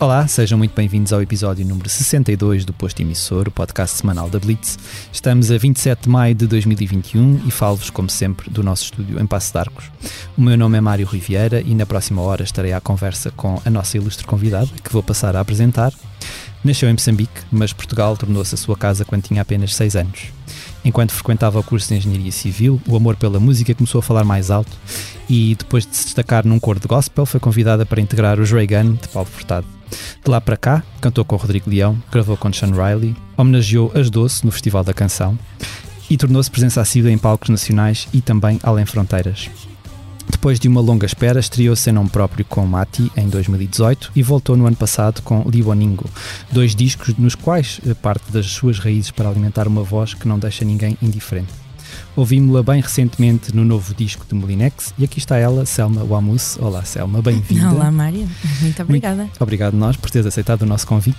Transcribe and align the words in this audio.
Olá, 0.00 0.28
sejam 0.28 0.56
muito 0.56 0.76
bem-vindos 0.76 1.12
ao 1.12 1.20
episódio 1.20 1.66
número 1.66 1.88
62 1.88 2.64
do 2.64 2.72
Posto 2.72 3.00
Emissor, 3.00 3.48
o 3.48 3.50
podcast 3.50 3.96
semanal 3.96 4.30
da 4.30 4.38
Blitz. 4.38 4.78
Estamos 5.12 5.50
a 5.50 5.58
27 5.58 6.04
de 6.04 6.08
maio 6.08 6.36
de 6.36 6.46
2021 6.46 7.42
e 7.44 7.50
falo-vos, 7.50 7.90
como 7.90 8.08
sempre, 8.08 8.48
do 8.48 8.62
nosso 8.62 8.84
estúdio 8.84 9.20
em 9.20 9.26
Passo 9.26 9.52
de 9.52 9.58
Arcos. 9.58 9.86
O 10.36 10.40
meu 10.40 10.56
nome 10.56 10.78
é 10.78 10.80
Mário 10.80 11.04
Riviera 11.04 11.60
e 11.60 11.74
na 11.74 11.84
próxima 11.84 12.22
hora 12.22 12.44
estarei 12.44 12.72
à 12.72 12.80
conversa 12.80 13.32
com 13.32 13.60
a 13.64 13.68
nossa 13.70 13.96
ilustre 13.96 14.24
convidada, 14.24 14.68
que 14.84 14.92
vou 14.92 15.02
passar 15.02 15.34
a 15.34 15.40
apresentar. 15.40 15.92
Nasceu 16.62 16.88
em 16.88 16.92
Moçambique, 16.92 17.40
mas 17.50 17.72
Portugal 17.72 18.16
tornou-se 18.16 18.54
a 18.54 18.58
sua 18.58 18.76
casa 18.76 19.04
quando 19.04 19.24
tinha 19.24 19.42
apenas 19.42 19.74
6 19.74 19.96
anos. 19.96 20.20
Enquanto 20.84 21.10
frequentava 21.10 21.58
o 21.58 21.64
curso 21.64 21.88
de 21.88 21.96
Engenharia 21.96 22.30
Civil, 22.30 22.80
o 22.86 22.94
amor 22.94 23.16
pela 23.16 23.40
música 23.40 23.74
começou 23.74 23.98
a 23.98 24.02
falar 24.02 24.22
mais 24.22 24.48
alto 24.48 24.70
e, 25.28 25.56
depois 25.58 25.84
de 25.84 25.96
se 25.96 26.04
destacar 26.04 26.46
num 26.46 26.60
coro 26.60 26.78
de 26.78 26.86
gospel, 26.86 27.26
foi 27.26 27.40
convidada 27.40 27.84
para 27.84 28.00
integrar 28.00 28.38
os 28.38 28.52
Ray 28.52 28.68
Gun 28.68 28.92
de 28.92 29.08
Paulo 29.08 29.28
Furtado. 29.28 29.77
De 30.24 30.30
lá 30.30 30.40
para 30.40 30.56
cá, 30.56 30.82
cantou 31.00 31.24
com 31.24 31.36
Rodrigo 31.36 31.70
Leão, 31.70 31.96
gravou 32.10 32.36
com 32.36 32.52
Sean 32.52 32.72
Riley, 32.72 33.16
homenageou 33.36 33.92
As 33.94 34.10
Doce 34.10 34.44
no 34.44 34.52
Festival 34.52 34.84
da 34.84 34.94
Canção 34.94 35.38
e 36.10 36.16
tornou-se 36.16 36.50
presença 36.50 36.80
assídua 36.80 37.10
em 37.10 37.18
palcos 37.18 37.50
nacionais 37.50 38.08
e 38.12 38.20
também 38.20 38.58
além 38.62 38.86
fronteiras. 38.86 39.50
Depois 40.30 40.60
de 40.60 40.68
uma 40.68 40.80
longa 40.80 41.06
espera, 41.06 41.40
estreou-se 41.40 41.88
em 41.88 41.92
nome 41.92 42.10
próprio 42.10 42.44
com 42.44 42.64
Mati 42.66 43.10
em 43.16 43.28
2018 43.28 44.12
e 44.14 44.22
voltou 44.22 44.56
no 44.56 44.66
ano 44.66 44.76
passado 44.76 45.22
com 45.22 45.48
Liwoningo, 45.48 46.08
dois 46.52 46.74
discos 46.74 47.14
nos 47.16 47.34
quais 47.34 47.80
eh, 47.86 47.94
parte 47.94 48.30
das 48.30 48.46
suas 48.46 48.78
raízes 48.78 49.10
para 49.10 49.28
alimentar 49.28 49.66
uma 49.66 49.82
voz 49.82 50.14
que 50.14 50.28
não 50.28 50.38
deixa 50.38 50.64
ninguém 50.64 50.96
indiferente. 51.02 51.67
Ouvimos-la 52.18 52.64
bem 52.64 52.80
recentemente 52.80 53.54
no 53.54 53.64
novo 53.64 53.94
disco 53.94 54.26
de 54.28 54.34
Molinex 54.34 54.92
e 54.98 55.04
aqui 55.04 55.20
está 55.20 55.36
ela, 55.36 55.64
Selma 55.64 56.02
Wamus. 56.02 56.58
Olá, 56.60 56.84
Selma, 56.84 57.22
bem-vinda. 57.22 57.70
Olá, 57.70 57.92
Mário. 57.92 58.28
Muito 58.60 58.82
obrigada. 58.82 59.22
Muito 59.22 59.40
obrigado 59.40 59.76
nós 59.76 59.96
por 59.96 60.10
teres 60.10 60.26
aceitado 60.26 60.62
o 60.62 60.66
nosso 60.66 60.84
convite. 60.84 61.16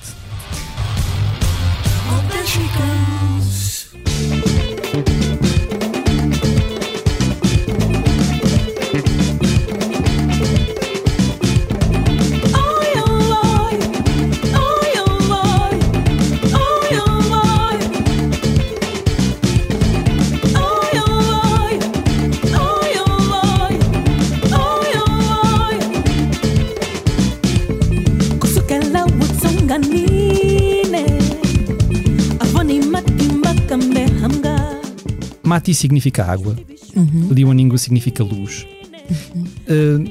Mati 35.50 35.74
significa 35.74 36.24
água, 36.24 36.56
uhum. 36.96 37.30
Lioningo 37.32 37.76
significa 37.76 38.24
luz. 38.24 38.68
Uhum. 39.10 39.44
Uh, 39.68 40.10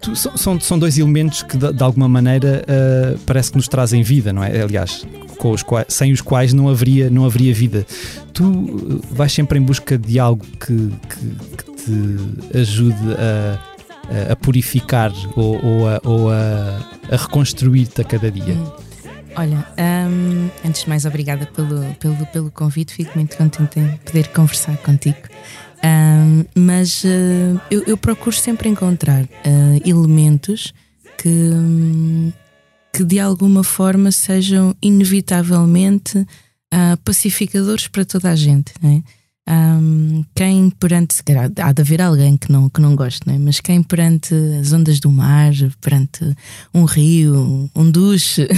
tu, 0.00 0.14
são, 0.14 0.60
são 0.60 0.78
dois 0.78 0.96
elementos 0.98 1.42
que, 1.42 1.56
de, 1.56 1.72
de 1.72 1.82
alguma 1.82 2.08
maneira, 2.08 2.64
uh, 2.64 3.18
parece 3.26 3.50
que 3.50 3.56
nos 3.56 3.66
trazem 3.66 4.04
vida, 4.04 4.32
não 4.32 4.44
é? 4.44 4.62
Aliás, 4.62 5.04
os 5.42 5.64
quais, 5.64 5.86
sem 5.88 6.12
os 6.12 6.20
quais 6.20 6.52
não 6.52 6.68
haveria, 6.68 7.10
não 7.10 7.24
haveria 7.24 7.52
vida. 7.52 7.84
Tu 8.32 8.44
uh, 8.44 9.02
vais 9.10 9.32
sempre 9.32 9.58
em 9.58 9.62
busca 9.62 9.98
de 9.98 10.16
algo 10.20 10.46
que, 10.60 10.92
que, 11.08 11.64
que 11.64 11.72
te 11.82 12.58
ajude 12.58 12.94
a, 13.18 14.32
a 14.32 14.36
purificar 14.36 15.12
ou, 15.34 15.60
ou, 15.64 15.88
a, 15.88 16.00
ou 16.04 16.30
a, 16.30 16.78
a 17.10 17.16
reconstruir-te 17.16 18.00
a 18.00 18.04
cada 18.04 18.30
dia. 18.30 18.54
Uhum. 18.54 18.85
Olha, 19.38 19.66
um, 19.78 20.50
antes 20.66 20.82
de 20.82 20.88
mais, 20.88 21.04
obrigada 21.04 21.44
pelo, 21.46 21.94
pelo, 21.96 22.26
pelo 22.28 22.50
convite, 22.50 22.94
fico 22.94 23.12
muito 23.14 23.36
contente 23.36 23.78
em 23.78 23.96
poder 23.98 24.28
conversar 24.28 24.78
contigo. 24.78 25.18
Um, 25.84 26.44
mas 26.54 27.04
uh, 27.04 27.60
eu, 27.70 27.84
eu, 27.86 27.98
procuro 27.98 28.34
sempre 28.34 28.66
encontrar 28.68 29.24
uh, 29.24 29.28
elementos 29.84 30.72
que, 31.18 31.50
que 32.92 33.04
de 33.04 33.20
alguma 33.20 33.62
forma 33.62 34.10
sejam 34.10 34.74
inevitavelmente 34.80 36.18
uh, 36.18 36.96
pacificadores 37.04 37.88
para 37.88 38.06
toda 38.06 38.30
a 38.30 38.34
gente. 38.34 38.72
Né? 38.82 39.02
Um, 39.48 40.24
quem 40.34 40.70
perante, 40.70 41.22
há 41.62 41.70
de 41.72 41.80
haver 41.80 42.02
alguém 42.02 42.36
que 42.36 42.50
não, 42.50 42.68
que 42.68 42.80
não 42.80 42.96
goste, 42.96 43.20
não 43.26 43.34
é? 43.34 43.38
mas 43.38 43.60
quem 43.60 43.80
perante 43.80 44.34
as 44.60 44.72
ondas 44.72 44.98
do 44.98 45.08
mar, 45.08 45.52
perante 45.80 46.36
um 46.74 46.84
rio, 46.84 47.70
um 47.72 47.88
duche, 47.88 48.48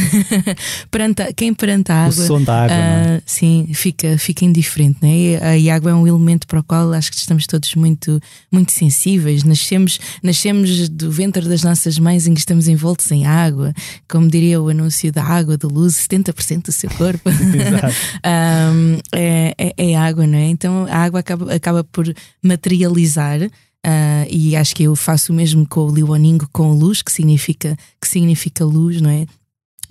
perante, 0.90 1.30
quem 1.34 1.52
perante 1.52 1.92
a 1.92 2.06
água, 2.06 2.24
o 2.24 2.26
som 2.26 2.42
da 2.42 2.64
água, 2.64 2.74
uh, 2.74 2.78
é? 2.78 3.22
sim, 3.26 3.68
fica, 3.74 4.16
fica 4.16 4.46
indiferente. 4.46 4.96
Não 5.02 5.10
é? 5.10 5.60
E 5.60 5.68
a 5.68 5.74
água 5.74 5.90
é 5.90 5.94
um 5.94 6.06
elemento 6.06 6.46
para 6.46 6.60
o 6.60 6.62
qual 6.62 6.94
acho 6.94 7.10
que 7.10 7.18
estamos 7.18 7.46
todos 7.46 7.74
muito, 7.74 8.18
muito 8.50 8.72
sensíveis. 8.72 9.44
Nascemos, 9.44 10.00
nascemos 10.22 10.88
do 10.88 11.10
ventre 11.10 11.46
das 11.46 11.62
nossas 11.62 11.98
mães 11.98 12.26
em 12.26 12.32
que 12.32 12.40
estamos 12.40 12.66
envoltos 12.66 13.10
em 13.10 13.26
água, 13.26 13.74
como 14.08 14.26
diria 14.28 14.58
o 14.58 14.70
anúncio 14.70 15.12
da 15.12 15.22
água, 15.22 15.58
da 15.58 15.68
luz, 15.68 15.96
70% 16.08 16.64
do 16.64 16.72
seu 16.72 16.88
corpo 16.90 17.28
um, 18.24 18.98
é, 19.14 19.54
é, 19.58 19.74
é 19.76 19.96
água, 19.96 20.26
não 20.26 20.38
é? 20.38 20.46
Então 20.46 20.77
a 20.86 20.96
água 20.96 21.20
acaba, 21.20 21.54
acaba 21.54 21.84
por 21.84 22.12
materializar. 22.42 23.40
Uh, 23.86 24.26
e 24.28 24.56
acho 24.56 24.74
que 24.74 24.82
eu 24.82 24.96
faço 24.96 25.32
o 25.32 25.34
mesmo 25.34 25.66
com 25.66 25.80
o 25.80 25.94
Liwaningo, 25.94 26.48
com 26.52 26.72
luz, 26.72 27.00
que 27.00 27.12
significa, 27.12 27.76
que 28.00 28.08
significa 28.08 28.64
luz, 28.64 29.00
não 29.00 29.08
é? 29.08 29.26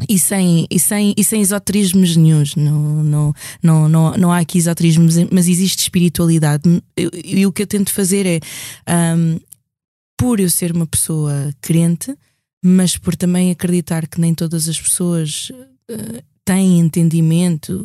E 0.08 0.20
sem, 0.20 0.68
e, 0.70 0.80
sem, 0.80 1.14
e 1.18 1.24
sem 1.24 1.42
esoterismos 1.42 2.16
nenhums, 2.16 2.56
não, 2.56 3.04
não, 3.04 3.34
não, 3.64 3.90
não, 3.90 4.12
não 4.12 4.32
há 4.32 4.40
aqui 4.40 4.60
esoterismos, 4.60 5.16
mas 5.32 5.48
existe 5.48 5.80
espiritualidade. 5.80 6.64
E 6.96 7.46
o 7.46 7.52
que 7.52 7.64
eu 7.64 7.68
tento 7.68 7.92
fazer 7.92 8.26
é, 8.28 8.40
um, 9.16 9.40
por 10.16 10.40
eu 10.40 10.50
ser 10.50 10.72
uma 10.72 10.86
pessoa 10.86 11.52
crente, 11.62 12.16
mas 12.64 12.96
por 12.96 13.16
também 13.16 13.50
acreditar 13.50 14.06
que 14.08 14.22
nem 14.22 14.36
todas 14.36 14.68
as 14.68 14.80
pessoas 14.80 15.52
uh, 15.90 16.24
têm 16.46 16.80
entendimento 16.80 17.84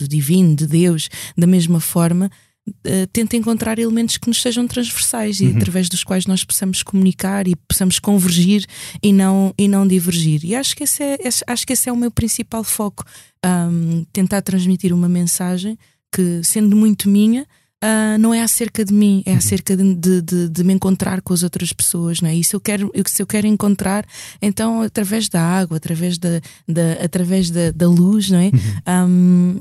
do 0.00 0.08
divino, 0.08 0.56
de 0.56 0.66
Deus, 0.66 1.08
da 1.36 1.46
mesma 1.46 1.80
forma, 1.80 2.30
uh, 2.68 3.06
tenta 3.12 3.36
encontrar 3.36 3.78
elementos 3.78 4.16
que 4.16 4.28
nos 4.28 4.40
sejam 4.40 4.66
transversais 4.66 5.40
uhum. 5.40 5.48
e 5.48 5.56
através 5.56 5.88
dos 5.88 6.02
quais 6.02 6.26
nós 6.26 6.42
possamos 6.42 6.82
comunicar 6.82 7.46
e 7.46 7.54
possamos 7.54 7.98
convergir 7.98 8.64
e 9.02 9.12
não, 9.12 9.54
e 9.58 9.68
não 9.68 9.86
divergir. 9.86 10.44
E 10.44 10.54
acho 10.54 10.74
que 10.74 10.84
esse 10.84 11.02
é, 11.02 11.18
acho 11.46 11.66
que 11.66 11.72
esse 11.72 11.88
é 11.88 11.92
o 11.92 11.96
meu 11.96 12.10
principal 12.10 12.64
foco: 12.64 13.04
um, 13.44 14.04
tentar 14.12 14.42
transmitir 14.42 14.92
uma 14.92 15.08
mensagem 15.08 15.78
que, 16.12 16.40
sendo 16.42 16.74
muito 16.76 17.08
minha, 17.08 17.46
Uh, 17.82 18.18
não 18.18 18.34
é 18.34 18.42
acerca 18.42 18.84
de 18.84 18.92
mim, 18.92 19.22
é 19.24 19.30
uhum. 19.30 19.38
acerca 19.38 19.74
de, 19.74 19.94
de, 19.94 20.20
de, 20.20 20.48
de, 20.50 20.64
me 20.64 20.74
encontrar 20.74 21.22
com 21.22 21.32
as 21.32 21.42
outras 21.42 21.72
pessoas, 21.72 22.20
não 22.20 22.28
é? 22.28 22.34
E 22.34 22.44
se 22.44 22.54
eu 22.54 22.60
quero, 22.60 22.92
se 23.06 23.22
eu 23.22 23.26
quero 23.26 23.46
encontrar, 23.46 24.04
então 24.42 24.82
através 24.82 25.30
da 25.30 25.40
água, 25.40 25.78
através 25.78 26.18
da, 26.18 26.42
da 26.68 27.02
através 27.02 27.48
da, 27.48 27.70
da 27.70 27.88
luz, 27.88 28.28
não 28.28 28.38
é? 28.38 28.50
Uhum. 28.86 29.08
Um, 29.08 29.60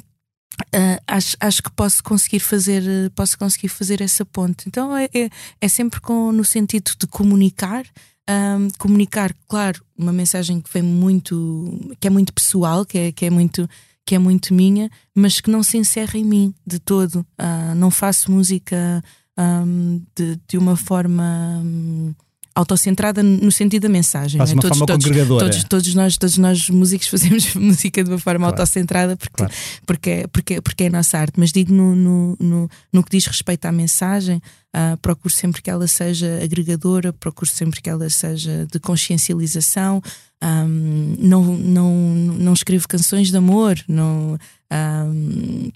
Uh, 0.76 1.02
acho, 1.08 1.38
acho 1.40 1.64
que 1.64 1.72
posso 1.72 2.04
conseguir 2.04 2.40
fazer 2.40 2.84
posso 3.16 3.38
conseguir 3.38 3.70
fazer 3.70 4.02
essa 4.02 4.26
ponte. 4.26 4.68
Então 4.68 4.96
é, 4.96 5.10
é, 5.14 5.30
é 5.62 5.68
sempre 5.68 6.02
com, 6.02 6.32
no 6.32 6.44
sentido 6.44 6.92
de 6.98 7.08
comunicar. 7.08 7.86
Um, 8.30 8.68
comunicar 8.78 9.34
claro 9.48 9.84
uma 9.98 10.14
mensagem 10.14 10.62
que 10.62 10.72
vem 10.72 10.84
muito 10.84 11.96
que 12.00 12.06
é 12.06 12.12
muito 12.12 12.32
pessoal 12.32 12.86
que 12.86 12.96
é, 12.96 13.12
que 13.12 13.26
é 13.26 13.30
muito 13.32 13.68
que 14.06 14.14
é 14.14 14.20
muito 14.20 14.54
minha 14.54 14.88
mas 15.16 15.42
que 15.42 15.50
não 15.50 15.64
se 15.64 15.78
encerra 15.78 16.18
em 16.18 16.26
mim 16.26 16.54
de 16.66 16.80
todo. 16.80 17.26
Uh, 17.40 17.74
não 17.76 17.90
faço 17.90 18.32
música 18.32 19.04
um, 19.40 20.02
de, 20.16 20.40
de 20.48 20.58
uma 20.58 20.76
forma 20.76 21.62
um, 21.64 22.14
autocentrada 22.60 23.24
no 23.24 23.52
sentido 23.52 23.84
da 23.84 23.90
mensagem. 23.90 24.38
Faz 24.38 24.52
é? 24.52 24.54
uma 24.54 24.62
todos, 24.62 24.78
forma 24.78 24.86
todos, 24.86 25.06
congregadora. 25.06 25.46
Todos, 25.46 25.64
todos, 25.64 25.96
nós, 25.96 26.18
todos 26.18 26.38
nós 26.38 26.70
músicos 26.70 27.08
fazemos 27.08 27.54
música 27.56 28.04
de 28.04 28.10
uma 28.10 28.20
forma 28.20 28.48
claro. 28.48 28.62
autocentrada 28.62 29.16
porque, 29.16 29.36
claro. 29.36 29.54
porque, 29.86 30.28
porque, 30.32 30.62
porque 30.62 30.84
é 30.84 30.88
a 30.88 30.92
nossa 30.92 31.18
arte, 31.18 31.34
mas 31.38 31.52
digo 31.52 31.74
no, 31.74 31.96
no, 31.96 32.38
no, 32.40 32.70
no 32.92 33.04
que 33.04 33.12
diz 33.12 33.26
respeito 33.26 33.66
à 33.66 33.72
mensagem, 33.72 34.42
uh, 34.76 34.98
procuro 35.02 35.34
sempre 35.34 35.62
que 35.62 35.70
ela 35.70 35.88
seja 35.88 36.40
agregadora, 36.44 37.14
procuro 37.14 37.50
sempre 37.50 37.82
que 37.82 37.90
ela 37.90 38.10
seja 38.10 38.68
de 38.72 38.80
consciencialização. 38.80 40.02
Um, 40.42 41.16
não, 41.20 41.44
não, 41.44 41.94
não 42.38 42.54
escrevo 42.54 42.88
canções 42.88 43.30
de 43.30 43.38
amor, 43.38 43.78
não. 43.88 44.38
Um, 44.72 45.72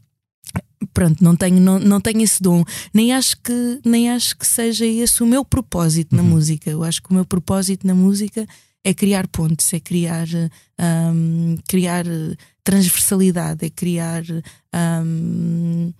pronto, 0.93 1.23
não 1.23 1.35
tenho, 1.35 1.59
não, 1.59 1.79
não 1.79 2.01
tenho 2.01 2.21
esse 2.21 2.41
dom, 2.41 2.63
nem 2.93 3.13
acho 3.13 3.37
que 3.41 3.79
nem 3.85 4.09
acho 4.09 4.37
que 4.37 4.45
seja 4.45 4.85
esse 4.85 5.21
o 5.21 5.25
meu 5.25 5.45
propósito 5.45 6.15
uhum. 6.15 6.23
na 6.23 6.29
música. 6.29 6.69
Eu 6.69 6.83
acho 6.83 7.01
que 7.01 7.11
o 7.11 7.13
meu 7.13 7.25
propósito 7.25 7.85
na 7.85 7.93
música 7.93 8.45
é 8.83 8.93
criar 8.93 9.27
pontes, 9.27 9.73
é 9.73 9.79
criar 9.79 10.27
um, 10.79 11.55
criar 11.67 12.05
transversalidade, 12.63 13.65
é 13.65 13.69
criar 13.69 14.23
um, 15.03 15.93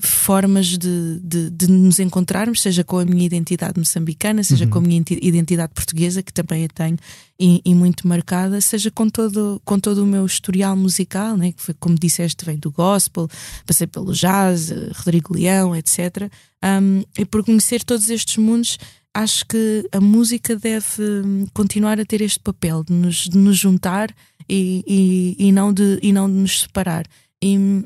formas 0.00 0.66
de, 0.66 1.20
de, 1.22 1.50
de, 1.50 1.70
nos 1.70 1.98
encontrarmos, 1.98 2.62
seja 2.62 2.82
com 2.82 2.98
a 2.98 3.04
minha 3.04 3.24
identidade 3.24 3.78
moçambicana, 3.78 4.42
seja 4.42 4.64
uhum. 4.64 4.70
com 4.70 4.78
a 4.78 4.82
minha 4.82 5.02
identidade 5.20 5.72
portuguesa, 5.74 6.22
que 6.22 6.32
também 6.32 6.64
a 6.64 6.68
tenho 6.68 6.96
e, 7.38 7.60
e, 7.64 7.74
muito 7.74 8.06
marcada, 8.08 8.60
seja 8.60 8.90
com 8.90 9.08
todo, 9.08 9.60
com 9.64 9.78
todo 9.78 10.02
o 10.02 10.06
meu 10.06 10.24
historial 10.24 10.76
musical, 10.76 11.36
né? 11.36 11.52
que 11.52 11.62
foi, 11.62 11.74
como 11.74 11.98
disseste, 11.98 12.44
vem 12.44 12.56
do 12.56 12.70
gospel, 12.70 13.28
passei 13.66 13.86
pelo 13.86 14.12
jazz, 14.12 14.70
Rodrigo 14.96 15.34
Leão, 15.34 15.74
etc. 15.76 16.30
Um, 16.64 17.02
e 17.18 17.24
por 17.24 17.44
conhecer 17.44 17.82
todos 17.84 18.08
estes 18.08 18.36
mundos, 18.36 18.78
acho 19.12 19.46
que 19.46 19.88
a 19.92 20.00
música 20.00 20.56
deve 20.56 21.02
hum, 21.24 21.46
continuar 21.52 22.00
a 22.00 22.04
ter 22.04 22.20
este 22.20 22.40
papel 22.40 22.82
de 22.82 22.92
nos, 22.92 23.16
de 23.24 23.36
nos 23.36 23.56
juntar 23.56 24.14
e, 24.48 24.82
e, 24.86 25.48
e, 25.48 25.52
não 25.52 25.72
de, 25.72 25.98
e 26.02 26.12
não 26.12 26.28
de 26.28 26.36
nos 26.36 26.62
separar. 26.62 27.06
E, 27.42 27.84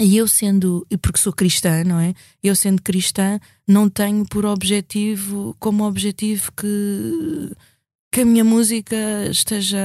e 0.00 0.16
eu 0.16 0.28
sendo, 0.28 0.86
e 0.90 0.96
porque 0.96 1.18
sou 1.18 1.32
cristã, 1.32 1.82
não 1.84 1.98
é? 1.98 2.14
Eu 2.42 2.54
sendo 2.54 2.82
cristã, 2.82 3.40
não 3.66 3.88
tenho 3.88 4.26
por 4.26 4.44
objetivo, 4.44 5.56
como 5.58 5.84
objetivo 5.86 6.52
que, 6.52 7.52
que 8.12 8.20
a 8.20 8.24
minha 8.24 8.44
música 8.44 8.96
esteja 9.30 9.78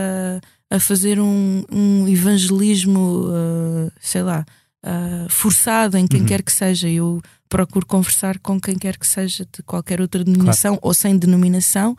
a 0.69 0.79
fazer 0.79 1.19
um, 1.19 1.63
um 1.71 2.07
evangelismo, 2.07 3.27
uh, 3.27 3.91
sei 3.99 4.23
lá, 4.23 4.45
uh, 4.85 5.29
forçado 5.29 5.97
em 5.97 6.07
quem 6.07 6.21
uhum. 6.21 6.27
quer 6.27 6.41
que 6.41 6.51
seja. 6.51 6.89
Eu 6.89 7.21
procuro 7.49 7.85
conversar 7.85 8.39
com 8.39 8.59
quem 8.59 8.77
quer 8.77 8.97
que 8.97 9.05
seja, 9.05 9.45
de 9.45 9.61
qualquer 9.63 9.99
outra 9.99 10.23
denominação 10.23 10.75
claro. 10.75 10.87
ou 10.87 10.93
sem 10.93 11.17
denominação. 11.17 11.97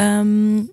Um, 0.00 0.66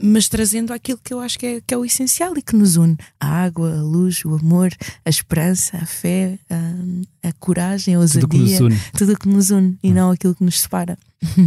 mas 0.00 0.28
trazendo 0.28 0.72
aquilo 0.72 0.98
que 1.02 1.12
eu 1.12 1.20
acho 1.20 1.38
que 1.38 1.46
é, 1.46 1.60
que 1.60 1.74
é 1.74 1.76
o 1.76 1.84
essencial 1.84 2.36
e 2.36 2.42
que 2.42 2.54
nos 2.54 2.76
une: 2.76 2.96
a 3.18 3.26
água, 3.26 3.78
a 3.78 3.82
luz, 3.82 4.24
o 4.24 4.34
amor, 4.34 4.70
a 5.04 5.10
esperança, 5.10 5.76
a 5.76 5.86
fé, 5.86 6.38
a, 6.48 7.28
a 7.28 7.32
coragem, 7.32 7.94
a 7.94 7.98
ousadia, 7.98 8.58
tudo 8.96 9.12
o 9.12 9.18
que 9.18 9.28
nos 9.28 9.50
une 9.50 9.78
e 9.82 9.90
hum. 9.90 9.94
não 9.94 10.10
aquilo 10.10 10.34
que 10.34 10.44
nos 10.44 10.60
separa. 10.60 10.96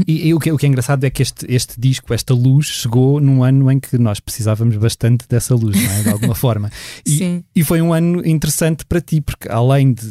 E, 0.05 0.27
e 0.27 0.33
o, 0.33 0.39
que, 0.39 0.49
é, 0.49 0.53
o, 0.53 0.57
que, 0.57 0.65
é 0.65 0.69
engraçado 0.69 1.03
é 1.05 1.09
que 1.09 1.21
este, 1.21 1.45
este 1.49 1.79
disco, 1.79 2.13
esta 2.13 2.33
luz, 2.33 2.65
chegou 2.67 3.21
num 3.21 3.43
ano 3.43 3.71
em 3.71 3.79
que 3.79 3.97
nós 3.97 4.19
precisávamos 4.19 4.75
bastante 4.75 5.25
dessa 5.29 5.55
luz, 5.55 5.77
é? 5.77 6.03
de 6.03 6.09
alguma 6.09 6.35
forma. 6.35 6.69
E, 7.05 7.11
Sim. 7.11 7.43
e 7.55 7.63
foi 7.63 7.81
um 7.81 7.93
ano 7.93 8.25
interessante 8.27 8.85
para 8.85 8.99
ti, 8.99 9.21
porque 9.21 9.49
além 9.49 9.93
de, 9.93 10.03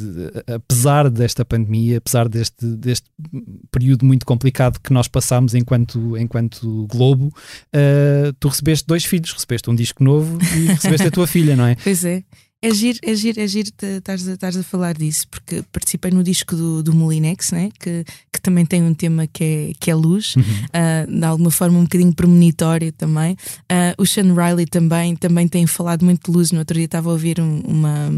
apesar 0.47 1.11
desta 1.11 1.45
pandemia, 1.45 1.99
apesar 1.99 2.29
deste, 2.29 2.65
deste 2.65 3.09
período 3.71 4.05
muito 4.05 4.25
complicado 4.25 4.81
que 4.81 4.93
nós 4.93 5.09
passámos 5.09 5.55
enquanto, 5.55 6.17
enquanto 6.17 6.87
Globo, 6.91 7.27
uh, 7.27 8.33
tu 8.39 8.49
recebeste 8.49 8.87
dois 8.87 9.05
filhos, 9.05 9.33
recebeste 9.33 9.69
um 9.69 9.75
disco 9.75 10.03
novo 10.03 10.39
e 10.56 10.67
recebeste 10.69 11.09
a 11.09 11.11
tua 11.11 11.27
filha, 11.27 11.55
não 11.55 11.67
é? 11.67 11.77
Pois 11.91 12.05
é. 12.05 12.23
É 12.62 12.75
giro, 12.75 12.99
é 13.03 13.15
giro, 13.15 13.41
é 13.41 13.47
giro 13.47 13.71
estás 13.81 14.57
a, 14.57 14.61
a 14.61 14.62
falar 14.62 14.93
disso, 14.93 15.27
porque 15.31 15.65
participei 15.73 16.11
no 16.11 16.23
disco 16.23 16.55
do, 16.55 16.83
do 16.83 16.95
Molinex, 16.95 17.53
né? 17.53 17.71
que, 17.81 18.05
que 18.31 18.39
também 18.39 18.67
tem 18.67 18.83
um 18.83 18.93
tema 18.93 19.27
que 19.27 19.43
é, 19.43 19.73
que 19.81 19.91
é 19.91 19.95
luz, 19.95 20.37
uhum. 20.37 20.43
uh, 20.43 21.19
de 21.19 21.25
alguma 21.25 21.51
forma 21.51 21.79
um 21.79 21.85
bocadinho 21.85 22.12
premonitória 22.12 22.93
também. 22.93 23.33
Uh, 23.33 23.97
o 23.97 24.07
Sean 24.07 24.35
Riley 24.35 24.67
também, 24.67 25.17
também 25.17 25.49
tem 25.49 25.67
falado 25.67 26.05
muito 26.05 26.31
de 26.31 26.37
luz. 26.37 26.53
No 26.53 26.59
outro 26.59 26.75
dia 26.75 26.85
estava 26.85 27.09
a 27.09 27.12
ouvir 27.12 27.41
um, 27.41 27.61
uma, 27.61 28.09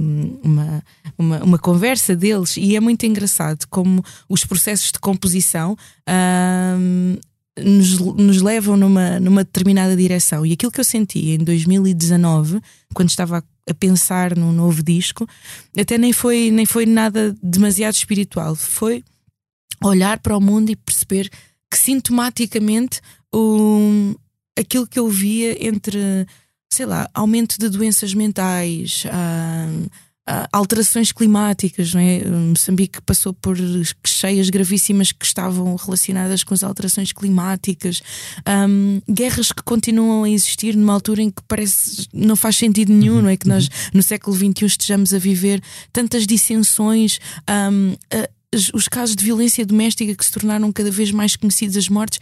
uma, 0.42 0.82
uma, 1.16 1.44
uma, 1.44 1.58
conversa 1.58 2.16
deles 2.16 2.56
e 2.56 2.74
é 2.74 2.80
muito 2.80 3.06
engraçado 3.06 3.64
como 3.70 4.04
os 4.28 4.44
processos 4.44 4.90
de 4.90 4.98
composição. 4.98 5.76
Uh, 6.00 7.20
nos, 7.58 7.98
nos 7.98 8.40
levam 8.40 8.76
numa, 8.76 9.20
numa 9.20 9.44
determinada 9.44 9.94
direção. 9.96 10.44
E 10.44 10.52
aquilo 10.52 10.72
que 10.72 10.80
eu 10.80 10.84
senti 10.84 11.30
em 11.30 11.38
2019, 11.38 12.60
quando 12.94 13.10
estava 13.10 13.38
a 13.38 13.42
a 13.68 13.74
pensar 13.74 14.36
num 14.36 14.52
novo 14.52 14.82
disco, 14.82 15.28
até 15.78 15.96
nem 15.96 16.12
foi, 16.12 16.50
nem 16.50 16.66
foi 16.66 16.86
nada 16.86 17.34
demasiado 17.42 17.94
espiritual, 17.94 18.54
foi 18.54 19.04
olhar 19.82 20.18
para 20.18 20.36
o 20.36 20.40
mundo 20.40 20.70
e 20.70 20.76
perceber 20.76 21.28
que 21.70 21.78
sintomaticamente 21.78 23.00
um, 23.34 24.14
aquilo 24.58 24.86
que 24.86 24.98
eu 24.98 25.08
via 25.08 25.66
entre, 25.66 26.26
sei 26.72 26.86
lá, 26.86 27.08
aumento 27.14 27.56
de 27.58 27.68
doenças 27.68 28.14
mentais, 28.14 29.04
uh, 29.06 29.90
alterações 30.52 31.10
climáticas, 31.10 31.92
não 31.92 32.00
é? 32.00 32.24
Moçambique 32.24 33.00
passou 33.02 33.32
por 33.32 33.56
cheias 34.06 34.50
gravíssimas 34.50 35.10
que 35.10 35.26
estavam 35.26 35.74
relacionadas 35.74 36.44
com 36.44 36.54
as 36.54 36.62
alterações 36.62 37.12
climáticas, 37.12 38.00
um, 38.68 39.00
guerras 39.12 39.50
que 39.50 39.62
continuam 39.62 40.22
a 40.22 40.30
existir 40.30 40.76
numa 40.76 40.92
altura 40.92 41.22
em 41.22 41.30
que 41.30 41.42
parece 41.48 42.06
não 42.12 42.36
faz 42.36 42.56
sentido 42.56 42.92
nenhum, 42.92 43.16
uhum, 43.16 43.22
não 43.22 43.28
é? 43.30 43.36
Que 43.36 43.48
nós 43.48 43.66
uhum. 43.66 43.70
no 43.94 44.02
século 44.02 44.36
XXI 44.36 44.66
estejamos 44.66 45.12
a 45.12 45.18
viver 45.18 45.60
tantas 45.92 46.26
dissensões. 46.26 47.18
Um, 47.50 47.96
os 48.74 48.86
casos 48.86 49.16
de 49.16 49.24
violência 49.24 49.64
doméstica 49.64 50.14
que 50.14 50.24
se 50.24 50.30
tornaram 50.30 50.70
cada 50.70 50.90
vez 50.90 51.10
mais 51.10 51.34
conhecidos, 51.36 51.76
as 51.76 51.88
mortes, 51.88 52.20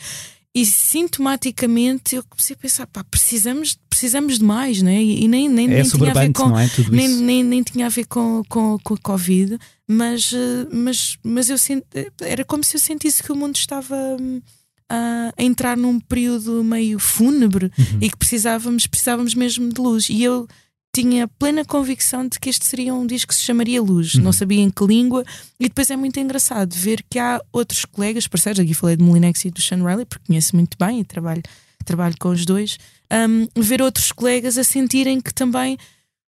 e 0.55 0.65
sintomaticamente 0.65 2.17
eu 2.17 2.25
comecei 2.25 2.55
a 2.55 2.59
pensar, 2.59 2.87
pá, 2.87 3.05
precisamos, 3.05 3.79
precisamos 4.01 4.39
de 4.39 4.45
mais, 4.45 4.81
né? 4.81 5.03
E, 5.03 5.29
nem, 5.29 5.47
nem, 5.47 5.67
é 5.67 5.69
nem 5.69 5.83
tinha 5.83 6.11
a 6.11 6.15
ver 6.15 6.33
com, 6.33 6.59
é? 6.59 6.71
nem, 6.91 7.09
nem, 7.09 7.45
nem, 7.45 7.63
tinha 7.63 7.85
a 7.85 7.91
ver 7.91 8.07
com, 8.07 8.43
com, 8.49 8.79
com 8.83 8.95
a 8.95 8.97
Covid, 8.97 9.59
mas, 9.87 10.33
eh, 10.33 10.67
mas, 10.73 11.19
mas 11.23 11.51
eu 11.51 11.59
sent, 11.59 11.85
era 12.23 12.43
como 12.43 12.65
se 12.65 12.77
eu 12.77 12.81
sentisse 12.81 13.23
que 13.23 13.31
o 13.31 13.37
mundo 13.37 13.57
estava 13.57 13.95
hum, 14.19 14.41
a, 14.89 15.35
a 15.37 15.43
entrar 15.43 15.77
num 15.77 16.01
período 16.01 16.65
meio 16.65 16.99
fúnebre 16.99 17.67
uhum. 17.79 17.99
e 18.01 18.09
que 18.09 18.17
precisávamos, 18.17 18.87
precisávamos 18.87 19.35
mesmo 19.35 19.71
de 19.71 19.79
luz. 19.79 20.09
E 20.09 20.25
eu 20.25 20.49
tinha 20.95 21.29
plena 21.29 21.63
convicção 21.63 22.27
de 22.27 22.41
que 22.41 22.49
este 22.49 22.65
seria 22.65 22.95
um 22.95 23.07
disco 23.07 23.29
que 23.29 23.35
se 23.35 23.43
chamaria 23.43 23.83
Luz, 23.83 24.15
uhum. 24.15 24.23
não 24.23 24.33
sabia 24.33 24.63
em 24.63 24.71
que 24.71 24.83
língua, 24.83 25.25
e 25.59 25.69
depois 25.69 25.91
é 25.91 25.97
muito 25.97 26.19
engraçado 26.19 26.75
ver 26.75 27.05
que 27.09 27.19
há 27.19 27.39
outros 27.53 27.85
colegas, 27.85 28.27
parceiros, 28.27 28.61
aqui 28.61 28.73
falei 28.73 28.97
de 28.97 29.05
Molinex 29.05 29.45
e 29.45 29.51
do 29.51 29.61
Sean 29.61 29.87
Riley, 29.87 30.07
porque 30.07 30.27
conheço 30.27 30.57
muito 30.57 30.79
bem 30.79 31.01
e 31.01 31.05
trabalho, 31.05 31.43
trabalho 31.85 32.15
com 32.19 32.31
os 32.31 32.47
dois, 32.47 32.79
um, 33.13 33.49
ver 33.61 33.83
outros 33.83 34.13
colegas 34.13 34.57
a 34.57 34.65
sentirem 34.65 35.21
que 35.21 35.35
também 35.35 35.79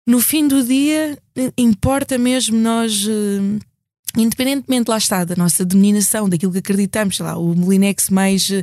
no 0.06 0.20
fim 0.20 0.48
do 0.48 0.62
dia 0.64 1.18
importa 1.56 2.18
mesmo 2.18 2.58
nós. 2.58 3.06
Uh, 3.06 3.58
independentemente 4.16 4.88
lá 4.88 4.98
está 4.98 5.24
da 5.24 5.36
nossa 5.36 5.64
dominação, 5.64 6.28
daquilo 6.28 6.52
que 6.52 6.58
acreditamos, 6.58 7.16
sei 7.16 7.26
lá, 7.26 7.36
o 7.36 7.54
Molinex 7.54 8.10
mais 8.10 8.48
uh, 8.50 8.62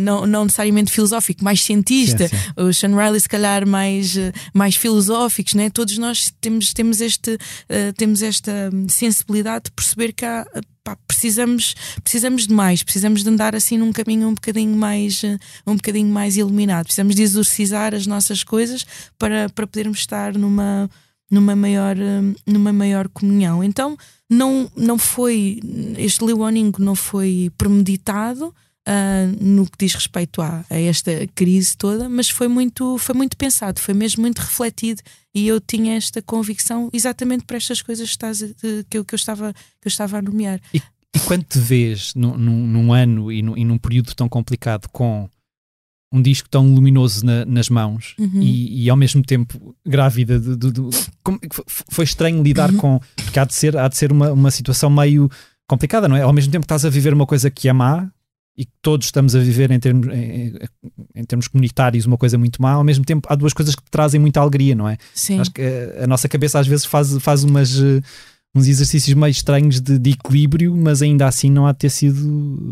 não, 0.00 0.26
não 0.26 0.44
necessariamente 0.44 0.90
filosófico, 0.90 1.44
mais 1.44 1.60
cientista, 1.62 2.28
sim, 2.28 2.36
sim. 2.36 2.52
o 2.56 2.72
Sean 2.72 2.96
Riley 2.96 3.20
se 3.20 3.28
calhar 3.28 3.66
mais, 3.66 4.16
uh, 4.16 4.32
mais 4.54 4.76
filosóficos, 4.76 5.54
né? 5.54 5.70
todos 5.70 5.98
nós 5.98 6.32
temos, 6.40 6.72
temos, 6.72 7.00
este, 7.00 7.34
uh, 7.34 7.92
temos 7.96 8.22
esta 8.22 8.70
sensibilidade 8.88 9.64
de 9.66 9.72
perceber 9.72 10.12
que 10.12 10.24
há, 10.24 10.46
pá, 10.82 10.96
precisamos, 11.06 11.74
precisamos 12.02 12.46
de 12.46 12.54
mais, 12.54 12.82
precisamos 12.82 13.22
de 13.22 13.28
andar 13.28 13.54
assim 13.54 13.76
num 13.78 13.92
caminho 13.92 14.28
um 14.28 14.34
bocadinho 14.34 14.76
mais, 14.76 15.22
um 15.66 15.76
bocadinho 15.76 16.08
mais 16.08 16.36
iluminado, 16.36 16.84
precisamos 16.84 17.14
de 17.14 17.22
exorcizar 17.22 17.94
as 17.94 18.06
nossas 18.06 18.42
coisas 18.42 18.84
para, 19.18 19.48
para 19.50 19.66
podermos 19.66 19.98
estar 19.98 20.32
numa, 20.34 20.90
numa, 21.32 21.56
maior, 21.56 21.96
numa 22.46 22.74
maior 22.74 23.08
comunhão. 23.08 23.64
Então, 23.64 23.96
não, 24.28 24.70
não 24.76 24.98
foi, 24.98 25.60
este 25.96 26.22
leoning 26.22 26.72
não 26.78 26.94
foi 26.94 27.50
premeditado 27.56 28.48
uh, 28.48 29.44
no 29.44 29.64
que 29.64 29.78
diz 29.78 29.94
respeito 29.94 30.42
a, 30.42 30.62
a, 30.68 30.78
esta 30.78 31.26
crise 31.34 31.74
toda, 31.74 32.06
mas 32.06 32.28
foi 32.28 32.48
muito, 32.48 32.98
foi 32.98 33.14
muito 33.14 33.34
pensado, 33.34 33.80
foi 33.80 33.94
mesmo 33.94 34.20
muito 34.20 34.40
refletido 34.40 35.00
e 35.34 35.48
eu 35.48 35.58
tinha 35.58 35.96
esta 35.96 36.20
convicção 36.20 36.90
exatamente 36.92 37.44
para 37.44 37.56
estas 37.56 37.80
coisas 37.80 38.08
que, 38.08 38.12
estás, 38.12 38.42
que, 38.90 38.98
eu, 38.98 39.04
que, 39.04 39.14
eu, 39.14 39.16
estava, 39.16 39.54
que 39.54 39.86
eu 39.86 39.88
estava 39.88 40.18
a 40.18 40.22
nomear. 40.22 40.60
E, 40.74 40.82
e 41.14 41.18
quando 41.20 41.44
te 41.44 41.58
vês 41.58 42.12
num, 42.14 42.36
num, 42.36 42.66
num 42.66 42.92
ano 42.92 43.32
e 43.32 43.40
num, 43.40 43.56
e 43.56 43.64
num 43.64 43.78
período 43.78 44.14
tão 44.14 44.28
complicado 44.28 44.86
com 44.92 45.30
um 46.12 46.20
disco 46.20 46.48
tão 46.48 46.66
luminoso 46.74 47.24
na, 47.24 47.44
nas 47.44 47.68
mãos 47.68 48.14
uhum. 48.18 48.40
e, 48.40 48.84
e, 48.84 48.90
ao 48.90 48.96
mesmo 48.96 49.22
tempo 49.22 49.74
grávida 49.84 50.38
de, 50.38 50.56
de, 50.56 50.70
de, 50.70 50.82
como, 51.24 51.40
foi 51.90 52.04
estranho 52.04 52.42
lidar 52.42 52.70
uhum. 52.70 52.76
com 52.76 53.00
porque 53.16 53.38
há 53.38 53.44
de 53.44 53.54
ser, 53.54 53.76
há 53.76 53.88
de 53.88 53.96
ser 53.96 54.12
uma, 54.12 54.30
uma 54.30 54.50
situação 54.50 54.90
meio 54.90 55.30
complicada, 55.66 56.06
não 56.08 56.16
é? 56.16 56.22
Ao 56.22 56.32
mesmo 56.32 56.52
tempo 56.52 56.62
que 56.62 56.66
estás 56.66 56.84
a 56.84 56.90
viver 56.90 57.14
uma 57.14 57.26
coisa 57.26 57.50
que 57.50 57.68
é 57.68 57.72
má 57.72 58.10
e 58.56 58.66
que 58.66 58.72
todos 58.82 59.06
estamos 59.06 59.34
a 59.34 59.38
viver 59.38 59.70
em 59.70 59.80
termos, 59.80 60.06
em, 60.08 60.54
em, 61.14 61.24
termos 61.24 61.48
comunitários 61.48 62.04
uma 62.04 62.18
coisa 62.18 62.36
muito 62.36 62.60
má, 62.60 62.72
ao 62.72 62.84
mesmo 62.84 63.04
tempo 63.04 63.26
há 63.30 63.34
duas 63.34 63.54
coisas 63.54 63.74
que 63.74 63.82
te 63.82 63.90
trazem 63.90 64.20
muita 64.20 64.40
alegria, 64.40 64.74
não 64.74 64.86
é? 64.86 64.98
Sim. 65.14 65.40
Acho 65.40 65.50
que 65.50 65.62
a, 65.62 66.04
a 66.04 66.06
nossa 66.06 66.28
cabeça 66.28 66.58
às 66.58 66.66
vezes 66.66 66.84
faz, 66.84 67.16
faz 67.18 67.44
umas 67.44 67.80
eh, 67.80 68.02
uns 68.54 68.68
exercícios 68.68 69.14
meio 69.14 69.30
estranhos 69.30 69.80
de, 69.80 69.98
de, 69.98 70.10
equilíbrio, 70.10 70.76
mas 70.76 71.02
ainda 71.02 71.26
assim 71.26 71.50
não 71.50 71.66
há 71.66 71.72
de 71.72 71.78
ter 71.78 71.90
sido. 71.90 72.20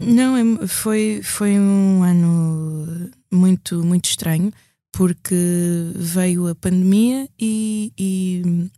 Não, 0.04 0.36
é, 0.36 0.66
foi, 0.66 1.20
foi 1.22 1.58
um 1.58 2.02
ano 2.02 3.10
muito, 3.32 3.82
muito 3.84 4.06
estranho, 4.06 4.52
porque 4.92 5.34
veio 5.94 6.48
a 6.48 6.54
pandemia 6.54 7.28
e, 7.38 7.92
e 7.98 8.70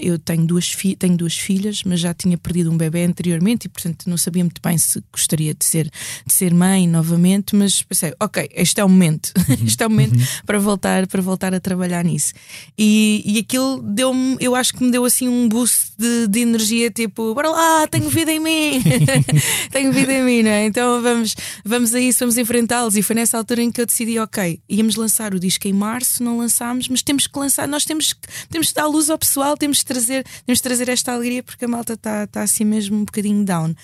eu 0.00 0.18
tenho 0.18 0.46
duas, 0.46 0.74
tenho 0.98 1.16
duas 1.16 1.36
filhas, 1.36 1.82
mas 1.84 2.00
já 2.00 2.14
tinha 2.14 2.38
perdido 2.38 2.70
um 2.70 2.76
bebê 2.76 3.04
anteriormente 3.04 3.66
e, 3.66 3.68
portanto, 3.68 4.08
não 4.08 4.16
sabia 4.16 4.42
muito 4.42 4.60
bem 4.62 4.78
se 4.78 5.02
gostaria 5.12 5.52
de 5.54 5.62
ser, 5.62 5.90
de 6.26 6.32
ser 6.32 6.54
mãe 6.54 6.88
novamente. 6.88 7.54
Mas 7.54 7.82
pensei, 7.82 8.14
ok, 8.18 8.48
este 8.54 8.80
é 8.80 8.84
o 8.84 8.88
momento, 8.88 9.30
uhum. 9.48 9.66
este 9.66 9.82
é 9.82 9.86
o 9.86 9.90
momento 9.90 10.14
uhum. 10.14 10.26
para, 10.46 10.58
voltar, 10.58 11.06
para 11.06 11.20
voltar 11.20 11.54
a 11.54 11.60
trabalhar 11.60 12.02
nisso. 12.02 12.32
E, 12.78 13.22
e 13.26 13.38
aquilo 13.38 13.82
deu-me, 13.82 14.38
eu 14.40 14.54
acho 14.54 14.72
que 14.72 14.82
me 14.82 14.90
deu 14.90 15.04
assim 15.04 15.28
um 15.28 15.46
boost 15.48 15.92
de, 15.98 16.28
de 16.28 16.40
energia, 16.40 16.90
tipo, 16.90 17.34
bora 17.34 17.50
lá, 17.50 17.86
tenho 17.86 18.08
vida 18.08 18.32
em 18.32 18.40
mim, 18.40 18.82
tenho 19.70 19.92
vida 19.92 20.12
em 20.14 20.24
mim, 20.24 20.42
não 20.42 20.50
é? 20.50 20.64
Então 20.64 21.02
vamos, 21.02 21.36
vamos 21.62 21.94
a 21.94 22.00
isso, 22.00 22.20
vamos 22.20 22.38
enfrentá-los. 22.38 22.96
E 22.96 23.02
foi 23.02 23.16
nessa 23.16 23.36
altura 23.36 23.62
em 23.62 23.70
que 23.70 23.82
eu 23.82 23.86
decidi, 23.86 24.18
ok, 24.18 24.60
íamos 24.66 24.96
lançar 24.96 25.34
o 25.34 25.40
disco 25.40 25.68
em 25.68 25.74
março, 25.74 26.24
não 26.24 26.38
lançámos, 26.38 26.88
mas 26.88 27.02
temos 27.02 27.26
que 27.26 27.38
lançar, 27.38 27.68
nós 27.68 27.84
temos, 27.84 28.14
temos 28.48 28.68
que 28.68 28.74
dar 28.74 28.86
luz 28.86 29.10
ao 29.10 29.18
pessoal, 29.18 29.58
temos 29.58 29.73
temos 29.74 29.78
de 29.78 29.84
trazer, 29.84 30.24
temos 30.44 30.58
de 30.58 30.62
trazer 30.62 30.88
esta 30.88 31.12
alegria 31.12 31.42
porque 31.42 31.64
a 31.64 31.68
malta 31.68 31.94
está 31.94 32.26
tá 32.26 32.42
assim 32.42 32.64
mesmo 32.64 32.96
um 32.96 33.04
bocadinho 33.04 33.44
down. 33.44 33.74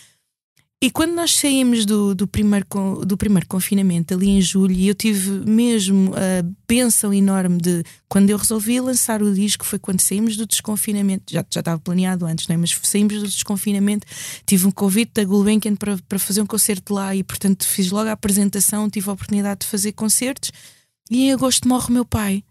E 0.82 0.90
quando 0.90 1.12
nós 1.12 1.36
saímos 1.36 1.84
do, 1.84 2.14
do, 2.14 2.26
primeiro, 2.26 2.66
do 3.04 3.14
primeiro 3.14 3.46
confinamento, 3.46 4.14
ali 4.14 4.30
em 4.30 4.40
julho, 4.40 4.72
e 4.72 4.88
eu 4.88 4.94
tive 4.94 5.30
mesmo 5.46 6.14
a 6.14 6.42
benção 6.66 7.12
enorme 7.12 7.58
de 7.58 7.84
quando 8.08 8.30
eu 8.30 8.38
resolvi 8.38 8.80
lançar 8.80 9.22
o 9.22 9.34
disco, 9.34 9.62
foi 9.66 9.78
quando 9.78 10.00
saímos 10.00 10.38
do 10.38 10.46
desconfinamento, 10.46 11.24
já, 11.30 11.44
já 11.50 11.60
estava 11.60 11.78
planeado 11.78 12.24
antes, 12.24 12.48
não 12.48 12.54
é? 12.54 12.56
mas 12.56 12.70
saímos 12.82 13.12
do 13.18 13.28
desconfinamento, 13.28 14.06
tive 14.46 14.66
um 14.66 14.70
convite 14.70 15.12
da 15.16 15.24
Gulbenkian 15.24 15.76
para, 15.76 15.98
para 16.08 16.18
fazer 16.18 16.40
um 16.40 16.46
concerto 16.46 16.94
lá 16.94 17.14
e, 17.14 17.22
portanto, 17.22 17.66
fiz 17.66 17.90
logo 17.90 18.08
a 18.08 18.12
apresentação, 18.12 18.88
tive 18.88 19.10
a 19.10 19.12
oportunidade 19.12 19.60
de 19.60 19.66
fazer 19.66 19.92
concertos. 19.92 20.50
E 21.10 21.24
em 21.24 21.32
agosto 21.34 21.68
morre 21.68 21.88
o 21.90 21.92
meu 21.92 22.06
pai. 22.06 22.42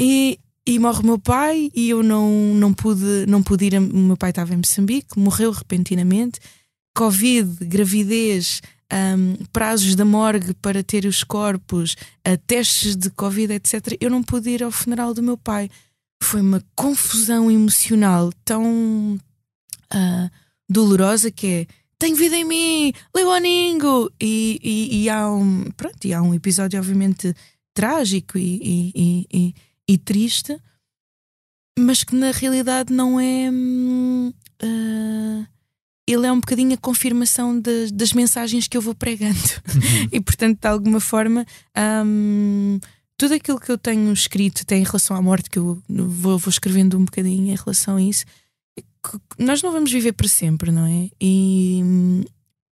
E 0.00 0.38
e 0.66 0.78
morre 0.78 1.00
o 1.00 1.06
meu 1.06 1.18
pai 1.18 1.70
e 1.74 1.90
eu 1.90 2.02
não, 2.02 2.30
não, 2.54 2.72
pude, 2.72 3.26
não 3.28 3.42
pude 3.42 3.66
ir. 3.66 3.74
O 3.74 3.96
meu 3.96 4.16
pai 4.16 4.30
estava 4.30 4.54
em 4.54 4.58
Moçambique, 4.58 5.18
morreu 5.18 5.50
repentinamente. 5.50 6.40
Covid, 6.96 7.64
gravidez, 7.66 8.62
um, 8.92 9.44
prazos 9.52 9.94
da 9.94 10.04
morgue 10.04 10.54
para 10.54 10.82
ter 10.82 11.04
os 11.04 11.24
corpos, 11.24 11.96
uh, 12.26 12.38
testes 12.46 12.96
de 12.96 13.10
Covid, 13.10 13.52
etc. 13.52 13.96
Eu 14.00 14.08
não 14.08 14.22
pude 14.22 14.50
ir 14.50 14.62
ao 14.62 14.70
funeral 14.70 15.12
do 15.12 15.22
meu 15.22 15.36
pai. 15.36 15.68
Foi 16.22 16.40
uma 16.40 16.62
confusão 16.74 17.50
emocional 17.50 18.32
tão 18.44 19.20
uh, 19.92 20.30
dolorosa 20.68 21.30
que 21.30 21.46
é 21.46 21.66
tem 21.98 22.12
vida 22.12 22.36
em 22.36 22.44
mim, 22.44 22.92
Leoningo! 23.14 24.10
E, 24.20 24.60
e, 24.62 25.04
e, 25.04 25.08
há 25.08 25.30
um, 25.30 25.70
pronto, 25.76 26.04
e 26.04 26.12
há 26.12 26.20
um 26.20 26.34
episódio, 26.34 26.78
obviamente, 26.78 27.34
trágico 27.72 28.36
e, 28.36 28.92
e, 28.94 29.54
e 29.88 29.98
triste, 29.98 30.58
mas 31.78 32.04
que 32.04 32.14
na 32.14 32.30
realidade 32.30 32.92
não 32.92 33.18
é. 33.20 33.50
Uh, 34.62 35.46
ele 36.06 36.26
é 36.26 36.32
um 36.32 36.40
bocadinho 36.40 36.74
a 36.74 36.78
confirmação 36.78 37.58
de, 37.58 37.90
das 37.90 38.12
mensagens 38.12 38.68
que 38.68 38.76
eu 38.76 38.82
vou 38.82 38.94
pregando. 38.94 39.38
Uhum. 39.38 40.08
e 40.12 40.20
portanto, 40.20 40.60
de 40.60 40.68
alguma 40.68 41.00
forma, 41.00 41.46
um, 42.06 42.78
tudo 43.16 43.34
aquilo 43.34 43.58
que 43.58 43.70
eu 43.70 43.78
tenho 43.78 44.12
escrito 44.12 44.66
tem 44.66 44.82
em 44.82 44.84
relação 44.84 45.16
à 45.16 45.22
morte, 45.22 45.48
que 45.48 45.58
eu 45.58 45.82
vou, 45.88 46.38
vou 46.38 46.50
escrevendo 46.50 46.98
um 46.98 47.04
bocadinho 47.04 47.50
em 47.50 47.56
relação 47.56 47.96
a 47.96 48.02
isso. 48.02 48.24
Nós 49.38 49.62
não 49.62 49.72
vamos 49.72 49.90
viver 49.90 50.12
para 50.12 50.28
sempre, 50.28 50.70
não 50.70 50.86
é? 50.86 51.08
E 51.20 52.24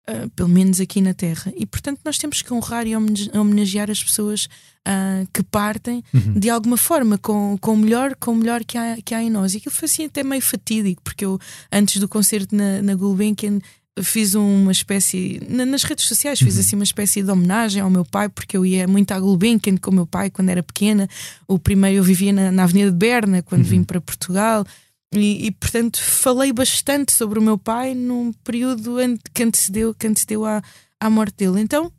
uh, 0.10 0.30
pelo 0.32 0.50
menos 0.50 0.80
aqui 0.80 1.02
na 1.02 1.14
Terra. 1.14 1.52
E 1.56 1.66
portanto, 1.66 2.00
nós 2.04 2.18
temos 2.18 2.42
que 2.42 2.54
honrar 2.54 2.86
e 2.88 2.96
homenagear 2.96 3.90
as 3.90 4.04
pessoas 4.04 4.46
uh, 4.88 5.28
que 5.34 5.44
partem 5.44 6.04
uhum. 6.14 6.40
de 6.40 6.50
alguma 6.50 6.78
forma 6.78 7.18
com, 7.18 7.58
com 7.60 7.74
o 7.74 7.78
melhor, 7.78 8.16
com 8.16 8.32
o 8.32 8.36
melhor 8.36 8.64
que 8.64 8.78
há, 8.78 8.98
que 9.04 9.14
há 9.14 9.22
em 9.22 9.30
nós. 9.30 9.54
E 9.54 9.58
aquilo 9.58 9.74
foi 9.74 9.86
assim 9.86 10.06
até 10.06 10.24
meio 10.24 10.42
fatídico, 10.42 11.02
porque 11.04 11.26
eu, 11.26 11.40
antes 11.72 12.00
do 12.00 12.08
concerto 12.08 12.56
na, 12.56 12.82
na 12.82 12.96
Gulbenkian, 12.96 13.60
fiz 14.04 14.36
uma 14.36 14.74
espécie 14.74 15.42
nas 15.48 15.84
redes 15.84 16.06
sociais 16.06 16.38
fiz 16.40 16.56
uhum. 16.56 16.60
assim 16.60 16.76
uma 16.76 16.84
espécie 16.84 17.24
de 17.24 17.32
homenagem 17.32 17.82
ao 17.82 17.90
meu 17.90 18.04
pai 18.04 18.28
porque 18.28 18.58
eu 18.58 18.66
ia 18.66 18.86
muito 18.88 19.14
à 19.14 19.20
Gulbenkian 19.20 19.78
com 19.78 19.90
o 19.90 19.94
meu 19.94 20.06
pai 20.06 20.30
quando 20.30 20.50
era 20.50 20.62
pequena 20.62 21.08
o 21.48 21.58
primeiro 21.58 22.00
eu 22.00 22.04
vivia 22.04 22.34
na, 22.34 22.52
na 22.52 22.64
Avenida 22.64 22.92
de 22.92 22.98
Berna 22.98 23.42
quando 23.42 23.64
uhum. 23.64 23.70
vim 23.70 23.84
para 23.86 24.02
Portugal 24.02 24.66
e, 25.20 25.48
e, 25.48 25.52
portanto 25.52 26.02
falei 26.02 26.52
bastante 26.52 27.14
sobre 27.14 27.40
o 27.40 27.42
meu 27.42 27.58
pai 27.58 27.94
num 27.94 28.32
período 28.44 28.98
que 29.34 29.44
antecedeu 29.44 29.94
que 29.94 30.08
antecedeu 30.08 30.46
à, 30.46 30.62
à 31.00 31.10
morte 31.10 31.38
dele. 31.38 31.62
Então 31.62 31.92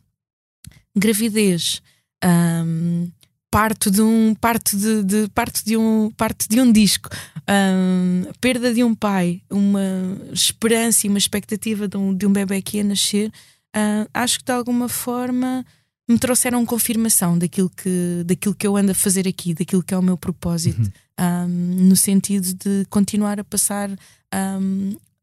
gravidez 0.96 1.82
um, 2.24 3.10
parto 3.50 3.90
de 3.90 4.02
um 4.02 4.34
parto 4.34 4.76
de, 4.76 5.02
de, 5.02 5.28
parto 5.28 5.64
de 5.64 5.76
um 5.76 6.10
parte 6.16 6.48
de 6.48 6.60
um 6.60 6.72
disco 6.72 7.08
um, 7.48 8.32
perda 8.40 8.72
de 8.72 8.82
um 8.82 8.94
pai 8.94 9.42
uma 9.50 10.18
esperança 10.32 11.06
e 11.06 11.10
uma 11.10 11.18
expectativa 11.18 11.86
de 11.86 11.96
um, 11.96 12.14
de 12.14 12.26
um 12.26 12.32
bebê 12.32 12.60
que 12.62 12.78
ia 12.78 12.84
nascer 12.84 13.28
uh, 13.76 14.08
acho 14.12 14.38
que 14.38 14.44
de 14.44 14.52
alguma 14.52 14.88
forma 14.88 15.64
me 16.08 16.18
trouxeram 16.18 16.64
confirmação 16.64 17.38
daquilo 17.38 17.70
que 17.70 18.22
daquilo 18.24 18.54
que 18.54 18.66
eu 18.66 18.76
ando 18.76 18.92
a 18.92 18.94
fazer 18.94 19.26
aqui 19.26 19.54
daquilo 19.54 19.82
que 19.82 19.92
é 19.92 19.98
o 19.98 20.02
meu 20.02 20.16
propósito 20.16 20.80
uhum. 20.80 21.48
um, 21.48 21.88
no 21.88 21.96
sentido 21.96 22.54
de 22.54 22.86
continuar 22.88 23.40
a 23.40 23.44
passar 23.44 23.90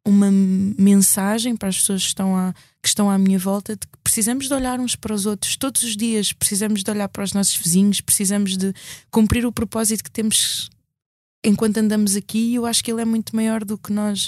uma 0.05 0.29
mensagem 0.31 1.55
para 1.55 1.69
as 1.69 1.77
pessoas 1.77 2.01
que 2.01 2.07
estão, 2.09 2.35
à, 2.35 2.53
que 2.81 2.87
estão 2.87 3.09
à 3.09 3.17
minha 3.17 3.39
volta 3.39 3.75
de 3.75 3.87
que 3.87 3.97
precisamos 4.03 4.47
de 4.47 4.53
olhar 4.53 4.79
uns 4.79 4.95
para 4.95 5.13
os 5.13 5.25
outros 5.25 5.55
todos 5.55 5.81
os 5.83 5.95
dias, 5.95 6.33
precisamos 6.33 6.83
de 6.83 6.91
olhar 6.91 7.07
para 7.07 7.23
os 7.23 7.33
nossos 7.33 7.55
vizinhos, 7.55 8.01
precisamos 8.01 8.57
de 8.57 8.73
cumprir 9.09 9.45
o 9.45 9.51
propósito 9.51 10.03
que 10.03 10.11
temos 10.11 10.69
enquanto 11.43 11.77
andamos 11.77 12.15
aqui. 12.15 12.51
E 12.51 12.55
eu 12.55 12.65
acho 12.65 12.83
que 12.83 12.91
ele 12.91 13.01
é 13.01 13.05
muito 13.05 13.35
maior 13.35 13.63
do 13.63 13.77
que 13.77 13.93
nós 13.93 14.27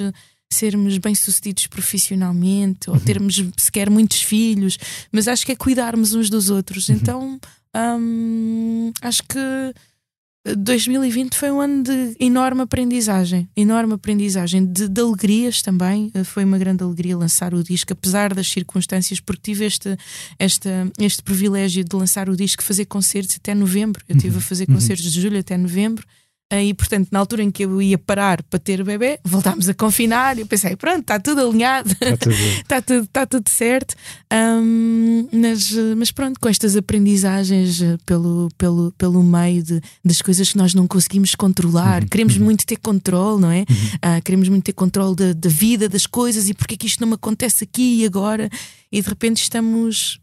sermos 0.55 0.97
bem-sucedidos 0.97 1.67
profissionalmente 1.67 2.89
ou 2.89 2.95
uhum. 2.95 3.01
termos 3.01 3.43
sequer 3.57 3.89
muitos 3.89 4.21
filhos, 4.21 4.77
mas 5.12 5.27
acho 5.27 5.45
que 5.45 5.51
é 5.51 5.55
cuidarmos 5.55 6.13
uns 6.13 6.29
dos 6.29 6.50
outros. 6.50 6.89
Uhum. 6.89 6.95
Então, 6.95 7.39
hum, 7.75 8.91
acho 9.01 9.24
que 9.24 9.39
2020 10.53 11.35
foi 11.35 11.50
um 11.50 11.59
ano 11.59 11.81
de 11.81 12.15
enorme 12.19 12.62
aprendizagem, 12.62 13.50
enorme 13.57 13.93
aprendizagem, 13.93 14.63
de, 14.63 14.88
de, 14.88 15.01
alegrias 15.01 15.63
também. 15.63 16.12
Eh, 16.13 16.24
foi 16.24 16.43
uma 16.43 16.59
grande 16.59 16.83
alegria 16.83 17.17
lançar 17.17 17.55
o 17.55 17.63
disco, 17.63 17.93
apesar 17.93 18.31
das 18.33 18.47
circunstâncias, 18.47 19.19
porque 19.19 19.41
tive 19.41 19.65
este, 19.65 19.97
este, 20.38 20.69
este 21.00 21.24
privilégio 21.24 21.83
de 21.83 21.95
lançar 21.95 22.29
o 22.29 22.35
disco, 22.35 22.62
fazer 22.62 22.85
concertos 22.85 23.38
até 23.38 23.55
novembro. 23.55 24.03
Eu 24.07 24.15
estive 24.15 24.35
a 24.35 24.38
uhum. 24.38 24.41
fazer 24.41 24.67
uhum. 24.67 24.75
concertos 24.75 25.12
de 25.12 25.19
julho 25.19 25.39
até 25.39 25.57
novembro. 25.57 26.05
E 26.54 26.75
portanto, 26.75 27.08
na 27.12 27.18
altura 27.18 27.42
em 27.42 27.50
que 27.50 27.66
eu 27.66 27.82
ia 27.82 27.98
parar 27.98 28.44
para 28.44 28.60
ter 28.60 28.80
o 28.80 28.86
bebê, 28.86 29.20
voltámos 29.24 29.68
a 29.68 29.74
confinar. 29.74 30.38
Eu 30.38 30.46
pensei, 30.46 30.75
pronto, 30.75 31.00
está 31.00 31.20
tudo 31.20 31.42
alinhado, 31.42 31.92
está 31.92 32.16
tudo, 32.18 32.36
está 32.62 32.82
tudo, 32.82 33.04
está 33.04 33.25
tudo 33.25 33.50
certo. 33.50 33.96
Um, 34.32 35.28
mas, 35.32 35.72
mas 35.98 36.12
pronto, 36.12 36.40
com 36.40 36.48
estas 36.48 36.78
aprendizagens 36.78 37.82
eh, 37.82 37.98
pelo, 38.06 38.50
pelo, 38.60 38.92
pelo 38.92 39.24
meio 39.24 39.64
de, 39.64 39.82
das 40.04 40.22
coisas 40.22 40.52
que 40.52 40.58
nós 40.58 40.75
não 40.75 40.88
conseguimos 40.88 41.34
controlar, 41.34 42.04
uhum. 42.04 42.10
queremos 42.10 42.38
uhum. 42.38 42.44
muito 42.44 42.64
ter 42.64 42.78
controle, 42.78 43.42
não 43.42 43.50
é? 43.50 43.66
Uhum. 43.68 44.18
Uh, 44.18 44.22
queremos 44.24 44.48
muito 44.48 44.66
ter 44.66 44.74
controle 44.74 45.16
da, 45.16 45.34
da 45.34 45.50
vida, 45.50 45.90
das 45.90 46.06
coisas 46.06 46.48
e 46.48 46.54
porque 46.54 46.75
é 46.75 46.78
que 46.78 46.86
isto 46.86 47.02
não 47.02 47.08
me 47.08 47.16
acontece 47.16 47.64
aqui 47.64 48.02
e 48.02 48.06
agora? 48.06 48.50
E 48.92 49.02
de 49.02 49.10
repente 49.10 49.42
estamos. 49.42 50.20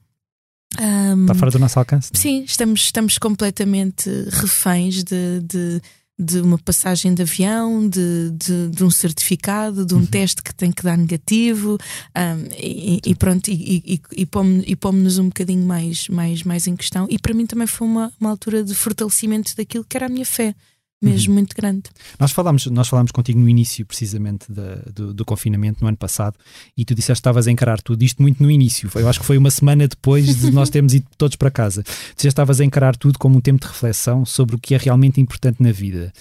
Um, 0.80 1.22
Está 1.22 1.34
fora 1.34 1.50
do 1.50 1.58
nosso 1.58 1.78
alcance? 1.80 2.10
Não? 2.14 2.18
É? 2.18 2.22
Sim, 2.22 2.44
estamos, 2.44 2.80
estamos 2.82 3.18
completamente 3.18 4.08
reféns 4.30 5.02
de, 5.02 5.40
de 5.40 5.82
de 6.22 6.40
uma 6.40 6.58
passagem 6.58 7.12
de 7.12 7.22
avião, 7.22 7.88
de, 7.88 8.30
de, 8.30 8.68
de 8.68 8.84
um 8.84 8.90
certificado, 8.90 9.84
de 9.84 9.94
um 9.94 9.98
uhum. 9.98 10.06
teste 10.06 10.42
que 10.42 10.54
tem 10.54 10.70
que 10.70 10.82
dar 10.82 10.96
negativo 10.96 11.76
um, 12.16 12.48
e, 12.56 13.00
e, 13.04 13.14
pronto, 13.14 13.48
e, 13.48 14.00
e, 14.12 14.24
e 14.66 14.76
pomos-nos 14.76 15.18
um 15.18 15.26
bocadinho 15.26 15.66
mais, 15.66 16.08
mais, 16.08 16.42
mais 16.42 16.66
em 16.66 16.76
questão. 16.76 17.06
E 17.10 17.18
para 17.18 17.34
mim 17.34 17.46
também 17.46 17.66
foi 17.66 17.86
uma, 17.86 18.12
uma 18.20 18.30
altura 18.30 18.62
de 18.62 18.74
fortalecimento 18.74 19.56
daquilo 19.56 19.84
que 19.84 19.96
era 19.96 20.06
a 20.06 20.08
minha 20.08 20.26
fé 20.26 20.54
mesmo 21.02 21.30
uhum. 21.30 21.38
muito 21.38 21.56
grande. 21.56 21.82
Nós 22.18 22.30
falámos, 22.30 22.66
nós 22.66 22.88
falámos 22.88 23.10
contigo 23.10 23.38
no 23.38 23.48
início, 23.48 23.84
precisamente, 23.84 24.46
do, 24.50 25.12
do, 25.12 25.24
confinamento, 25.24 25.80
no 25.82 25.88
ano 25.88 25.96
passado, 25.96 26.36
e 26.76 26.84
tu 26.84 26.94
disseste 26.94 27.14
que 27.14 27.20
estavas 27.20 27.48
a 27.48 27.50
encarar 27.50 27.80
tudo 27.82 28.02
isto 28.02 28.22
muito 28.22 28.42
no 28.42 28.50
início. 28.50 28.90
Eu 28.94 29.08
acho 29.08 29.20
que 29.20 29.26
foi 29.26 29.36
uma 29.36 29.50
semana 29.50 29.88
depois 29.88 30.36
de 30.40 30.50
nós 30.50 30.68
termos 30.70 30.94
ido 30.94 31.06
todos 31.18 31.36
para 31.36 31.50
casa. 31.50 31.82
Tu 31.82 32.22
já 32.22 32.28
estavas 32.28 32.60
a 32.60 32.64
encarar 32.64 32.96
tudo 32.96 33.18
como 33.18 33.38
um 33.38 33.40
tempo 33.40 33.60
de 33.60 33.66
reflexão 33.66 34.24
sobre 34.24 34.56
o 34.56 34.58
que 34.58 34.74
é 34.74 34.78
realmente 34.78 35.20
importante 35.20 35.62
na 35.62 35.72
vida. 35.72 36.12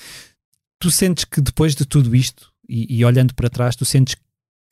Tu 0.79 0.89
sentes 0.89 1.25
que 1.25 1.39
depois 1.39 1.75
de 1.75 1.85
tudo 1.85 2.15
isto, 2.15 2.51
e, 2.67 2.97
e 2.97 3.05
olhando 3.05 3.35
para 3.35 3.49
trás, 3.49 3.75
tu 3.75 3.85
sentes 3.85 4.15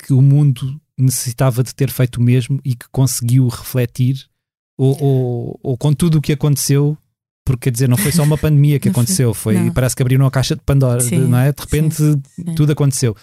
que 0.04 0.13
o 0.13 0.22
mundo 0.22 0.80
necessitava 0.98 1.63
de 1.63 1.74
ter 1.75 1.92
feito 1.92 2.18
o 2.18 2.24
mesmo 2.24 2.60
e 2.66 2.75
que 2.75 2.88
conseguiu 2.92 3.48
refletir, 3.48 4.25
ou, 4.78 4.98
ou, 5.01 5.60
ou 5.62 5.78
com 5.78 5.94
tudo 5.94 6.18
o 6.18 6.22
que 6.22 6.34
aconteceu, 6.34 6.98
porque 7.50 7.63
quer 7.63 7.72
dizer, 7.72 7.89
não 7.89 7.98
foi 7.98 8.12
só 8.12 8.22
uma 8.22 8.38
pandemia 8.38 8.79
que 8.79 8.89
aconteceu, 8.89 9.34
foi, 9.34 9.56
não. 9.56 9.74
parece 9.74 9.96
que 9.96 10.03
abriram 10.03 10.25
a 10.27 10.32
caixa 10.32 10.56
de 10.56 10.62
Pandora, 10.62 11.01
sim, 11.01 11.18
não 11.18 11.39
é? 11.39 11.51
De 11.51 11.60
repente 11.60 11.96
sim, 11.96 12.22
sim. 12.36 12.56
tudo 12.56 12.72
aconteceu. 12.72 13.15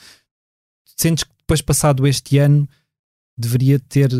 Sentes 0.96 1.22
que 1.22 1.30
depois, 1.38 1.60
passado 1.60 2.06
este 2.08 2.38
ano, 2.38 2.68
deveria 3.38 3.78
ter 3.78 4.10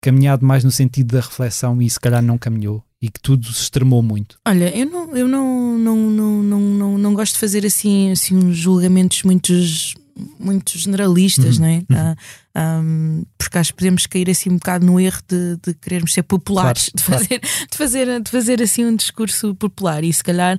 caminhado 0.00 0.46
mais 0.46 0.64
no 0.64 0.70
sentido 0.70 1.12
da 1.12 1.20
reflexão 1.20 1.82
e 1.82 1.90
se 1.90 2.00
calhar 2.00 2.22
não 2.22 2.38
caminhou 2.38 2.82
e 3.02 3.10
que 3.10 3.20
tudo 3.20 3.44
se 3.52 3.62
extremou 3.62 4.02
muito? 4.02 4.38
Olha, 4.46 4.74
eu 4.74 4.86
não, 4.86 5.16
eu 5.16 5.28
não, 5.28 5.78
não, 5.78 5.96
não, 5.96 6.42
não, 6.42 6.60
não, 6.60 6.98
não 6.98 7.14
gosto 7.14 7.34
de 7.34 7.40
fazer 7.40 7.66
assim, 7.66 8.10
assim 8.10 8.34
uns 8.34 8.56
julgamentos 8.56 9.22
muitos 9.22 9.94
muito 10.38 10.78
generalistas, 10.78 11.58
uhum. 11.58 11.62
não 11.62 11.68
é? 11.68 11.76
Uhum. 11.76 12.12
Uh, 12.12 12.16
ah, 12.54 12.80
um, 12.82 13.24
porque 13.36 13.58
acho 13.58 13.72
que 13.72 13.76
podemos 13.76 14.06
cair 14.06 14.30
assim 14.30 14.48
um 14.48 14.54
bocado 14.54 14.86
no 14.86 14.98
erro 14.98 15.20
de, 15.28 15.58
de 15.62 15.74
querermos 15.74 16.14
ser 16.14 16.22
populares, 16.22 16.88
claro, 16.88 16.96
de, 16.96 17.02
fazer, 17.02 17.40
claro. 17.40 17.66
de, 17.70 17.76
fazer, 17.76 18.20
de 18.22 18.30
fazer 18.30 18.62
assim 18.62 18.86
um 18.86 18.96
discurso 18.96 19.54
popular. 19.54 20.02
E 20.02 20.10
se 20.10 20.24
calhar 20.24 20.58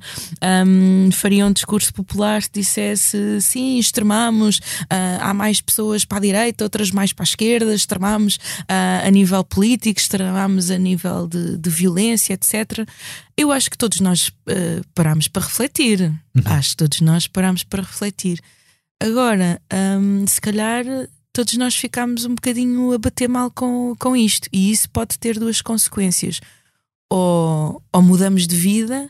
um, 0.67 1.09
faria 1.11 1.45
um 1.45 1.51
discurso 1.51 1.91
popular 1.91 2.43
se 2.43 2.51
dissesse 2.53 3.41
sim, 3.41 3.79
extremamos, 3.79 4.57
uh, 4.57 5.21
há 5.21 5.33
mais 5.33 5.59
pessoas 5.59 6.05
para 6.05 6.19
a 6.19 6.21
direita, 6.21 6.63
outras 6.63 6.91
mais 6.91 7.11
para 7.11 7.23
a 7.23 7.29
esquerda, 7.29 7.73
extremamos 7.73 8.35
uh, 8.35 9.07
a 9.07 9.09
nível 9.09 9.43
político, 9.43 9.99
extremamos 9.99 10.69
a 10.69 10.77
nível 10.77 11.27
de, 11.27 11.57
de 11.57 11.69
violência, 11.69 12.33
etc. 12.33 12.87
Eu 13.35 13.51
acho 13.51 13.71
que 13.71 13.77
todos 13.77 13.99
nós 14.01 14.27
uh, 14.27 14.85
paramos 14.93 15.27
para 15.27 15.43
refletir. 15.43 16.01
Uhum. 16.35 16.43
Acho 16.45 16.71
que 16.71 16.77
todos 16.77 17.01
nós 17.01 17.25
paramos 17.25 17.63
para 17.63 17.81
refletir. 17.81 18.39
Agora, 18.99 19.61
hum, 19.99 20.25
se 20.27 20.41
calhar 20.41 20.83
todos 21.31 21.53
nós 21.55 21.75
ficamos 21.75 22.25
um 22.25 22.33
bocadinho 22.33 22.91
a 22.93 22.97
bater 22.97 23.29
mal 23.29 23.51
com, 23.51 23.95
com 23.99 24.15
isto, 24.15 24.49
e 24.51 24.71
isso 24.71 24.89
pode 24.89 25.19
ter 25.19 25.37
duas 25.39 25.61
consequências: 25.61 26.41
ou, 27.11 27.81
ou 27.93 28.01
mudamos 28.01 28.47
de 28.47 28.55
vida, 28.55 29.09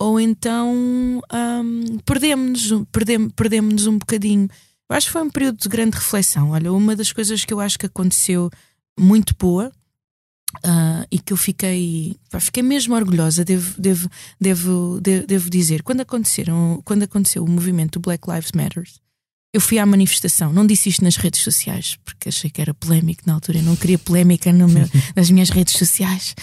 ou 0.00 0.18
então 0.18 0.72
hum, 0.72 1.98
perdemos-nos 2.04 2.86
perdemos, 2.90 3.32
perdemos 3.34 3.86
um 3.86 3.98
bocadinho. 3.98 4.48
Eu 4.90 4.96
acho 4.96 5.08
que 5.08 5.12
foi 5.12 5.22
um 5.22 5.30
período 5.30 5.58
de 5.58 5.68
grande 5.68 5.96
reflexão. 5.96 6.50
Olha, 6.50 6.72
uma 6.72 6.96
das 6.96 7.12
coisas 7.12 7.44
que 7.44 7.52
eu 7.52 7.60
acho 7.60 7.78
que 7.78 7.86
aconteceu 7.86 8.50
muito 8.98 9.34
boa 9.38 9.70
Uh, 10.64 11.04
e 11.10 11.18
que 11.18 11.32
eu 11.32 11.36
fiquei, 11.36 12.16
fiquei 12.40 12.62
mesmo 12.62 12.94
orgulhosa, 12.94 13.44
devo, 13.44 13.78
devo, 13.78 14.08
devo, 14.40 14.98
devo, 15.00 15.26
devo 15.26 15.50
dizer. 15.50 15.82
Quando, 15.82 16.00
aconteceram, 16.00 16.80
quando 16.86 17.02
aconteceu 17.02 17.44
o 17.44 17.50
movimento 17.50 18.00
Black 18.00 18.28
Lives 18.28 18.52
Matter, 18.52 18.84
eu 19.52 19.60
fui 19.60 19.78
à 19.78 19.86
manifestação, 19.86 20.52
não 20.52 20.66
disse 20.66 20.88
isto 20.90 21.02
nas 21.02 21.16
redes 21.16 21.42
sociais, 21.42 21.96
porque 22.04 22.28
achei 22.28 22.50
que 22.50 22.60
era 22.60 22.74
polémico 22.74 23.22
na 23.26 23.34
altura, 23.34 23.58
eu 23.58 23.62
não 23.62 23.76
queria 23.76 23.98
polémica 23.98 24.52
no 24.52 24.68
meu, 24.68 24.88
nas 25.16 25.30
minhas 25.30 25.48
redes 25.48 25.74
sociais, 25.74 26.34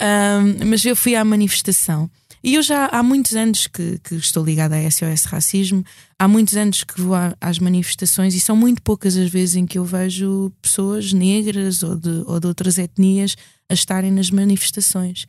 um, 0.00 0.66
mas 0.66 0.84
eu 0.84 0.96
fui 0.96 1.14
à 1.14 1.24
manifestação. 1.24 2.10
E 2.42 2.56
eu 2.56 2.62
já 2.62 2.86
há 2.88 3.02
muitos 3.02 3.34
anos 3.34 3.66
que, 3.66 3.98
que, 4.04 4.16
estou 4.16 4.44
ligada 4.44 4.76
a 4.76 4.90
SOS 4.90 5.24
Racismo, 5.24 5.82
há 6.18 6.28
muitos 6.28 6.54
anos 6.56 6.84
que 6.84 7.00
vou 7.00 7.16
às 7.40 7.58
manifestações 7.58 8.34
e 8.34 8.40
são 8.40 8.54
muito 8.54 8.82
poucas 8.82 9.16
as 9.16 9.30
vezes 9.30 9.56
em 9.56 9.66
que 9.66 9.78
eu 9.78 9.84
vejo 9.84 10.52
pessoas 10.60 11.10
negras 11.14 11.82
ou 11.82 11.96
de, 11.96 12.22
ou 12.26 12.38
de 12.38 12.46
outras 12.46 12.76
etnias 12.76 13.34
a 13.66 13.72
estarem 13.72 14.10
nas 14.10 14.30
manifestações. 14.30 15.26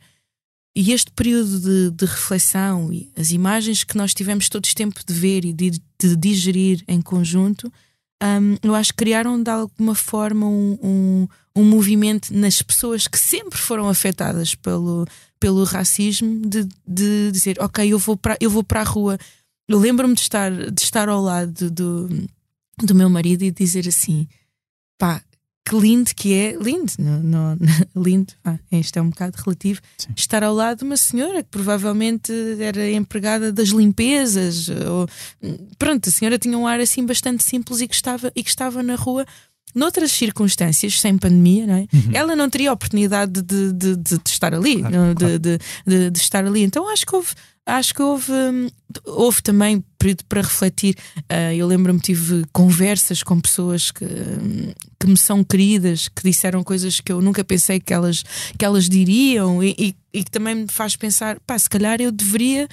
E 0.78 0.92
este 0.92 1.10
período 1.10 1.58
de, 1.58 1.90
de, 1.90 2.04
reflexão 2.04 2.92
e 2.92 3.10
as 3.16 3.30
imagens 3.30 3.82
que 3.82 3.96
nós 3.96 4.12
tivemos 4.12 4.50
todos 4.50 4.74
tempo 4.74 5.00
de 5.06 5.14
ver 5.14 5.46
e 5.46 5.50
de, 5.50 5.70
de 5.98 6.14
digerir 6.14 6.84
em 6.86 7.00
conjunto, 7.00 7.72
um, 8.22 8.58
eu 8.62 8.74
acho 8.74 8.92
que 8.92 8.98
criaram 8.98 9.42
de 9.42 9.50
alguma 9.50 9.94
forma 9.94 10.46
um, 10.46 10.78
um, 10.82 11.28
um, 11.56 11.64
movimento 11.64 12.28
nas 12.30 12.60
pessoas 12.60 13.08
que 13.08 13.18
sempre 13.18 13.58
foram 13.58 13.88
afetadas 13.88 14.54
pelo, 14.54 15.06
pelo 15.40 15.64
racismo 15.64 16.46
de, 16.46 16.68
de 16.86 17.30
dizer, 17.32 17.56
ok, 17.58 17.90
eu 17.90 17.98
vou 17.98 18.14
para, 18.14 18.36
eu 18.38 18.50
vou 18.50 18.62
para 18.62 18.82
a 18.82 18.84
rua. 18.84 19.18
Eu 19.66 19.78
lembro-me 19.78 20.14
de 20.14 20.20
estar, 20.20 20.50
de 20.50 20.82
estar 20.82 21.08
ao 21.08 21.22
lado 21.22 21.70
do, 21.70 22.08
do 22.82 22.94
meu 22.94 23.08
marido 23.08 23.44
e 23.44 23.50
dizer 23.50 23.88
assim: 23.88 24.28
pá, 24.98 25.22
que 25.66 25.74
lindo 25.74 26.14
que 26.14 26.32
é, 26.32 26.52
lindo, 26.52 26.92
lindo, 27.96 28.32
ah, 28.44 28.56
isto 28.70 28.96
é 28.96 29.02
um 29.02 29.10
bocado 29.10 29.36
relativo, 29.44 29.80
Sim. 29.98 30.10
estar 30.16 30.44
ao 30.44 30.54
lado 30.54 30.78
de 30.78 30.84
uma 30.84 30.96
senhora 30.96 31.42
que 31.42 31.48
provavelmente 31.50 32.32
era 32.60 32.88
empregada 32.88 33.52
das 33.52 33.70
limpezas, 33.70 34.68
ou, 34.68 35.08
pronto, 35.76 36.08
a 36.08 36.12
senhora 36.12 36.38
tinha 36.38 36.56
um 36.56 36.68
ar 36.68 36.78
assim 36.78 37.04
bastante 37.04 37.42
simples 37.42 37.80
e 37.80 37.88
que 37.88 37.96
estava, 37.96 38.30
e 38.36 38.44
que 38.44 38.48
estava 38.48 38.80
na 38.80 38.94
rua 38.94 39.26
noutras 39.74 40.12
circunstâncias, 40.12 41.00
sem 41.00 41.18
pandemia, 41.18 41.66
não 41.66 41.74
é? 41.74 41.86
Uhum. 41.92 42.10
ela 42.14 42.36
não 42.36 42.48
teria 42.48 42.72
oportunidade 42.72 43.42
de, 43.42 43.72
de, 43.72 43.96
de, 43.96 44.18
de 44.18 44.30
estar 44.30 44.54
ali, 44.54 44.78
claro, 44.78 45.14
de, 45.14 45.48
claro. 45.48 46.10
de, 46.10 46.18
estar 46.18 46.46
ali. 46.46 46.62
Então 46.62 46.88
acho 46.88 47.04
que 47.04 47.14
houve 47.14 47.34
acho 47.66 47.92
que 47.92 48.00
houve, 48.00 48.32
houve 49.04 49.42
também 49.42 49.84
período 49.98 50.24
para 50.28 50.40
refletir. 50.40 50.96
Uh, 51.18 51.52
eu 51.54 51.66
lembro-me, 51.66 51.98
tive 51.98 52.44
conversas 52.52 53.22
com 53.22 53.40
pessoas 53.40 53.90
que, 53.90 54.06
que 55.00 55.06
me 55.06 55.16
são 55.16 55.42
queridas, 55.42 56.08
que 56.08 56.22
disseram 56.22 56.62
coisas 56.62 57.00
que 57.00 57.12
eu 57.12 57.20
nunca 57.20 57.44
pensei 57.44 57.80
que 57.80 57.92
elas, 57.92 58.24
que 58.56 58.64
elas 58.64 58.88
diriam 58.88 59.62
e, 59.62 59.74
e, 59.76 59.96
e 60.14 60.24
que 60.24 60.30
também 60.30 60.54
me 60.54 60.68
faz 60.68 60.94
pensar, 60.94 61.40
pá, 61.40 61.58
se 61.58 61.68
calhar 61.68 62.00
eu 62.00 62.12
deveria. 62.12 62.68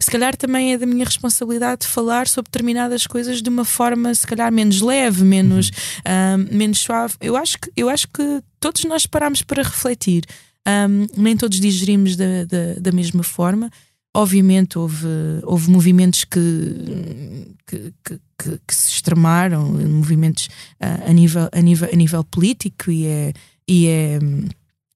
Se 0.00 0.10
calhar 0.10 0.36
também 0.36 0.72
é 0.72 0.78
da 0.78 0.84
minha 0.84 1.04
responsabilidade 1.04 1.86
falar 1.86 2.26
sobre 2.26 2.50
determinadas 2.50 3.06
coisas 3.06 3.40
de 3.40 3.48
uma 3.48 3.64
forma, 3.64 4.12
se 4.12 4.26
calhar, 4.26 4.50
menos 4.50 4.80
leve, 4.80 5.22
menos, 5.22 5.68
uhum. 5.68 6.42
uh, 6.42 6.56
menos 6.56 6.80
suave. 6.80 7.14
Eu 7.20 7.36
acho, 7.36 7.56
que, 7.56 7.70
eu 7.76 7.88
acho 7.88 8.08
que 8.08 8.42
todos 8.58 8.84
nós 8.84 9.06
paramos 9.06 9.42
para 9.42 9.62
refletir. 9.62 10.24
Um, 10.66 11.06
nem 11.16 11.36
todos 11.36 11.60
digerimos 11.60 12.16
da, 12.16 12.44
da, 12.44 12.74
da 12.80 12.90
mesma 12.90 13.22
forma. 13.22 13.70
Obviamente 14.14 14.78
houve, 14.78 15.08
houve 15.42 15.70
movimentos 15.70 16.24
que, 16.24 16.38
que, 17.66 17.94
que, 18.04 18.20
que 18.66 18.74
se 18.74 18.90
extremaram, 18.90 19.72
movimentos 19.72 20.48
uh, 20.80 21.08
a, 21.08 21.12
nível, 21.12 21.48
a, 21.50 21.60
nível, 21.62 21.88
a 21.90 21.96
nível 21.96 22.24
político 22.24 22.90
e 22.90 23.06
é, 23.06 23.32
e 23.66 23.86
é 23.86 24.18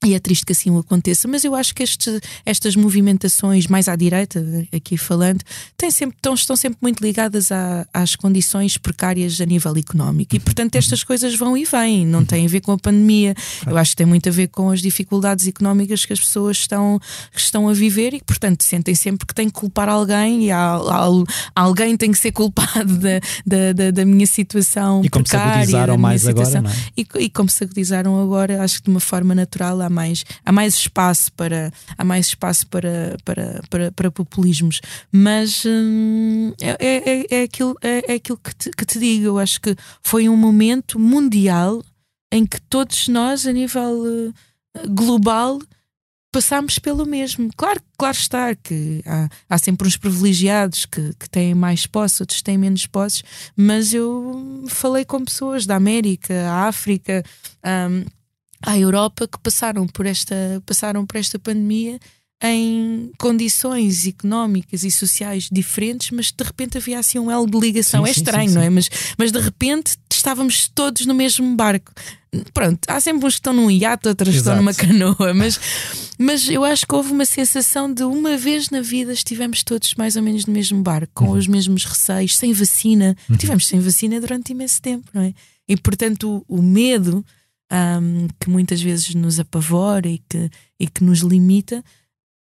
e 0.05 0.15
é 0.15 0.21
triste 0.21 0.45
que 0.45 0.53
assim 0.53 0.71
o 0.71 0.79
aconteça, 0.79 1.27
mas 1.27 1.43
eu 1.43 1.55
acho 1.55 1.75
que 1.75 1.83
este, 1.83 2.21
estas 2.45 2.77
movimentações 2.77 3.67
mais 3.67 3.89
à 3.89 3.97
direita, 3.97 4.45
aqui 4.73 4.97
falando, 4.97 5.41
têm 5.77 5.91
sempre, 5.91 6.17
estão, 6.17 6.35
estão 6.35 6.55
sempre 6.55 6.79
muito 6.83 7.03
ligadas 7.03 7.49
às 7.93 8.15
condições 8.15 8.77
precárias 8.77 9.41
a 9.41 9.47
nível 9.47 9.75
económico. 9.77 10.37
E, 10.37 10.39
portanto, 10.41 10.77
estas 10.77 11.03
coisas 11.03 11.35
vão 11.35 11.57
e 11.57 11.65
vêm, 11.65 12.07
não 12.07 12.25
têm 12.25 12.45
a 12.45 12.49
ver 12.49 12.61
com 12.61 12.73
a 12.73 12.79
pandemia. 12.79 13.35
Eu 13.67 13.77
acho 13.77 13.93
que 13.93 13.97
tem 13.97 14.07
muito 14.07 14.29
a 14.29 14.33
ver 14.33 14.49
com 14.49 14.71
as 14.71 14.81
dificuldades 14.81 15.47
económicas 15.49 16.05
que 16.05 16.13
as 16.13 16.21
pessoas 16.21 16.59
estão, 16.59 17.01
estão 17.35 17.69
a 17.69 17.73
viver 17.73 18.13
e, 18.15 18.23
portanto, 18.23 18.63
sentem 18.63 18.95
sempre 18.95 19.27
que 19.27 19.35
têm 19.35 19.49
que 19.49 19.55
culpar 19.55 19.89
alguém 19.89 20.45
e 20.45 20.51
há, 20.51 20.75
há, 20.75 21.09
alguém 21.55 21.97
tem 21.97 22.13
que 22.13 22.19
ser 22.19 22.33
culpado 22.33 22.99
da, 22.99 23.19
da, 23.47 23.73
da, 23.73 23.91
da 23.91 24.05
minha 24.05 24.27
situação 24.27 25.03
e 25.03 25.09
como 25.09 25.27
se 25.27 25.37
agudizaram 25.37 25.97
mais 25.97 26.29
agora, 26.29 26.61
não 26.61 26.71
é? 26.71 26.75
e, 26.97 27.07
e 27.21 27.31
como 27.31 27.49
se 27.49 27.65
agudizaram 27.65 28.23
agora, 28.23 28.63
acho 28.63 28.77
que 28.77 28.85
de 28.85 28.91
uma 28.91 29.01
forma 29.01 29.35
natural 29.35 29.86
há 29.87 29.91
mais, 29.91 30.25
há 30.45 30.53
mais 30.53 30.75
espaço 30.75 31.33
para, 31.33 31.73
há 31.97 32.05
mais 32.05 32.27
espaço 32.27 32.67
para, 32.67 33.17
para, 33.25 33.63
para, 33.71 33.93
para 33.93 34.11
populismos. 34.11 34.81
Mas 35.11 35.65
hum, 35.65 36.53
é, 36.61 36.77
é, 36.79 37.11
é, 37.11 37.27
é, 37.31 37.43
aquilo, 37.43 37.77
é, 37.83 38.13
é 38.13 38.15
aquilo 38.15 38.39
que 38.39 38.55
te, 38.55 38.71
que 38.71 38.85
te 38.85 38.99
digo. 38.99 39.25
Eu 39.25 39.39
acho 39.39 39.61
que 39.61 39.75
foi 40.03 40.29
um 40.29 40.37
momento 40.37 40.99
mundial 40.99 41.83
em 42.31 42.45
que 42.45 42.61
todos 42.61 43.09
nós, 43.09 43.47
a 43.47 43.53
nível 43.53 44.03
uh, 44.03 44.35
global, 44.89 45.59
passámos 46.37 46.79
pelo 46.79 47.07
mesmo. 47.07 47.49
Claro, 47.57 47.81
claro 47.97 48.17
está 48.17 48.55
que 48.55 49.03
há, 49.07 49.29
há 49.49 49.57
sempre 49.57 49.89
uns 49.89 49.97
privilegiados 49.97 50.85
que, 50.85 51.15
que 51.15 51.31
têm 51.31 51.55
mais 51.55 51.87
posse, 51.87 52.23
outros 52.23 52.43
têm 52.43 52.59
menos 52.59 52.87
posses, 52.87 53.23
mas 53.57 53.95
eu 53.95 54.65
falei 54.69 55.03
com 55.05 55.25
pessoas 55.25 55.65
da 55.65 55.77
América, 55.77 56.53
África, 56.53 57.25
um, 57.65 58.05
à 58.67 58.77
Europa 58.77 59.29
que 59.29 59.39
passaram 59.39 59.87
por 59.87 60.05
esta, 60.05 60.35
passaram 60.67 61.07
por 61.07 61.17
esta 61.17 61.39
pandemia 61.39 61.99
em 62.43 63.11
condições 63.19 64.07
económicas 64.07 64.85
e 64.85 64.91
sociais 64.91 65.49
diferentes, 65.51 66.11
mas 66.11 66.31
de 66.31 66.45
repente 66.45 66.77
havia 66.77 66.99
assim 66.99 67.19
um 67.19 67.31
elo 67.31 67.47
de 67.47 67.59
ligação. 67.59 68.03
Sim, 68.03 68.09
é 68.09 68.13
estranho, 68.13 68.49
sim, 68.49 68.53
sim, 68.53 68.59
não 68.59 68.63
é? 68.63 68.69
Mas, 68.69 68.91
mas 69.17 69.33
de 69.33 69.39
repente 69.39 69.97
estávamos 70.13 70.69
todos 70.69 71.07
no 71.07 71.15
mesmo 71.15 71.55
barco. 71.57 71.93
Pronto, 72.53 72.81
há 72.89 73.01
sempre 73.01 73.27
uns 73.27 73.35
que 73.35 73.39
estão 73.39 73.55
num 73.55 73.71
iate, 73.71 74.09
outros 74.09 74.31
que 74.31 74.37
estão 74.37 74.57
numa 74.57 74.75
canoa, 74.75 75.33
mas, 75.33 75.59
mas 76.19 76.47
eu 76.49 76.63
acho 76.65 76.87
que 76.87 76.95
houve 76.95 77.11
uma 77.11 77.25
sensação 77.25 77.91
de 77.93 78.03
uma 78.03 78.37
vez 78.37 78.69
na 78.69 78.83
vida 78.83 79.13
estivemos 79.13 79.63
todos 79.63 79.95
mais 79.95 80.17
ou 80.17 80.23
menos 80.23 80.45
no 80.45 80.53
mesmo 80.53 80.83
barco, 80.83 81.13
com 81.15 81.27
uhum. 81.27 81.39
os 81.39 81.47
mesmos 81.47 81.85
receios, 81.85 82.37
sem 82.37 82.53
vacina. 82.53 83.17
Uhum. 83.31 83.37
Tivemos 83.37 83.67
sem 83.67 83.81
vacina 83.81 84.21
durante 84.21 84.53
imenso 84.53 84.83
tempo, 84.83 85.09
não 85.15 85.23
é? 85.23 85.33
E 85.67 85.77
portanto 85.77 86.45
o, 86.49 86.59
o 86.59 86.63
medo 86.63 87.25
um, 87.73 88.29
que 88.41 88.49
muitas 88.49 88.81
vezes 88.81 89.15
nos 89.15 89.41
apavora 89.41 90.09
e 90.09 90.19
que, 90.19 90.51
e 90.79 90.87
que 90.87 91.03
nos 91.03 91.21
limita, 91.21 91.85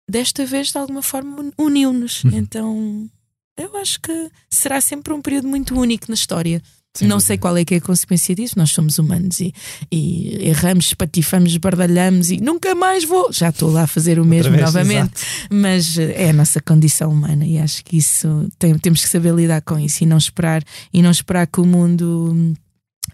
desta 0.10 0.46
vez 0.46 0.72
de 0.72 0.78
alguma 0.78 1.02
forma 1.02 1.52
uniu-nos. 1.58 2.24
Uhum. 2.24 2.32
Então 2.34 3.10
eu 3.58 3.76
acho 3.78 4.00
que 4.02 4.32
será 4.50 4.82
sempre 4.82 5.14
um 5.14 5.22
período 5.22 5.48
muito 5.48 5.80
único 5.80 6.06
na 6.10 6.16
história. 6.16 6.62
Sim, 6.96 7.08
não 7.08 7.20
sei 7.20 7.40
qual 7.40 7.58
é 7.58 7.66
que 7.66 7.74
é 7.74 7.78
a 7.78 7.82
consequência 7.82 8.36
disso, 8.36 8.54
nós 8.56 8.70
somos 8.70 9.00
humanos 9.00 9.40
e, 9.40 9.52
e 9.92 10.48
erramos, 10.48 10.94
patifamos, 10.94 11.58
bardalhamos 11.58 12.30
e 12.30 12.38
nunca 12.38 12.76
mais 12.76 13.04
vou. 13.04 13.34
Já 13.34 13.50
estou 13.50 13.72
lá 13.72 13.84
a 13.84 13.88
fazer 13.88 14.20
o 14.20 14.26
mesmo 14.26 14.52
vez, 14.52 14.64
novamente, 14.64 15.16
exato. 15.16 15.48
mas 15.50 15.98
é 15.98 16.30
a 16.30 16.34
nossa 16.34 16.62
condição 16.62 17.12
humana 17.12 17.48
e 17.48 17.58
acho 17.58 17.84
que 17.84 17.98
isso 17.98 18.48
tem, 18.60 18.78
temos 18.78 19.02
que 19.02 19.10
saber 19.10 19.34
lidar 19.34 19.64
com 19.64 19.80
isso 19.80 20.04
e 20.04 20.06
não 20.06 20.18
esperar 20.18 20.64
e 20.94 21.02
não 21.02 21.10
esperar 21.10 21.48
que 21.48 21.60
o 21.60 21.66
mundo 21.66 22.54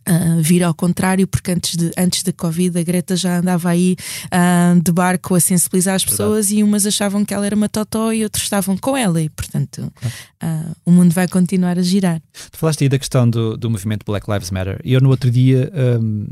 Uh, 0.08 0.42
vir 0.42 0.64
ao 0.64 0.74
contrário, 0.74 1.28
porque 1.28 1.52
antes, 1.52 1.76
de, 1.76 1.92
antes 1.98 2.24
da 2.24 2.32
Covid 2.32 2.80
a 2.80 2.84
Greta 2.84 3.16
já 3.16 3.40
andava 3.40 3.70
aí 3.70 3.96
uh, 4.26 4.80
de 4.82 4.92
barco 4.92 5.36
a 5.36 5.40
sensibilizar 5.40 5.96
as 5.96 6.06
pessoas 6.06 6.48
Verdade. 6.48 6.60
e 6.60 6.64
umas 6.64 6.86
achavam 6.86 7.24
que 7.24 7.34
ela 7.34 7.46
era 7.46 7.56
uma 7.56 7.70
totó 7.70 8.12
e 8.12 8.24
outros 8.24 8.44
estavam 8.44 8.78
com 8.78 8.98
ela, 8.98 9.22
e 9.22 9.30
portanto 9.30 9.92
uh, 10.42 10.76
o 10.86 10.92
mundo 10.92 11.12
vai 11.12 11.28
continuar 11.28 11.78
a 11.78 11.82
girar. 11.82 12.22
Tu 12.52 12.58
falaste 12.58 12.84
aí 12.84 12.90
da 12.90 12.98
questão 12.98 13.30
do, 13.30 13.58
do 13.58 13.70
movimento 13.70 14.04
Black 14.04 14.30
Lives 14.32 14.50
Matter, 14.50 14.80
e 14.84 14.94
eu 14.94 15.02
no 15.02 15.10
outro 15.10 15.30
dia 15.30 15.72
um, 16.02 16.28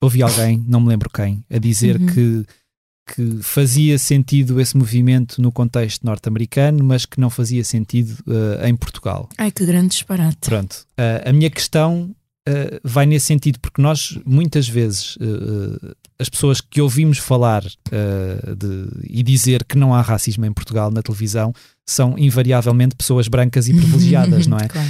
ouvi 0.00 0.22
alguém, 0.22 0.64
não 0.66 0.80
me 0.80 0.88
lembro 0.88 1.10
quem, 1.10 1.44
a 1.50 1.58
dizer 1.58 2.00
uhum. 2.00 2.06
que 2.06 2.46
que 3.14 3.38
fazia 3.40 3.98
sentido 3.98 4.60
esse 4.60 4.76
movimento 4.76 5.40
no 5.40 5.52
contexto 5.52 6.04
norte-americano, 6.04 6.82
mas 6.82 7.06
que 7.06 7.20
não 7.20 7.30
fazia 7.30 7.62
sentido 7.62 8.18
uh, 8.26 8.66
em 8.66 8.74
Portugal. 8.74 9.28
Ai, 9.38 9.52
que 9.52 9.64
grande 9.64 9.90
disparate. 9.90 10.38
Pronto. 10.40 10.84
Uh, 10.98 11.28
a 11.28 11.32
minha 11.32 11.48
questão 11.48 12.10
uh, 12.48 12.80
vai 12.82 13.06
nesse 13.06 13.26
sentido, 13.26 13.58
porque 13.60 13.80
nós, 13.80 14.18
muitas 14.24 14.68
vezes, 14.68 15.18
as 16.18 16.28
pessoas 16.28 16.60
que 16.60 16.80
ouvimos 16.80 17.18
falar 17.18 17.62
de, 17.62 18.88
e 19.04 19.22
dizer 19.22 19.64
que 19.64 19.76
não 19.76 19.94
há 19.94 20.00
racismo 20.00 20.46
em 20.46 20.52
Portugal 20.52 20.90
na 20.90 21.02
televisão 21.02 21.52
são 21.88 22.18
invariavelmente 22.18 22.96
pessoas 22.96 23.28
brancas 23.28 23.68
e 23.68 23.74
privilegiadas, 23.74 24.46
não 24.46 24.58
é? 24.58 24.66
Claro. 24.76 24.88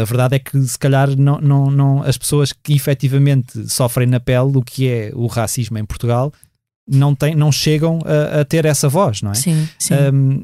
a 0.00 0.04
verdade 0.04 0.36
é 0.36 0.38
que, 0.38 0.60
se 0.62 0.78
calhar, 0.78 1.16
não, 1.16 1.40
não, 1.40 1.70
não, 1.70 2.02
as 2.02 2.18
pessoas 2.18 2.52
que 2.52 2.74
efetivamente 2.74 3.68
sofrem 3.70 4.08
na 4.08 4.18
pele 4.18 4.56
o 4.56 4.62
que 4.62 4.88
é 4.88 5.12
o 5.14 5.26
racismo 5.26 5.78
em 5.78 5.84
Portugal 5.84 6.32
não, 6.88 7.14
tem, 7.14 7.34
não 7.34 7.52
chegam 7.52 8.00
a, 8.04 8.40
a 8.40 8.44
ter 8.44 8.64
essa 8.64 8.88
voz, 8.88 9.22
não 9.22 9.30
é? 9.30 9.34
Sim, 9.34 9.68
sim. 9.78 9.94
Um, 9.94 10.42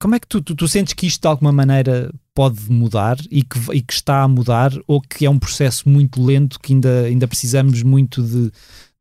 como 0.00 0.14
é 0.14 0.18
que 0.18 0.26
tu, 0.26 0.40
tu, 0.40 0.54
tu, 0.54 0.66
sentes 0.66 0.94
que 0.94 1.06
isto 1.06 1.20
de 1.20 1.28
alguma 1.28 1.52
maneira 1.52 2.10
pode 2.34 2.72
mudar 2.72 3.18
e 3.30 3.42
que, 3.42 3.58
e 3.74 3.82
que 3.82 3.92
está 3.92 4.22
a 4.22 4.28
mudar 4.28 4.72
ou 4.86 4.98
que 4.98 5.26
é 5.26 5.30
um 5.30 5.38
processo 5.38 5.86
muito 5.88 6.24
lento 6.24 6.58
que 6.58 6.72
ainda, 6.72 7.02
ainda 7.02 7.28
precisamos 7.28 7.82
muito 7.82 8.22
de, 8.22 8.44
de... 8.44 8.52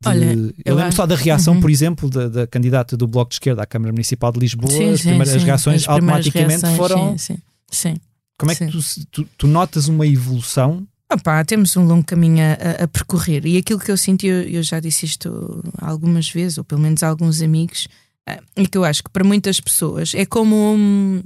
Olha, 0.05 0.25
eu, 0.25 0.53
eu 0.65 0.75
lembro 0.75 0.91
só 0.91 1.05
da 1.05 1.15
reação, 1.15 1.55
uhum. 1.55 1.61
por 1.61 1.69
exemplo, 1.69 2.09
da, 2.09 2.27
da, 2.27 2.45
candidata 2.45 2.97
do 2.97 3.07
Bloco 3.07 3.29
de 3.29 3.35
Esquerda 3.35 3.63
à 3.63 3.65
Câmara 3.65 3.93
Municipal 3.93 4.29
de 4.33 4.39
Lisboa. 4.41 4.69
Sim, 4.69 4.89
as 4.89 5.01
primeiras 5.01 5.29
sim, 5.29 5.45
reações 5.45 5.87
as 5.87 5.95
primeiras 5.95 6.25
automaticamente 6.27 6.61
reações, 6.65 6.77
foram. 6.77 7.17
Sim, 7.17 7.37
sim, 7.71 7.95
Como 8.37 8.51
é 8.51 8.55
que 8.55 8.67
tu, 8.67 8.79
tu, 9.09 9.29
tu, 9.37 9.47
notas 9.47 9.87
uma 9.87 10.05
evolução 10.05 10.85
Opa, 11.11 11.43
temos 11.45 11.75
um 11.75 11.85
longo 11.85 12.03
caminho 12.03 12.43
a, 12.43 12.83
a, 12.83 12.87
percorrer 12.87 13.43
e 13.45 13.57
aquilo 13.57 13.79
que 13.79 13.89
eu 13.89 13.97
sinto, 13.97 14.25
eu, 14.25 14.43
eu, 14.43 14.61
já 14.61 14.79
disse 14.79 15.07
isto 15.07 15.63
algumas 15.79 16.29
vezes, 16.29 16.59
ou 16.59 16.63
pelo 16.63 16.81
menos 16.81 17.01
a 17.01 17.07
alguns 17.07 17.41
amigos, 17.41 17.87
é 18.55 18.65
que 18.65 18.77
eu 18.77 18.83
acho 18.83 19.03
que 19.03 19.09
para 19.09 19.23
muitas 19.23 19.59
pessoas 19.59 20.13
é 20.13 20.25
como, 20.25 21.23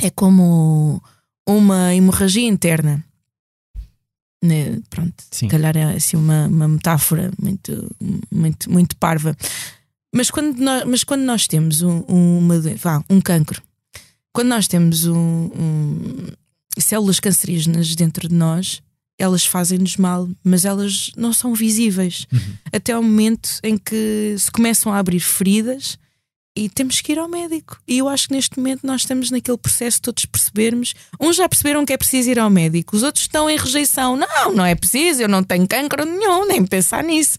é 0.00 0.10
como 0.10 1.02
uma 1.46 1.94
hemorragia 1.94 2.46
interna. 2.46 3.04
Né? 4.42 4.80
Pronto, 4.88 5.14
se 5.30 5.46
calhar 5.48 5.76
é 5.76 5.94
assim 5.94 6.16
uma, 6.16 6.46
uma 6.46 6.66
metáfora 6.66 7.30
muito, 7.38 7.94
muito, 8.30 8.70
muito 8.70 8.96
parva. 8.96 9.36
Mas 10.14 10.30
quando 10.30 10.58
nós, 10.58 10.84
mas 10.84 11.04
quando 11.04 11.22
nós 11.22 11.46
temos 11.46 11.82
um, 11.82 12.00
uma, 12.08 12.58
vá, 12.76 13.04
um 13.08 13.20
cancro, 13.20 13.62
quando 14.32 14.48
nós 14.48 14.66
temos 14.66 15.04
um, 15.04 15.16
um, 15.16 16.26
células 16.78 17.20
cancerígenas 17.20 17.94
dentro 17.94 18.28
de 18.28 18.34
nós, 18.34 18.82
elas 19.18 19.44
fazem-nos 19.44 19.96
mal, 19.96 20.28
mas 20.42 20.64
elas 20.64 21.12
não 21.16 21.32
são 21.32 21.54
visíveis. 21.54 22.26
Uhum. 22.32 22.56
Até 22.72 22.96
o 22.96 23.02
momento 23.02 23.60
em 23.62 23.76
que 23.76 24.34
se 24.38 24.50
começam 24.50 24.92
a 24.92 24.98
abrir 24.98 25.20
feridas 25.20 25.98
e 26.56 26.68
temos 26.68 27.00
que 27.00 27.12
ir 27.12 27.18
ao 27.18 27.28
médico. 27.28 27.80
E 27.86 27.98
eu 27.98 28.08
acho 28.08 28.28
que 28.28 28.34
neste 28.34 28.58
momento 28.58 28.86
nós 28.86 29.02
estamos 29.02 29.30
naquele 29.30 29.56
processo 29.58 29.98
de 29.98 30.02
todos 30.02 30.26
percebermos. 30.26 30.94
Uns 31.20 31.36
já 31.36 31.48
perceberam 31.48 31.84
que 31.84 31.92
é 31.92 31.96
preciso 31.96 32.30
ir 32.30 32.38
ao 32.38 32.50
médico, 32.50 32.96
os 32.96 33.02
outros 33.02 33.24
estão 33.24 33.48
em 33.48 33.56
rejeição. 33.56 34.16
Não, 34.16 34.52
não 34.52 34.64
é 34.64 34.74
preciso, 34.74 35.22
eu 35.22 35.28
não 35.28 35.42
tenho 35.42 35.66
cancro 35.66 36.04
nenhum, 36.04 36.46
nem 36.46 36.64
pensar 36.64 37.04
nisso. 37.04 37.38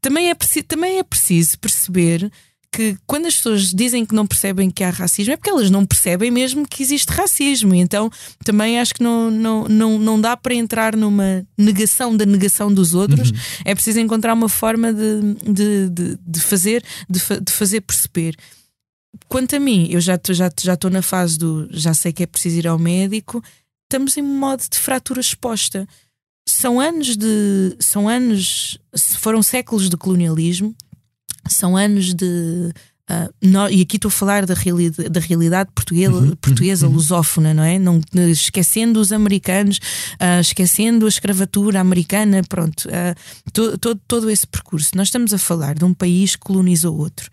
Também 0.00 0.30
é, 0.30 0.34
também 0.66 0.98
é 0.98 1.02
preciso 1.02 1.58
perceber 1.58 2.30
que 2.72 2.96
quando 3.06 3.26
as 3.26 3.34
pessoas 3.34 3.72
dizem 3.74 4.06
que 4.06 4.14
não 4.14 4.26
percebem 4.26 4.70
que 4.70 4.84
há 4.84 4.90
racismo 4.90 5.32
é 5.32 5.36
porque 5.36 5.50
elas 5.50 5.70
não 5.70 5.84
percebem 5.84 6.30
mesmo 6.30 6.66
que 6.66 6.82
existe 6.82 7.10
racismo. 7.10 7.74
Então 7.74 8.10
também 8.44 8.78
acho 8.78 8.94
que 8.94 9.02
não, 9.02 9.30
não, 9.30 9.68
não, 9.68 9.98
não 9.98 10.20
dá 10.20 10.36
para 10.36 10.54
entrar 10.54 10.96
numa 10.96 11.44
negação 11.58 12.16
da 12.16 12.24
negação 12.24 12.72
dos 12.72 12.94
outros. 12.94 13.30
Uhum. 13.30 13.36
É 13.64 13.74
preciso 13.74 13.98
encontrar 13.98 14.34
uma 14.34 14.48
forma 14.48 14.92
de, 14.92 15.34
de, 15.52 15.88
de, 15.90 16.18
de 16.24 16.40
fazer, 16.40 16.84
de, 17.08 17.20
de 17.40 17.52
fazer 17.52 17.80
perceber. 17.80 18.36
Quanto 19.28 19.56
a 19.56 19.60
mim, 19.60 19.88
eu 19.90 20.00
já 20.00 20.14
estou 20.14 20.34
já, 20.34 20.50
já 20.60 20.78
na 20.90 21.02
fase 21.02 21.36
do 21.36 21.68
já 21.72 21.92
sei 21.92 22.12
que 22.12 22.22
é 22.22 22.26
preciso 22.26 22.58
ir 22.58 22.68
ao 22.68 22.78
médico, 22.78 23.42
estamos 23.84 24.16
em 24.16 24.22
modo 24.22 24.62
de 24.70 24.78
fratura 24.78 25.20
exposta. 25.20 25.88
São 26.48 26.80
anos 26.80 27.16
de. 27.16 27.76
São 27.80 28.08
anos. 28.08 28.78
Foram 29.18 29.42
séculos 29.42 29.88
de 29.88 29.96
colonialismo 29.96 30.74
são 31.52 31.76
anos 31.76 32.14
de. 32.14 32.72
Uh, 33.10 33.28
no, 33.42 33.68
e 33.68 33.82
aqui 33.82 33.96
estou 33.96 34.08
a 34.08 34.12
falar 34.12 34.46
da, 34.46 34.54
realidade, 34.54 35.08
da 35.08 35.18
realidade 35.18 35.70
portuguesa, 35.74 36.12
uhum, 36.12 36.36
portuguesa 36.36 36.86
uhum. 36.86 36.92
lusófona, 36.92 37.52
não 37.52 37.64
é? 37.64 37.76
Não, 37.76 38.00
esquecendo 38.30 39.00
os 39.00 39.10
americanos, 39.10 39.78
uh, 40.14 40.40
esquecendo 40.40 41.06
a 41.06 41.08
escravatura 41.08 41.80
americana, 41.80 42.40
pronto, 42.48 42.88
uh, 42.88 43.50
to, 43.52 43.76
to, 43.78 43.96
todo 44.06 44.30
esse 44.30 44.46
percurso. 44.46 44.92
Nós 44.94 45.08
estamos 45.08 45.34
a 45.34 45.38
falar 45.38 45.74
de 45.74 45.84
um 45.84 45.92
país 45.92 46.36
que 46.36 46.42
colonizou 46.42 46.96
outro. 46.96 47.28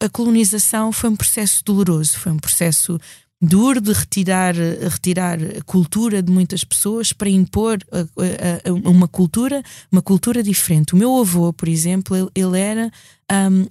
A 0.00 0.08
colonização 0.08 0.92
foi 0.92 1.10
um 1.10 1.16
processo 1.16 1.62
doloroso, 1.64 2.16
foi 2.16 2.30
um 2.30 2.38
processo 2.38 2.98
duro 3.40 3.80
de 3.80 3.92
retirar, 3.92 4.54
retirar 4.54 5.38
a 5.42 5.62
cultura 5.62 6.22
de 6.22 6.30
muitas 6.30 6.62
pessoas 6.62 7.12
para 7.12 7.30
impor 7.30 7.78
a, 7.90 8.00
a, 8.00 8.70
a 8.70 8.90
uma 8.90 9.08
cultura, 9.08 9.62
uma 9.90 10.02
cultura 10.02 10.42
diferente. 10.42 10.92
O 10.92 10.96
meu 10.96 11.16
avô, 11.18 11.52
por 11.52 11.68
exemplo, 11.68 12.16
ele, 12.16 12.28
ele 12.34 12.58
era 12.58 12.92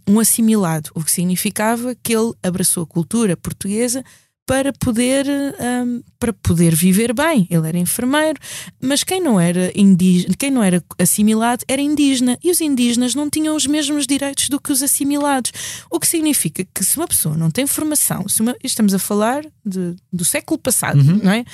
um, 0.08 0.16
um 0.16 0.20
assimilado, 0.20 0.90
o 0.96 1.04
que 1.04 1.12
significava 1.12 1.96
que 2.02 2.16
ele 2.16 2.34
abraçou 2.42 2.84
a 2.84 2.88
cultura 2.88 3.38
portuguesa 3.38 4.04
para 4.50 4.74
poder, 4.74 5.28
um, 5.28 6.02
para 6.18 6.34
poder 6.34 6.74
viver 6.74 7.14
bem. 7.14 7.48
Ele 7.52 7.68
era 7.68 7.78
enfermeiro, 7.78 8.40
mas 8.82 9.04
quem 9.04 9.22
não 9.22 9.40
era 9.40 9.72
indígena, 9.76 10.34
quem 10.40 10.50
não 10.50 10.64
era 10.64 10.84
assimilado 10.98 11.64
era 11.68 11.80
indígena 11.80 12.36
e 12.44 12.50
os 12.50 12.60
indígenas 12.60 13.14
não 13.14 13.30
tinham 13.30 13.56
os 13.56 13.68
mesmos 13.68 14.08
direitos 14.08 14.50
do 14.50 14.60
que 14.60 14.72
os 14.72 14.82
assimilados. 14.82 15.52
O 15.88 16.00
que 16.00 16.08
significa 16.08 16.66
que 16.74 16.84
se 16.84 16.98
uma 16.98 17.08
pessoa 17.08 17.38
não 17.38 17.52
tem 17.52 17.68
formação, 17.68 18.28
se 18.28 18.42
uma, 18.42 18.56
estamos 18.64 18.92
a 18.96 18.98
falar 18.98 19.46
de, 19.64 19.96
do 20.12 20.26
século 20.26 20.58
passado, 20.58 20.98
uhum. 20.98 21.20
não 21.22 21.32
é? 21.32 21.46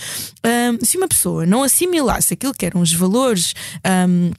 Um, 0.72 0.86
se 0.86 0.96
uma 0.96 1.10
pessoa 1.10 1.46
não 1.46 1.64
assimilasse 1.64 2.34
aquilo 2.34 2.54
que 2.54 2.66
eram 2.66 2.80
os 2.80 2.94
valores 2.94 3.54
um, 4.08 4.32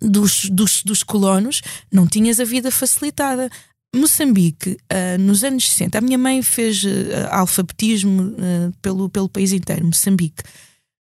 dos, 0.00 0.46
dos, 0.50 0.82
dos 0.82 1.04
colonos, 1.04 1.62
não 1.88 2.08
tinhas 2.08 2.40
a 2.40 2.44
vida 2.44 2.72
facilitada. 2.72 3.48
Moçambique, 3.94 4.70
uh, 4.70 5.18
nos 5.20 5.44
anos 5.44 5.68
60, 5.68 5.98
a 5.98 6.00
minha 6.00 6.16
mãe 6.16 6.42
fez 6.42 6.82
uh, 6.82 6.88
alfabetismo 7.30 8.22
uh, 8.22 8.72
pelo, 8.80 9.08
pelo 9.10 9.28
país 9.28 9.52
inteiro, 9.52 9.84
Moçambique. 9.84 10.42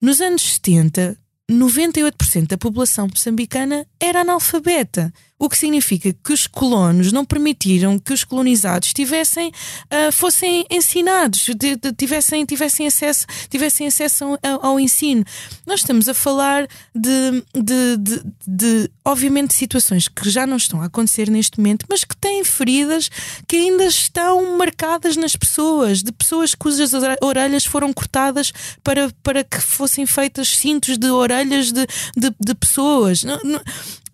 Nos 0.01 0.21
anos 0.21 0.43
70, 0.43 1.17
98% 1.51 2.49
da 2.49 2.59
população 2.59 3.07
moçambicana 3.07 3.87
era 4.01 4.23
analfabeta. 4.23 5.13
O 5.43 5.49
que 5.49 5.59
significa 5.59 6.15
que 6.25 6.33
os 6.33 6.47
colonos 6.47 7.11
não 7.11 7.25
permitiram 7.25 7.99
que 7.99 8.13
os 8.13 8.23
colonizados 8.23 8.93
tivessem, 8.93 9.49
uh, 9.49 10.13
fossem 10.13 10.65
ensinados, 10.71 11.47
de, 11.57 11.75
de, 11.75 11.93
tivessem, 11.93 12.47
tivessem 12.47 12.87
acesso, 12.87 13.27
tivessem 13.51 13.89
acesso 13.89 14.39
ao, 14.41 14.67
ao 14.67 14.79
ensino. 14.79 15.25
Nós 15.67 15.81
estamos 15.81 16.09
a 16.09 16.15
falar 16.15 16.69
de, 16.95 17.43
de, 17.57 18.23
de, 18.47 18.91
obviamente, 19.05 19.53
situações 19.53 20.07
que 20.07 20.31
já 20.31 20.47
não 20.47 20.57
estão 20.57 20.81
a 20.81 20.85
acontecer 20.85 21.29
neste 21.29 21.59
momento, 21.59 21.87
mas 21.91 22.05
que 22.05 22.17
têm 22.17 22.45
feridas 22.45 23.11
que 23.49 23.57
ainda 23.57 23.87
estão 23.87 24.57
marcadas 24.57 25.17
nas 25.17 25.35
pessoas, 25.35 26.05
de 26.05 26.13
pessoas 26.13 26.55
cujas 26.55 26.93
orelhas 27.21 27.65
foram 27.65 27.93
cortadas 27.93 28.53
para, 28.85 29.11
para 29.25 29.43
que 29.43 29.61
fossem 29.61 30.07
feitas 30.07 30.57
cintos 30.57 30.97
de 30.97 31.11
orelhas 31.11 31.73
de, 31.73 31.85
de, 32.17 32.33
de 32.39 32.55
pessoas. 32.55 33.25
Não, 33.25 33.41
não, 33.43 33.61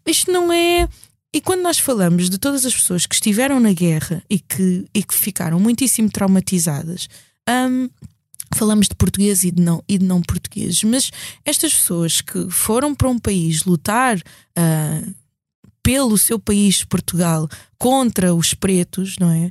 isto 0.07 0.33
não 0.33 0.51
é 0.51 0.89
e 1.35 1.41
quando 1.41 1.63
nós 1.63 1.79
falamos 1.79 2.31
de 2.31 2.39
todas 2.39 2.65
as 2.65 2.75
pessoas 2.75 3.07
que 3.07 3.15
estiveram 3.15 3.61
na 3.61 3.73
guerra 3.73 4.23
e 4.31 4.39
que, 4.39 4.87
e 4.95 5.03
que 5.03 5.15
ficaram 5.15 5.61
muitíssimo 5.61 6.11
traumatizadas, 6.11 7.09
um, 7.49 7.89
falamos 8.55 8.89
de 8.89 8.95
portugueses 8.95 9.45
e 9.45 9.51
de, 9.51 9.61
não, 9.61 9.83
e 9.87 9.99
de 9.99 10.05
não 10.07 10.23
portugueses, 10.23 10.83
mas 10.85 11.11
estas 11.45 11.75
pessoas 11.75 12.21
que 12.23 12.49
foram 12.51 12.95
para 12.95 13.09
um 13.09 13.19
país 13.19 13.65
lutar 13.65 14.17
uh, 14.19 15.15
pelo 15.83 16.17
seu 16.17 16.39
país, 16.39 16.83
Portugal, 16.85 17.49
contra 17.79 18.35
os 18.35 18.55
pretos, 18.55 19.17
não 19.19 19.31
é? 19.31 19.51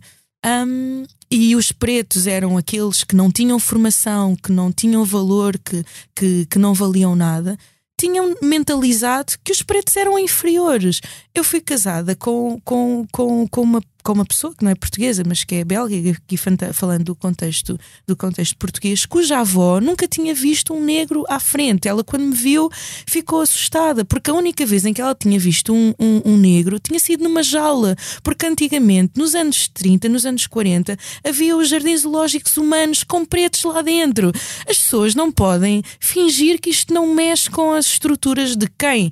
Um, 0.65 1.03
e 1.29 1.55
os 1.55 1.71
pretos 1.71 2.25
eram 2.25 2.57
aqueles 2.57 3.03
que 3.03 3.15
não 3.15 3.31
tinham 3.31 3.59
formação, 3.59 4.35
que 4.35 4.51
não 4.51 4.71
tinham 4.71 5.03
valor, 5.03 5.57
que, 5.57 5.83
que, 6.15 6.45
que 6.45 6.57
não 6.57 6.73
valiam 6.73 7.15
nada 7.15 7.57
tinham 7.99 8.35
mentalizado 8.41 9.33
que 9.43 9.51
os 9.51 9.63
pretos 9.63 9.97
eram 9.97 10.19
inferiores. 10.19 11.01
Eu 11.33 11.43
fui 11.43 11.59
casada 11.59 12.15
com, 12.15 12.59
com, 12.63 13.05
com, 13.11 13.47
com, 13.47 13.61
uma, 13.61 13.81
com 14.07 14.13
uma 14.13 14.25
pessoa 14.25 14.55
que 14.55 14.63
não 14.63 14.71
é 14.71 14.75
portuguesa, 14.75 15.21
mas 15.27 15.43
que 15.43 15.55
é 15.55 15.65
belga, 15.65 15.93
aqui 16.11 16.37
falando 16.71 17.03
do 17.03 17.13
contexto, 17.13 17.77
do 18.07 18.15
contexto 18.15 18.55
português, 18.55 19.05
cuja 19.05 19.39
avó 19.39 19.81
nunca 19.81 20.07
tinha 20.07 20.33
visto 20.33 20.73
um 20.73 20.81
negro 20.81 21.25
à 21.27 21.41
frente. 21.41 21.89
Ela, 21.89 22.05
quando 22.05 22.23
me 22.23 22.33
viu, 22.33 22.69
ficou 23.05 23.41
assustada, 23.41 24.05
porque 24.05 24.31
a 24.31 24.33
única 24.33 24.65
vez 24.65 24.85
em 24.85 24.93
que 24.93 25.01
ela 25.01 25.13
tinha 25.13 25.37
visto 25.37 25.73
um, 25.73 25.93
um, 25.99 26.21
um 26.23 26.37
negro 26.37 26.79
tinha 26.79 26.97
sido 27.01 27.21
numa 27.21 27.43
jaula, 27.43 27.97
porque 28.23 28.45
antigamente, 28.45 29.11
nos 29.17 29.35
anos 29.35 29.67
30, 29.67 30.07
nos 30.07 30.25
anos 30.25 30.47
40, 30.47 30.97
havia 31.21 31.57
os 31.57 31.67
jardins 31.67 32.03
zoológicos 32.03 32.55
humanos 32.55 33.03
com 33.03 33.25
pretos 33.25 33.65
lá 33.65 33.81
dentro. 33.81 34.31
As 34.69 34.77
pessoas 34.77 35.15
não 35.15 35.29
podem 35.29 35.83
fingir 35.99 36.61
que 36.61 36.69
isto 36.69 36.93
não 36.93 37.13
mexe 37.13 37.49
com 37.49 37.73
as 37.73 37.87
estruturas 37.87 38.55
de 38.55 38.69
quem. 38.79 39.11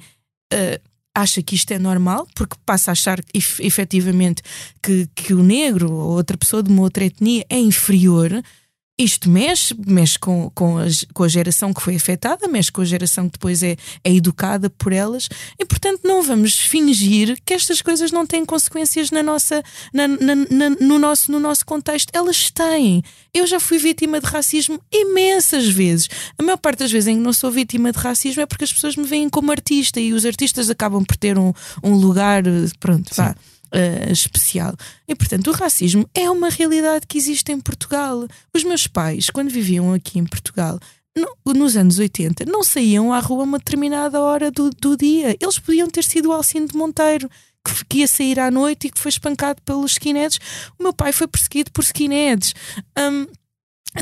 Uh, 0.54 0.95
acha 1.16 1.42
que 1.42 1.56
isto 1.56 1.72
é 1.72 1.80
normal, 1.80 2.28
porque 2.36 2.58
passa 2.66 2.92
a 2.92 2.94
achar 2.94 3.20
efetivamente 3.34 4.44
que, 4.84 5.08
que 5.16 5.34
o 5.34 5.42
negro 5.42 5.92
ou 5.92 6.12
outra 6.12 6.38
pessoa 6.38 6.62
de 6.62 6.70
uma 6.70 6.82
outra 6.82 7.06
etnia 7.06 7.46
é 7.50 7.58
inferior 7.58 8.44
isto 8.98 9.30
mexe, 9.30 9.76
mexe 9.86 10.18
com, 10.18 10.50
com, 10.56 10.78
a, 10.78 10.86
com 11.14 11.24
a 11.24 11.28
geração 11.28 11.74
que 11.74 11.82
foi 11.82 11.96
afetada, 11.98 12.48
mexe 12.48 12.72
com 12.72 12.82
a 12.82 12.86
geração 12.86 13.26
que 13.26 13.34
depois 13.34 13.62
é, 13.62 13.76
é 14.04 14.14
educada 14.14 14.70
por 14.70 14.94
elas, 14.94 15.28
e 15.60 15.66
portanto 15.66 16.02
não 16.06 16.24
vamos 16.24 16.56
fingir 16.56 17.38
que 17.46 17.54
estas 17.54 17.82
coisas 17.82 18.12
não 18.12 18.26
têm 18.26 18.46
consequências 18.46 19.12
na 19.12 19.22
nossa, 19.22 19.62
na, 19.94 20.08
na, 20.08 20.36
na, 20.36 20.70
no, 20.80 20.98
nosso, 20.98 21.30
no 21.30 21.40
nosso 21.40 21.66
contexto. 21.66 22.10
Elas 22.14 22.50
têm. 22.50 23.04
Eu 23.34 23.46
já 23.46 23.60
fui 23.60 23.78
vítima 23.78 24.22
de 24.22 24.28
racismo 24.28 24.80
imensas 24.90 25.68
vezes. 25.68 26.08
A 26.38 26.44
maior 26.44 26.58
parte 26.58 26.80
das 26.80 26.92
vezes 26.92 27.08
em 27.08 27.18
que 27.18 27.22
não 27.22 27.34
sou 27.34 27.52
vítima 27.52 27.92
de 27.92 28.00
racismo 28.00 28.42
é 28.42 28.46
porque 28.46 28.64
as 28.64 28.72
pessoas 28.72 28.96
me 28.96 29.06
veem 29.06 29.30
como 29.30 29.52
artista 29.52 30.00
e 30.00 30.14
os 30.14 30.26
artistas 30.26 30.70
acabam 30.70 31.04
por 31.04 31.18
ter 31.18 31.38
um, 31.38 31.52
um 31.84 31.96
lugar, 31.96 32.44
pronto, 32.80 33.14
Sim. 33.14 33.24
vá 33.24 33.36
uh, 33.76 34.12
especial. 34.12 34.74
E, 35.08 35.14
portanto, 35.14 35.48
o 35.48 35.54
racismo 35.54 36.10
é 36.14 36.30
uma 36.30 36.50
realidade 36.50 37.06
que 37.08 37.18
existe 37.18 37.52
em 37.52 37.60
Portugal. 37.60 38.26
Os 38.54 38.64
meus 38.64 38.88
pais, 38.88 39.30
quando 39.30 39.50
viviam 39.50 39.94
aqui 39.94 40.18
em 40.18 40.26
Portugal, 40.26 40.80
no, 41.16 41.54
nos 41.54 41.78
anos 41.78 42.00
80, 42.00 42.46
não 42.46 42.64
saíam 42.64 43.14
à 43.14 43.20
rua 43.20 43.44
uma 43.44 43.58
determinada 43.58 44.20
hora 44.20 44.52
do, 44.52 44.70
do 44.70 44.98
dia. 44.98 45.36
Eles 45.40 45.60
podiam 45.60 45.90
ter 45.90 46.04
sido 46.04 46.30
o 46.30 46.34
Alcino 46.34 46.68
de 46.68 46.76
Monteiro, 46.76 47.30
que, 47.64 47.86
que, 47.86 47.98
ia 48.00 48.08
sair 48.08 48.40
à 48.40 48.52
noite 48.52 48.88
e 48.88 48.92
que 48.92 49.00
foi 49.00 49.10
espancado 49.10 49.62
pelos 49.64 49.94
skinheads. 49.94 50.40
O 50.78 50.84
meu 50.84 50.94
pai 50.94 51.12
foi 51.12 51.28
perseguido 51.28 51.72
por 51.72 51.84
skinheads. 51.84 52.54
Um, 52.98 53.28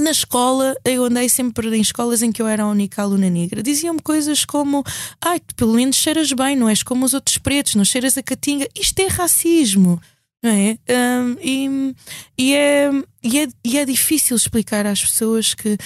na 0.02 0.12
escola, 0.12 0.76
eu 0.84 1.06
andei 1.06 1.30
sempre 1.30 1.76
em 1.76 1.82
escolas 1.82 2.22
em 2.22 2.32
que 2.32 2.42
eu 2.42 2.48
era 2.48 2.64
a 2.64 2.68
única 2.68 3.02
aluna 3.02 3.30
negra. 3.30 3.62
Diziam-me 3.62 4.02
coisas 4.02 4.44
como: 4.46 4.84
ai, 5.22 5.40
tu 5.40 5.56
pelo 5.56 5.74
menos 5.74 5.96
cheiras 5.98 6.32
bem, 6.32 6.56
não 6.56 6.68
és 6.68 6.82
como 6.82 7.06
os 7.06 7.14
outros 7.14 7.38
pretos, 7.38 7.76
não 7.76 7.86
cheiras 7.86 8.18
a 8.18 8.24
catinga. 8.24 8.68
Isto 8.76 9.00
é 9.00 9.08
racismo. 9.08 10.02
Não 10.42 10.52
é? 10.52 10.78
Um, 10.90 11.38
e, 11.42 11.96
e, 12.38 12.54
é, 12.54 12.92
e, 13.24 13.40
é, 13.40 13.48
e 13.64 13.78
é 13.78 13.86
difícil 13.86 14.36
explicar 14.36 14.86
às 14.86 15.02
pessoas 15.02 15.54
que 15.54 15.78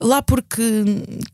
lá 0.00 0.22
porque 0.22 0.62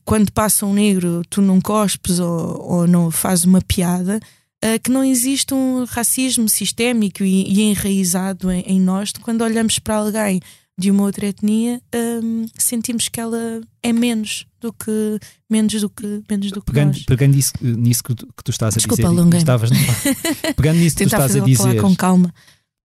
quando 0.04 0.32
passa 0.32 0.66
um 0.66 0.72
negro 0.72 1.22
tu 1.30 1.40
não 1.40 1.60
cospes 1.60 2.18
ou, 2.18 2.62
ou 2.62 2.86
não 2.88 3.12
fazes 3.12 3.44
uma 3.44 3.60
piada, 3.60 4.18
uh, 4.64 4.80
que 4.82 4.90
não 4.90 5.04
existe 5.04 5.54
um 5.54 5.84
racismo 5.84 6.48
sistémico 6.48 7.22
e, 7.22 7.44
e 7.52 7.62
enraizado 7.62 8.50
em, 8.50 8.62
em 8.62 8.80
nós 8.80 9.12
quando 9.22 9.42
olhamos 9.42 9.78
para 9.78 9.96
alguém 9.96 10.40
de 10.76 10.90
uma 10.90 11.04
outra 11.04 11.26
etnia, 11.26 11.80
um, 12.22 12.46
sentimos 12.58 13.08
que 13.08 13.20
ela 13.20 13.60
é 13.82 13.92
menos 13.92 14.46
do 14.60 14.72
que 14.72 15.18
menos 15.48 15.80
do 15.80 15.88
que 15.88 16.22
menos 16.28 16.50
do 16.50 16.60
que 16.60 16.72
pegando, 16.72 16.94
nós. 16.94 17.04
Pegando 17.04 17.36
isso, 17.36 17.52
nisso 17.60 18.02
que, 18.02 18.14
tu, 18.14 18.26
que 18.26 18.42
tu 18.42 18.50
estás 18.50 18.74
a 18.74 18.78
Desculpa, 18.78 19.08
dizer, 19.08 19.36
estavas, 19.36 19.70
pegando 20.56 20.78
nisso 20.78 20.96
que 20.96 21.04
tu 21.04 21.06
estás 21.06 21.36
a 21.36 21.40
dizer, 21.40 21.80
com 21.80 21.94
calma. 21.94 22.34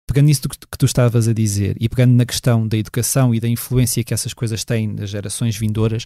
Pegando 0.07 0.25
nisso 0.25 0.41
que, 0.41 0.57
que 0.57 0.77
tu 0.77 0.85
estavas 0.85 1.27
a 1.27 1.33
dizer 1.33 1.75
e 1.79 1.87
pegando 1.87 2.13
na 2.13 2.25
questão 2.25 2.67
da 2.67 2.77
educação 2.77 3.35
e 3.35 3.39
da 3.39 3.47
influência 3.47 4.03
que 4.03 4.13
essas 4.13 4.33
coisas 4.33 4.63
têm 4.65 4.87
nas 4.87 5.09
gerações 5.09 5.55
vindouras, 5.55 6.05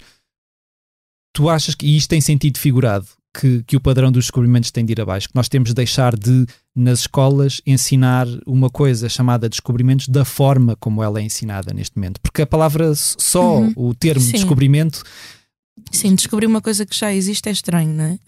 tu 1.33 1.49
achas 1.49 1.73
que 1.73 1.85
e 1.85 1.95
isto 1.95 2.09
tem 2.09 2.19
sentido 2.19 2.57
figurado 2.57 3.07
que, 3.33 3.63
que 3.63 3.77
o 3.77 3.81
padrão 3.81 4.11
dos 4.11 4.25
descobrimentos 4.25 4.71
tem 4.71 4.85
de 4.85 4.91
ir 4.91 5.01
abaixo, 5.01 5.29
que 5.29 5.35
nós 5.35 5.47
temos 5.47 5.69
de 5.69 5.75
deixar 5.75 6.15
de, 6.17 6.45
nas 6.75 7.01
escolas, 7.01 7.61
ensinar 7.65 8.27
uma 8.45 8.69
coisa 8.69 9.07
chamada 9.07 9.47
descobrimentos 9.47 10.07
da 10.07 10.25
forma 10.25 10.75
como 10.75 11.01
ela 11.01 11.19
é 11.19 11.23
ensinada 11.23 11.73
neste 11.73 11.95
momento. 11.95 12.19
Porque 12.21 12.41
a 12.41 12.47
palavra, 12.47 12.93
só 12.95 13.59
uhum. 13.59 13.73
o 13.75 13.93
termo 13.93 14.21
Sim. 14.21 14.33
descobrimento. 14.33 15.03
Sim, 15.91 16.13
descobrir 16.15 16.45
uma 16.45 16.61
coisa 16.61 16.85
que 16.85 16.95
já 16.95 17.13
existe 17.13 17.47
é 17.49 17.51
estranho, 17.51 17.93
não 17.93 18.03
é? 18.03 18.19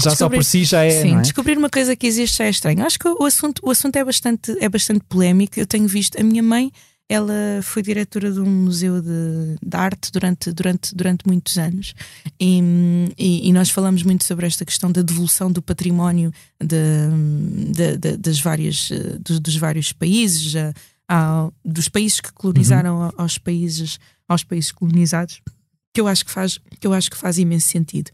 Já, 0.00 0.14
só 0.16 0.28
por 0.28 0.44
si 0.44 0.64
já 0.64 0.84
é. 0.84 1.02
Sim, 1.02 1.16
é? 1.16 1.20
descobrir 1.20 1.56
uma 1.56 1.70
coisa 1.70 1.94
que 1.94 2.06
existe 2.06 2.38
já 2.38 2.44
é 2.44 2.50
estranho. 2.50 2.84
Acho 2.84 2.98
que 2.98 3.08
o 3.08 3.24
assunto, 3.24 3.60
o 3.64 3.70
assunto 3.70 3.96
é, 3.96 4.04
bastante, 4.04 4.56
é 4.58 4.68
bastante 4.68 5.04
polémico. 5.08 5.60
Eu 5.60 5.66
tenho 5.66 5.86
visto, 5.86 6.20
a 6.20 6.24
minha 6.24 6.42
mãe 6.42 6.72
ela 7.08 7.60
foi 7.62 7.82
diretora 7.82 8.30
de 8.30 8.38
um 8.38 8.50
museu 8.50 9.00
de, 9.00 9.56
de 9.62 9.76
arte 9.76 10.12
durante, 10.12 10.52
durante, 10.52 10.94
durante 10.94 11.26
muitos 11.26 11.56
anos 11.56 11.94
e, 12.38 12.60
e, 13.16 13.48
e, 13.48 13.52
nós 13.52 13.70
falamos 13.70 14.02
muito 14.02 14.24
sobre 14.24 14.46
esta 14.46 14.64
questão 14.64 14.92
da 14.92 15.00
devolução 15.00 15.50
do 15.50 15.62
património 15.62 16.30
de, 16.60 17.72
de, 17.72 17.96
de 17.96 18.16
das 18.18 18.38
várias, 18.40 18.90
dos, 19.20 19.40
dos 19.40 19.56
vários 19.56 19.90
países, 19.92 20.54
a, 21.08 21.50
dos 21.64 21.88
países 21.88 22.20
que 22.20 22.32
colonizaram 22.32 22.98
uhum. 22.98 23.10
aos 23.16 23.38
países 23.38 23.98
aos 24.28 24.44
países 24.44 24.70
colonizados 24.70 25.40
que 25.94 26.00
eu 26.00 26.06
acho 26.06 26.26
que 26.26 26.30
faz 26.30 26.60
que 26.78 26.86
eu 26.86 26.92
acho 26.92 27.10
que 27.10 27.16
faz 27.16 27.38
imenso 27.38 27.68
sentido 27.68 28.10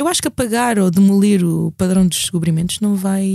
eu 0.00 0.08
acho 0.08 0.22
que 0.22 0.28
apagar 0.28 0.78
ou 0.78 0.90
demolir 0.90 1.44
o 1.44 1.70
padrão 1.72 2.06
dos 2.06 2.20
descobrimentos 2.20 2.80
não 2.80 2.96
vai, 2.96 3.28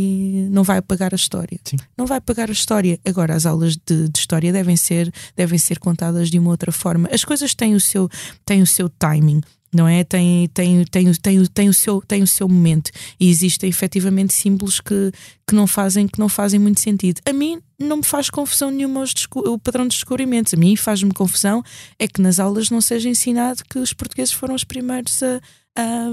não 0.49 0.63
vai 0.63 0.79
apagar 0.79 1.13
a 1.13 1.15
história. 1.15 1.59
Sim. 1.63 1.77
Não 1.95 2.07
vai 2.07 2.17
apagar 2.17 2.49
a 2.49 2.53
história. 2.53 2.99
Agora, 3.05 3.35
as 3.35 3.45
aulas 3.45 3.77
de, 3.77 4.09
de, 4.09 4.17
história 4.19 4.51
devem 4.51 4.75
ser, 4.75 5.13
devem 5.35 5.59
ser 5.59 5.77
contadas 5.77 6.31
de 6.31 6.39
uma 6.39 6.49
outra 6.49 6.71
forma. 6.71 7.07
As 7.11 7.23
coisas 7.23 7.53
têm 7.53 7.75
o 7.75 7.79
seu, 7.79 8.09
têm 8.43 8.63
o 8.63 8.67
seu 8.67 8.89
timing 8.89 9.41
não 9.75 9.87
é? 9.87 10.05
Tem, 10.05 10.47
tem, 10.53 10.85
tem, 10.85 11.13
tem, 11.13 11.45
tem, 11.45 11.69
o 11.69 11.73
seu, 11.73 12.01
tem 12.01 12.23
o 12.23 12.27
seu 12.27 12.47
momento 12.47 12.91
e 13.19 13.29
existem 13.29 13.69
efetivamente 13.69 14.33
símbolos 14.33 14.79
que, 14.79 15.11
que, 15.45 15.53
não 15.53 15.67
fazem, 15.67 16.07
que 16.07 16.17
não 16.17 16.29
fazem 16.29 16.57
muito 16.57 16.79
sentido. 16.79 17.19
A 17.25 17.33
mim 17.33 17.59
não 17.77 17.97
me 17.97 18.03
faz 18.03 18.29
confusão 18.29 18.71
nenhuma 18.71 19.03
o 19.35 19.59
padrão 19.59 19.85
de 19.85 19.95
descobrimentos. 19.95 20.53
A 20.53 20.57
mim 20.57 20.77
faz-me 20.77 21.11
confusão 21.11 21.61
é 21.99 22.07
que 22.07 22.21
nas 22.21 22.39
aulas 22.39 22.69
não 22.69 22.79
seja 22.79 23.09
ensinado 23.09 23.63
que 23.69 23.77
os 23.77 23.91
portugueses 23.91 24.33
foram 24.33 24.55
os 24.55 24.63
primeiros 24.63 25.21
a, 25.21 25.41
a 25.77 26.07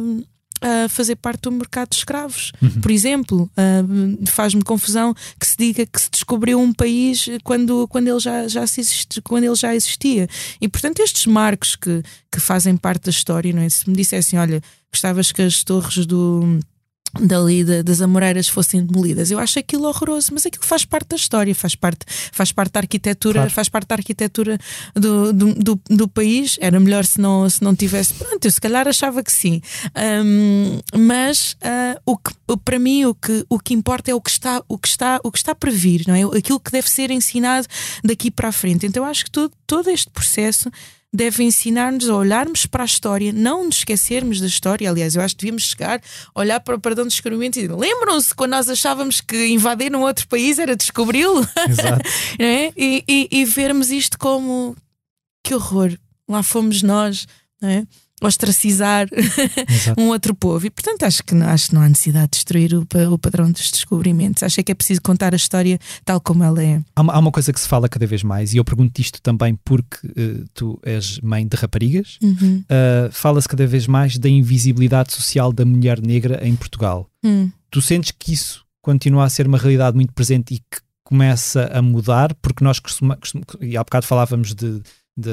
a 0.62 0.88
fazer 0.88 1.16
parte 1.16 1.42
do 1.42 1.52
mercado 1.52 1.90
de 1.90 1.96
escravos. 1.96 2.52
Uhum. 2.62 2.80
Por 2.80 2.90
exemplo, 2.90 3.50
uh, 3.52 4.26
faz-me 4.26 4.62
confusão 4.62 5.14
que 5.38 5.46
se 5.46 5.56
diga 5.56 5.84
que 5.84 6.00
se 6.00 6.10
descobriu 6.10 6.60
um 6.60 6.72
país 6.72 7.26
quando, 7.42 7.86
quando, 7.88 8.08
ele, 8.08 8.20
já, 8.20 8.46
já 8.46 8.66
se 8.66 8.80
existe, 8.80 9.20
quando 9.20 9.44
ele 9.44 9.54
já 9.56 9.74
existia. 9.74 10.28
E 10.60 10.68
portanto, 10.68 11.00
estes 11.00 11.26
marcos 11.26 11.74
que, 11.74 12.02
que 12.30 12.40
fazem 12.40 12.76
parte 12.76 13.04
da 13.04 13.10
história, 13.10 13.52
não 13.52 13.62
é? 13.62 13.68
se 13.68 13.88
me 13.90 13.96
dissessem, 13.96 14.38
olha, 14.38 14.62
gostavas 14.92 15.32
que 15.32 15.42
as 15.42 15.64
torres 15.64 16.06
do 16.06 16.60
dali 17.20 17.64
de, 17.64 17.82
das 17.82 18.00
Amoreiras 18.00 18.48
fossem 18.48 18.84
demolidas. 18.84 19.30
Eu 19.30 19.38
acho 19.38 19.58
aquilo 19.58 19.84
horroroso, 19.84 20.30
mas 20.32 20.46
aquilo 20.46 20.64
faz 20.64 20.84
parte 20.84 21.08
da 21.08 21.16
história, 21.16 21.54
faz 21.54 21.74
parte, 21.74 22.06
faz 22.32 22.52
parte 22.52 22.72
da 22.72 22.80
arquitetura, 22.80 23.40
claro. 23.40 23.50
faz 23.50 23.68
parte 23.68 23.88
da 23.88 23.94
arquitetura 23.94 24.58
do, 24.94 25.32
do, 25.32 25.54
do, 25.54 25.80
do, 25.90 26.08
país. 26.08 26.56
Era 26.60 26.80
melhor 26.80 27.04
se 27.04 27.20
não, 27.20 27.48
se 27.48 27.62
não 27.62 27.74
tivesse. 27.74 28.14
Pronto, 28.14 28.44
eu 28.44 28.50
se 28.50 28.60
calhar 28.60 28.88
achava 28.88 29.22
que 29.22 29.32
sim. 29.32 29.60
Um, 30.24 30.80
mas 30.98 31.52
uh, 31.62 32.00
o 32.06 32.16
que, 32.16 32.32
para 32.64 32.78
mim 32.78 33.04
o 33.04 33.14
que, 33.14 33.44
o 33.48 33.58
que 33.58 33.74
importa 33.74 34.10
é 34.10 34.14
o 34.14 34.20
que 34.20 34.30
está, 34.30 34.62
o 34.68 34.78
que 34.78 34.88
está, 34.88 35.20
o 35.22 35.30
que 35.30 35.38
está 35.38 35.54
para 35.54 35.70
vir, 35.70 36.04
não 36.06 36.14
é? 36.14 36.38
Aquilo 36.38 36.60
que 36.60 36.70
deve 36.70 36.88
ser 36.88 37.10
ensinado 37.10 37.66
daqui 38.02 38.30
para 38.30 38.48
a 38.48 38.52
frente. 38.52 38.86
Então 38.86 39.04
eu 39.04 39.08
acho 39.10 39.24
que 39.24 39.30
todo, 39.30 39.52
todo 39.66 39.90
este 39.90 40.10
processo 40.10 40.70
deve 41.12 41.44
ensinar-nos 41.44 42.08
a 42.08 42.16
olharmos 42.16 42.64
para 42.64 42.84
a 42.84 42.86
história, 42.86 43.32
não 43.32 43.64
nos 43.64 43.78
esquecermos 43.78 44.40
da 44.40 44.46
história. 44.46 44.88
Aliás, 44.88 45.14
eu 45.14 45.22
acho 45.22 45.34
que 45.36 45.40
devíamos 45.42 45.64
chegar, 45.64 46.00
olhar 46.34 46.58
para 46.60 46.76
o 46.76 46.80
perdão 46.80 47.04
de 47.04 47.10
descobrimento 47.10 47.58
e 47.58 47.62
dizer: 47.62 47.74
lembram-se 47.74 48.34
quando 48.34 48.52
nós 48.52 48.68
achávamos 48.68 49.20
que 49.20 49.48
invadir 49.48 49.94
um 49.94 50.00
outro 50.00 50.26
país 50.26 50.58
era 50.58 50.74
descobri-lo? 50.74 51.46
é? 52.38 52.72
e, 52.76 53.04
e, 53.06 53.28
e 53.30 53.44
vermos 53.44 53.90
isto 53.90 54.18
como 54.18 54.74
que 55.44 55.54
horror, 55.54 55.96
lá 56.28 56.42
fomos 56.42 56.82
nós. 56.82 57.26
Não 57.60 57.68
é? 57.68 57.86
Ostracizar 58.22 59.08
um 59.98 60.08
outro 60.08 60.34
povo. 60.34 60.66
E 60.66 60.70
portanto 60.70 61.02
acho 61.04 61.22
que, 61.22 61.34
não, 61.34 61.46
acho 61.48 61.68
que 61.68 61.74
não 61.74 61.82
há 61.82 61.88
necessidade 61.88 62.26
de 62.26 62.30
destruir 62.32 62.74
o, 62.74 62.86
o 63.12 63.18
padrão 63.18 63.50
dos 63.50 63.70
descobrimentos. 63.70 64.42
Acho 64.42 64.62
que 64.62 64.72
é 64.72 64.74
preciso 64.74 65.02
contar 65.02 65.32
a 65.32 65.36
história 65.36 65.78
tal 66.04 66.20
como 66.20 66.42
ela 66.44 66.62
é. 66.62 66.80
Há 66.94 67.02
uma, 67.02 67.12
há 67.12 67.18
uma 67.18 67.32
coisa 67.32 67.52
que 67.52 67.60
se 67.60 67.68
fala 67.68 67.88
cada 67.88 68.06
vez 68.06 68.22
mais, 68.22 68.54
e 68.54 68.56
eu 68.56 68.64
pergunto 68.64 69.00
isto 69.00 69.20
também 69.20 69.58
porque 69.64 70.06
uh, 70.06 70.44
tu 70.54 70.78
és 70.82 71.18
mãe 71.20 71.46
de 71.46 71.56
raparigas. 71.56 72.18
Uhum. 72.22 72.64
Uh, 72.64 73.12
Fala-se 73.12 73.48
cada 73.48 73.66
vez 73.66 73.86
mais 73.86 74.18
da 74.18 74.28
invisibilidade 74.28 75.12
social 75.12 75.52
da 75.52 75.64
mulher 75.64 76.00
negra 76.00 76.40
em 76.46 76.54
Portugal. 76.54 77.08
Uhum. 77.22 77.50
Tu 77.70 77.80
sentes 77.80 78.12
que 78.18 78.32
isso 78.32 78.64
continua 78.80 79.24
a 79.24 79.28
ser 79.28 79.46
uma 79.46 79.58
realidade 79.58 79.96
muito 79.96 80.12
presente 80.12 80.54
e 80.54 80.58
que 80.58 80.82
começa 81.04 81.70
a 81.72 81.82
mudar, 81.82 82.34
porque 82.40 82.64
nós 82.64 82.78
costumamos, 82.78 83.32
e 83.60 83.76
há 83.76 83.84
bocado 83.84 84.06
falávamos 84.06 84.54
de 84.54 84.80
de, 85.16 85.30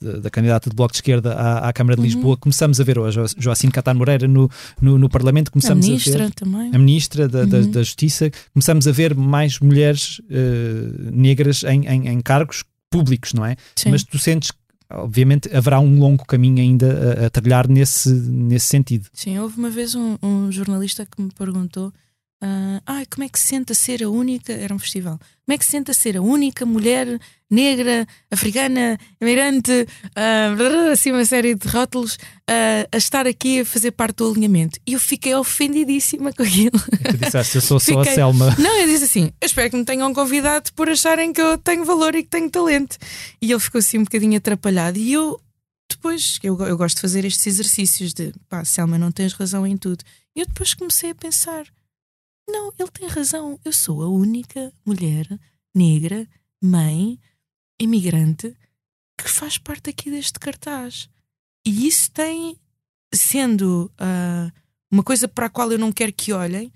de, 0.00 0.20
da 0.20 0.30
candidata 0.30 0.68
do 0.68 0.74
Bloco 0.76 0.92
de 0.92 0.98
Esquerda 0.98 1.34
à, 1.34 1.68
à 1.68 1.72
Câmara 1.72 1.96
de 1.96 2.00
uhum. 2.00 2.06
Lisboa. 2.06 2.36
Começamos 2.36 2.80
a 2.80 2.84
ver 2.84 2.98
hoje 2.98 3.20
a 3.20 3.24
Joacine 3.38 3.72
Catar 3.72 3.94
Moreira 3.94 4.26
no, 4.26 4.50
no, 4.80 4.98
no, 4.98 5.08
Parlamento. 5.08 5.50
Começamos 5.50 5.84
a 5.84 5.88
ministra 5.88 6.24
a 6.24 6.26
ver, 6.26 6.34
também. 6.34 6.70
A 6.74 6.78
ministra 6.78 7.28
da, 7.28 7.40
uhum. 7.40 7.48
da, 7.48 7.60
da, 7.60 7.82
Justiça. 7.82 8.30
Começamos 8.52 8.86
a 8.88 8.92
ver 8.92 9.14
mais 9.14 9.60
mulheres 9.60 10.18
uh, 10.20 11.10
negras 11.12 11.62
em, 11.64 11.86
em, 11.86 12.08
em, 12.08 12.20
cargos 12.20 12.64
públicos, 12.90 13.32
não 13.32 13.44
é? 13.44 13.56
Sim. 13.76 13.90
Mas 13.90 14.02
tu 14.02 14.18
sentes 14.18 14.50
que 14.50 14.58
obviamente 14.90 15.54
haverá 15.54 15.80
um 15.80 15.98
longo 15.98 16.24
caminho 16.26 16.60
ainda 16.60 17.22
a, 17.22 17.26
a, 17.26 17.30
trilhar 17.30 17.68
nesse, 17.68 18.10
nesse 18.10 18.66
sentido. 18.66 19.08
Sim, 19.12 19.38
houve 19.38 19.56
uma 19.58 19.70
vez 19.70 19.94
um, 19.94 20.18
um 20.22 20.52
jornalista 20.52 21.06
que 21.06 21.22
me 21.22 21.30
perguntou 21.32 21.92
Uh, 22.42 22.82
ai, 22.84 23.06
como 23.06 23.22
é 23.22 23.28
que 23.28 23.38
se 23.38 23.46
senta 23.46 23.72
ser 23.72 24.02
a 24.02 24.10
única. 24.10 24.52
Era 24.52 24.74
um 24.74 24.78
festival. 24.78 25.16
Como 25.46 25.54
é 25.54 25.56
que 25.56 25.64
se 25.64 25.70
senta 25.70 25.94
ser 25.94 26.16
a 26.16 26.22
única 26.22 26.66
mulher 26.66 27.20
negra, 27.52 28.06
africana, 28.30 28.98
imigrante, 29.20 29.70
uh, 29.72 30.90
assim 30.92 31.12
uma 31.12 31.24
série 31.24 31.54
de 31.54 31.68
rótulos, 31.68 32.14
uh, 32.14 32.88
a 32.90 32.96
estar 32.96 33.26
aqui 33.26 33.60
a 33.60 33.64
fazer 33.64 33.92
parte 33.92 34.16
do 34.16 34.30
alinhamento? 34.30 34.80
E 34.86 34.94
eu 34.94 34.98
fiquei 34.98 35.34
ofendidíssima 35.34 36.32
com 36.32 36.42
aquilo. 36.42 36.78
Tu 36.80 37.18
disseste, 37.18 37.56
eu 37.56 37.62
sou 37.62 37.78
só 37.78 37.98
fiquei... 37.98 38.12
a 38.12 38.14
Selma. 38.14 38.56
Não, 38.58 38.78
eu 38.78 38.86
disse 38.86 39.04
assim: 39.04 39.32
eu 39.40 39.46
espero 39.46 39.70
que 39.70 39.76
me 39.76 39.84
tenham 39.84 40.12
convidado 40.12 40.72
por 40.72 40.88
acharem 40.88 41.32
que 41.32 41.40
eu 41.40 41.58
tenho 41.58 41.84
valor 41.84 42.14
e 42.14 42.22
que 42.22 42.30
tenho 42.30 42.50
talento. 42.50 42.96
E 43.40 43.52
ele 43.52 43.60
ficou 43.60 43.78
assim 43.78 43.98
um 43.98 44.04
bocadinho 44.04 44.36
atrapalhado. 44.36 44.98
E 44.98 45.12
eu, 45.12 45.40
depois, 45.88 46.38
eu, 46.42 46.58
eu 46.62 46.76
gosto 46.76 46.96
de 46.96 47.02
fazer 47.02 47.24
estes 47.24 47.46
exercícios 47.46 48.12
de 48.12 48.32
pá, 48.48 48.64
Selma, 48.64 48.98
não 48.98 49.12
tens 49.12 49.32
razão 49.34 49.66
em 49.66 49.76
tudo. 49.76 50.02
E 50.34 50.40
eu 50.40 50.46
depois 50.46 50.72
comecei 50.74 51.10
a 51.10 51.14
pensar 51.14 51.66
não, 52.48 52.72
ele 52.78 52.90
tem 52.90 53.08
razão. 53.08 53.58
Eu 53.64 53.72
sou 53.72 54.02
a 54.02 54.08
única 54.08 54.72
mulher 54.84 55.26
negra, 55.74 56.28
mãe, 56.62 57.18
imigrante, 57.80 58.56
que 59.18 59.28
faz 59.28 59.58
parte 59.58 59.90
aqui 59.90 60.10
deste 60.10 60.38
cartaz. 60.38 61.08
E 61.66 61.86
isso 61.86 62.10
tem, 62.10 62.56
sendo 63.14 63.90
uh, 64.00 64.52
uma 64.90 65.02
coisa 65.02 65.28
para 65.28 65.46
a 65.46 65.50
qual 65.50 65.70
eu 65.72 65.78
não 65.78 65.92
quero 65.92 66.12
que 66.12 66.32
olhem, 66.32 66.72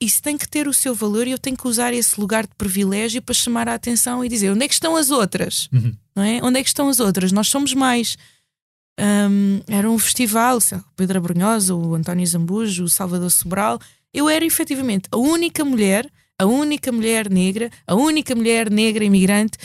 isso 0.00 0.22
tem 0.22 0.38
que 0.38 0.48
ter 0.48 0.68
o 0.68 0.72
seu 0.72 0.94
valor 0.94 1.26
e 1.26 1.32
eu 1.32 1.38
tenho 1.38 1.56
que 1.56 1.66
usar 1.66 1.92
esse 1.92 2.20
lugar 2.20 2.46
de 2.46 2.54
privilégio 2.54 3.20
para 3.20 3.34
chamar 3.34 3.68
a 3.68 3.74
atenção 3.74 4.24
e 4.24 4.28
dizer 4.28 4.52
onde 4.52 4.64
é 4.64 4.68
que 4.68 4.74
estão 4.74 4.96
as 4.96 5.10
outras? 5.10 5.68
Uhum. 5.72 5.92
Não 6.14 6.22
é? 6.22 6.40
Onde 6.42 6.60
é 6.60 6.62
que 6.62 6.68
estão 6.68 6.88
as 6.88 7.00
outras? 7.00 7.32
Nós 7.32 7.48
somos 7.48 7.74
mais. 7.74 8.16
Um, 8.98 9.60
era 9.66 9.90
um 9.90 9.98
festival, 9.98 10.58
Pedro 10.96 11.18
Abrunhosa, 11.18 11.74
o 11.74 11.94
António 11.94 12.26
Zambujo, 12.26 12.84
o 12.84 12.88
Salvador 12.88 13.30
Sobral, 13.30 13.80
eu 14.12 14.28
era 14.28 14.44
efetivamente 14.44 15.08
a 15.12 15.16
única 15.16 15.64
mulher, 15.64 16.10
a 16.38 16.46
única 16.46 16.92
mulher 16.92 17.28
negra, 17.28 17.70
a 17.86 17.94
única 17.94 18.34
mulher 18.34 18.70
negra 18.70 19.04
imigrante. 19.04 19.58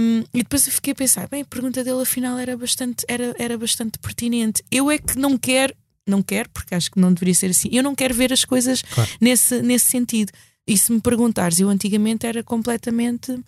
Um, 0.00 0.24
e 0.32 0.42
depois 0.42 0.66
eu 0.66 0.72
fiquei 0.72 0.92
a 0.92 0.96
pensar, 0.96 1.28
bem, 1.28 1.42
a 1.42 1.44
pergunta 1.44 1.82
dele 1.82 2.02
afinal 2.02 2.38
era 2.38 2.56
bastante, 2.56 3.04
era, 3.08 3.34
era 3.38 3.58
bastante 3.58 3.98
pertinente. 3.98 4.62
Eu 4.70 4.90
é 4.90 4.98
que 4.98 5.18
não 5.18 5.36
quero, 5.36 5.74
não 6.06 6.22
quero, 6.22 6.48
porque 6.50 6.74
acho 6.74 6.90
que 6.90 7.00
não 7.00 7.12
deveria 7.12 7.34
ser 7.34 7.50
assim, 7.50 7.68
eu 7.72 7.82
não 7.82 7.94
quero 7.94 8.14
ver 8.14 8.32
as 8.32 8.44
coisas 8.44 8.82
claro. 8.82 9.10
nesse, 9.20 9.60
nesse 9.60 9.86
sentido. 9.86 10.32
E 10.66 10.78
se 10.78 10.92
me 10.92 11.00
perguntares, 11.00 11.58
eu 11.58 11.68
antigamente 11.68 12.26
era 12.26 12.42
completamente 12.42 13.38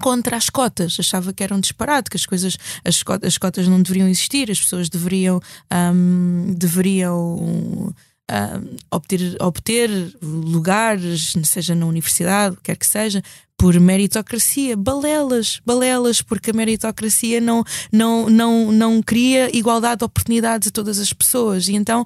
contra 0.00 0.36
as 0.36 0.48
cotas, 0.48 0.96
achava 0.98 1.32
que 1.32 1.42
era 1.42 1.54
um 1.54 1.60
disparate, 1.60 2.10
que 2.10 2.16
as 2.16 2.26
coisas, 2.26 2.56
as 2.84 3.02
cotas, 3.02 3.28
as 3.28 3.38
cotas 3.38 3.66
não 3.66 3.80
deveriam 3.80 4.08
existir, 4.08 4.50
as 4.50 4.60
pessoas 4.60 4.88
deveriam, 4.88 5.40
um, 5.72 6.54
deveriam 6.56 7.94
uh, 8.30 8.76
obter, 8.90 9.36
obter 9.40 9.90
lugares, 10.22 11.34
seja 11.44 11.74
na 11.74 11.86
universidade, 11.86 12.56
quer 12.62 12.76
que 12.76 12.86
seja, 12.86 13.22
por 13.56 13.78
meritocracia, 13.80 14.76
balelas, 14.76 15.60
balelas, 15.64 16.20
porque 16.20 16.50
a 16.50 16.54
meritocracia 16.54 17.40
não, 17.40 17.64
não, 17.90 18.28
não, 18.28 18.72
não 18.72 19.02
cria 19.02 19.54
igualdade 19.56 20.00
de 20.00 20.04
oportunidades 20.04 20.68
a 20.68 20.70
todas 20.70 20.98
as 20.98 21.12
pessoas. 21.12 21.68
E 21.68 21.74
então 21.74 22.04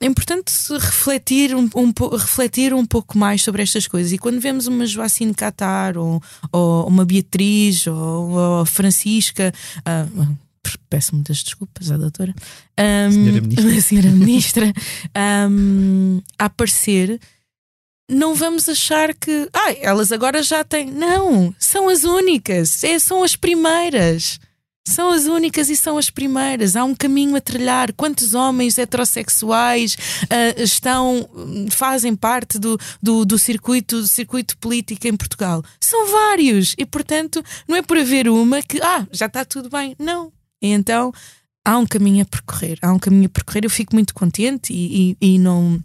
é 0.00 0.06
importante 0.06 0.52
refletir 0.72 1.54
um, 1.54 1.68
um, 1.76 1.92
refletir 2.16 2.74
um 2.74 2.84
pouco 2.84 3.16
mais 3.16 3.42
sobre 3.42 3.62
estas 3.62 3.86
coisas. 3.86 4.12
E 4.12 4.18
quando 4.18 4.40
vemos 4.40 4.66
uma 4.66 4.84
Joacine 4.84 5.32
Catar, 5.32 5.96
ou, 5.96 6.20
ou 6.50 6.88
uma 6.88 7.04
Beatriz, 7.04 7.86
ou, 7.86 8.30
ou 8.30 8.66
Francisca, 8.66 9.54
uh, 9.78 10.36
peço 10.88 11.14
muitas 11.14 11.42
desculpas 11.42 11.90
à 11.90 11.96
doutora, 11.96 12.34
um, 12.78 13.10
senhora 13.12 13.40
ministra, 13.40 13.80
senhora 13.80 14.10
ministra 14.10 14.72
um, 15.50 16.20
a 16.38 16.44
aparecer, 16.44 17.20
não 18.10 18.34
vamos 18.34 18.68
achar 18.68 19.14
que 19.14 19.48
ah, 19.52 19.72
elas 19.80 20.12
agora 20.12 20.42
já 20.42 20.62
têm. 20.62 20.90
Não, 20.90 21.54
são 21.58 21.88
as 21.88 22.04
únicas, 22.04 22.84
é, 22.84 22.98
são 22.98 23.22
as 23.22 23.36
primeiras. 23.36 24.38
São 24.86 25.10
as 25.10 25.26
únicas 25.26 25.70
e 25.70 25.76
são 25.76 25.96
as 25.96 26.10
primeiras. 26.10 26.74
Há 26.74 26.82
um 26.82 26.94
caminho 26.94 27.36
a 27.36 27.40
trilhar. 27.40 27.92
Quantos 27.92 28.34
homens 28.34 28.78
heterossexuais 28.78 29.94
uh, 30.24 30.60
estão, 30.60 31.28
fazem 31.70 32.16
parte 32.16 32.58
do, 32.58 32.76
do, 33.00 33.24
do, 33.24 33.38
circuito, 33.38 34.00
do 34.00 34.08
circuito 34.08 34.58
político 34.58 35.06
em 35.06 35.16
Portugal? 35.16 35.62
São 35.80 36.10
vários. 36.10 36.74
E, 36.76 36.84
portanto, 36.84 37.44
não 37.68 37.76
é 37.76 37.82
por 37.82 37.96
haver 37.96 38.28
uma 38.28 38.60
que, 38.60 38.82
ah, 38.82 39.06
já 39.12 39.26
está 39.26 39.44
tudo 39.44 39.70
bem. 39.70 39.94
Não. 40.00 40.32
E 40.62 40.68
então 40.68 41.12
há 41.64 41.76
um 41.76 41.86
caminho 41.86 42.22
a 42.22 42.26
percorrer, 42.26 42.78
há 42.80 42.92
um 42.92 42.98
caminho 42.98 43.26
a 43.26 43.28
percorrer. 43.28 43.64
Eu 43.64 43.70
fico 43.70 43.94
muito 43.94 44.14
contente 44.14 44.72
e, 44.72 45.16
e, 45.20 45.34
e 45.34 45.38
não 45.38 45.82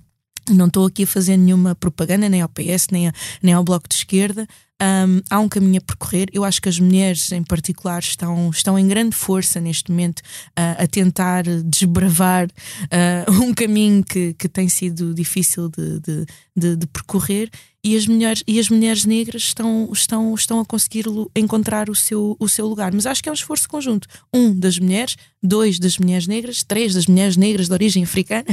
não 0.50 0.68
estou 0.68 0.86
aqui 0.86 1.04
a 1.04 1.08
fazer 1.08 1.38
nenhuma 1.38 1.76
propaganda, 1.76 2.30
nem 2.30 2.42
ao 2.42 2.50
PS, 2.50 2.88
nem, 2.92 3.08
a, 3.08 3.14
nem 3.42 3.54
ao 3.54 3.64
Bloco 3.64 3.88
de 3.88 3.96
Esquerda. 3.96 4.48
Um, 4.80 5.22
há 5.32 5.40
um 5.40 5.50
caminho 5.50 5.80
a 5.80 5.82
percorrer. 5.82 6.30
Eu 6.32 6.44
acho 6.44 6.62
que 6.62 6.70
as 6.70 6.80
mulheres, 6.80 7.32
em 7.32 7.44
particular, 7.44 8.00
estão, 8.00 8.50
estão 8.52 8.78
em 8.78 8.88
grande 8.88 9.16
força 9.16 9.60
neste 9.60 9.90
momento 9.90 10.20
uh, 10.20 10.84
a 10.84 10.88
tentar 10.88 11.44
desbravar 11.66 12.46
uh, 12.48 13.32
um 13.44 13.54
caminho 13.54 14.04
que, 14.04 14.36
que 14.36 14.48
tem 14.48 14.70
sido 14.70 15.16
difícil 15.16 15.70
de, 15.70 16.00
de, 16.00 16.26
de, 16.56 16.76
de, 16.76 16.88
percorrer. 16.88 17.50
E 17.84 17.96
as, 17.96 18.06
mulheres, 18.06 18.44
e 18.46 18.60
as 18.60 18.70
mulheres 18.70 19.06
negras 19.06 19.44
estão, 19.44 19.90
estão, 19.94 20.36
estão 20.36 20.60
a 20.60 20.66
conseguir 20.66 21.06
encontrar 21.36 21.90
o 21.90 21.96
seu, 21.96 22.36
o 22.38 22.50
seu 22.50 22.68
lugar. 22.68 22.94
Mas 22.94 23.06
acho 23.06 23.24
que 23.24 23.30
é 23.30 23.32
um 23.32 23.36
esforço 23.36 23.68
conjunto. 23.68 24.08
Um 24.34 24.54
das 24.54 24.78
mulheres, 24.78 25.16
dois 25.42 25.80
das 25.80 25.98
mulheres 25.98 26.28
negras, 26.28 26.64
três 26.64 26.94
das 26.94 27.08
mulheres 27.08 27.38
negras 27.38 27.68
de 27.68 27.74
origem 27.74 28.04
africana. 28.04 28.46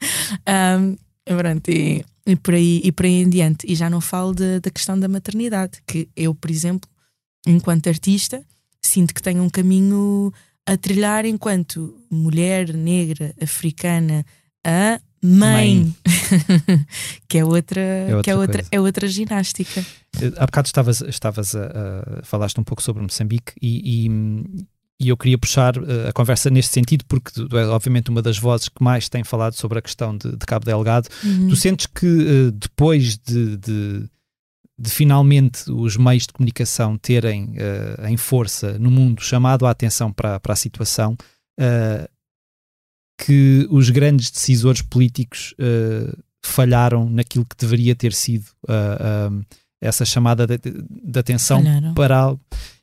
um, 0.80 0.96
pronto, 1.26 1.70
e 1.70 2.04
e 2.26 2.34
por 2.34 2.54
aí, 2.54 2.80
e 2.82 2.90
por 2.90 3.06
aí 3.06 3.22
em 3.22 3.30
diante. 3.30 3.64
E 3.70 3.74
já 3.74 3.88
não 3.88 4.00
falo 4.00 4.34
de, 4.34 4.58
da 4.58 4.70
questão 4.70 4.98
da 4.98 5.08
maternidade, 5.08 5.80
que 5.86 6.08
eu, 6.16 6.34
por 6.34 6.50
exemplo, 6.50 6.90
enquanto 7.46 7.86
artista, 7.86 8.44
sinto 8.82 9.14
que 9.14 9.22
tenho 9.22 9.42
um 9.42 9.48
caminho 9.48 10.32
a 10.66 10.76
trilhar 10.76 11.24
enquanto 11.24 11.96
mulher 12.10 12.74
negra 12.74 13.32
africana 13.40 14.26
a 14.66 15.00
mãe, 15.22 15.84
mãe. 15.84 15.96
que 17.28 17.38
é 17.38 17.44
outra, 17.44 17.80
é 17.80 18.16
outra 18.16 18.22
que 18.24 18.30
é 18.30 18.36
outra, 18.36 18.64
é 18.72 18.80
outra 18.80 19.06
ginástica. 19.06 19.86
Há 20.36 20.46
bocado 20.46 20.66
estavas, 20.66 21.00
estavas 21.02 21.54
a, 21.54 21.66
a, 21.66 22.22
falaste 22.24 22.58
um 22.58 22.64
pouco 22.64 22.82
sobre 22.82 23.02
Moçambique 23.02 23.52
e, 23.62 24.06
e 24.06 24.08
e 24.98 25.08
eu 25.08 25.16
queria 25.16 25.36
puxar 25.36 25.76
uh, 25.76 26.08
a 26.08 26.12
conversa 26.12 26.48
neste 26.48 26.72
sentido, 26.72 27.04
porque 27.06 27.30
tu 27.30 27.56
és, 27.56 27.68
obviamente, 27.68 28.10
uma 28.10 28.22
das 28.22 28.38
vozes 28.38 28.68
que 28.68 28.82
mais 28.82 29.08
tem 29.08 29.22
falado 29.22 29.54
sobre 29.54 29.78
a 29.78 29.82
questão 29.82 30.16
de, 30.16 30.32
de 30.32 30.46
Cabo 30.46 30.64
Delgado. 30.64 31.08
Uhum. 31.22 31.48
Tu 31.48 31.56
sentes 31.56 31.86
que 31.86 32.06
uh, 32.06 32.50
depois 32.52 33.18
de, 33.18 33.56
de, 33.58 34.08
de, 34.78 34.90
finalmente 34.90 35.70
os 35.70 35.96
meios 35.96 36.26
de 36.26 36.32
comunicação 36.32 36.96
terem 36.96 37.56
uh, 37.56 38.06
em 38.06 38.16
força 38.16 38.78
no 38.78 38.90
mundo 38.90 39.20
chamado 39.22 39.66
a 39.66 39.70
atenção 39.70 40.10
para, 40.10 40.40
para 40.40 40.52
a 40.52 40.56
situação, 40.56 41.16
que 43.18 43.66
os 43.70 43.88
grandes 43.88 44.30
decisores 44.30 44.82
políticos 44.82 45.54
falharam 46.44 47.08
naquilo 47.08 47.46
que 47.46 47.56
deveria 47.56 47.96
ter 47.96 48.12
sido 48.12 48.44
essa 49.80 50.04
chamada 50.04 50.46
de, 50.46 50.58
de 50.58 51.18
atenção 51.18 51.62
Falharam. 51.62 51.94
para 51.94 52.16
algo. 52.18 52.40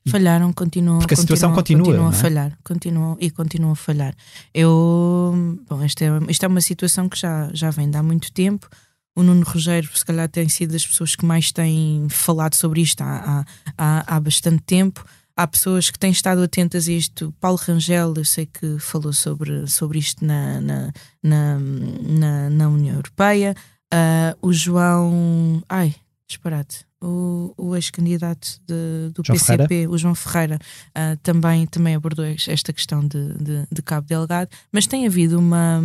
Falharam, 0.08 0.52
continuam. 0.52 0.98
Porque 0.98 1.14
a 1.14 1.16
situação 1.16 1.52
continua. 1.52 1.84
Continuam 1.84 2.08
a 2.08 2.12
é? 2.12 2.14
falhar, 2.14 2.58
continuam 2.62 3.16
e 3.20 3.30
continuam 3.30 3.72
a 3.72 3.76
falhar. 3.76 4.14
Eu. 4.52 5.58
Bom, 5.68 5.82
esta 5.82 6.04
é, 6.04 6.08
esta 6.28 6.46
é 6.46 6.48
uma 6.48 6.60
situação 6.60 7.08
que 7.08 7.18
já, 7.18 7.50
já 7.52 7.70
vem 7.70 7.90
de 7.90 7.96
há 7.96 8.02
muito 8.02 8.32
tempo. 8.32 8.68
O 9.16 9.22
Nuno 9.22 9.44
Rogério, 9.44 9.88
se 9.96 10.04
calhar, 10.04 10.28
tem 10.28 10.48
sido 10.48 10.72
das 10.72 10.86
pessoas 10.86 11.14
que 11.14 11.24
mais 11.24 11.52
têm 11.52 12.08
falado 12.10 12.54
sobre 12.54 12.80
isto 12.80 13.00
há, 13.00 13.44
há, 13.78 14.16
há 14.16 14.20
bastante 14.20 14.62
tempo. 14.64 15.04
Há 15.36 15.46
pessoas 15.46 15.90
que 15.90 15.98
têm 15.98 16.10
estado 16.10 16.42
atentas 16.42 16.88
a 16.88 16.92
isto. 16.92 17.34
Paulo 17.40 17.58
Rangel, 17.58 18.14
eu 18.16 18.24
sei 18.24 18.46
que 18.46 18.78
falou 18.78 19.12
sobre, 19.12 19.66
sobre 19.68 19.98
isto 19.98 20.24
na, 20.24 20.60
na, 20.60 20.92
na, 21.22 21.58
na, 21.58 22.50
na 22.50 22.68
União 22.68 22.96
Europeia. 22.96 23.54
Uh, 23.92 24.48
o 24.48 24.52
João. 24.52 25.62
Ai, 25.68 25.94
disparate. 26.34 26.84
O, 27.00 27.52
o 27.56 27.76
ex-candidato 27.76 28.60
do 28.66 29.22
João 29.24 29.38
PCP, 29.38 29.68
Ferreira. 29.68 29.90
o 29.90 29.98
João 29.98 30.14
Ferreira, 30.14 30.58
uh, 30.90 31.16
também, 31.22 31.66
também 31.66 31.94
abordou 31.94 32.24
esta 32.24 32.72
questão 32.72 33.06
de, 33.06 33.34
de, 33.34 33.66
de, 33.70 33.82
Cabo 33.82 34.06
Delgado, 34.06 34.50
mas 34.72 34.86
tem 34.86 35.06
havido 35.06 35.38
uma. 35.38 35.82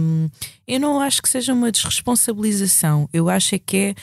Eu 0.65 0.79
não 0.79 1.01
acho 1.01 1.21
que 1.21 1.27
seja 1.27 1.53
uma 1.53 1.71
desresponsabilização, 1.71 3.09
eu 3.12 3.29
acho 3.29 3.55
é 3.55 3.59
que 3.59 3.77
é 3.77 3.95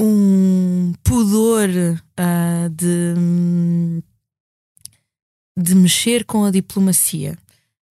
um 0.00 0.92
pudor 1.02 1.68
uh, 1.68 2.68
de. 2.70 4.02
de 5.58 5.74
mexer 5.74 6.24
com 6.24 6.44
a 6.44 6.50
diplomacia. 6.50 7.36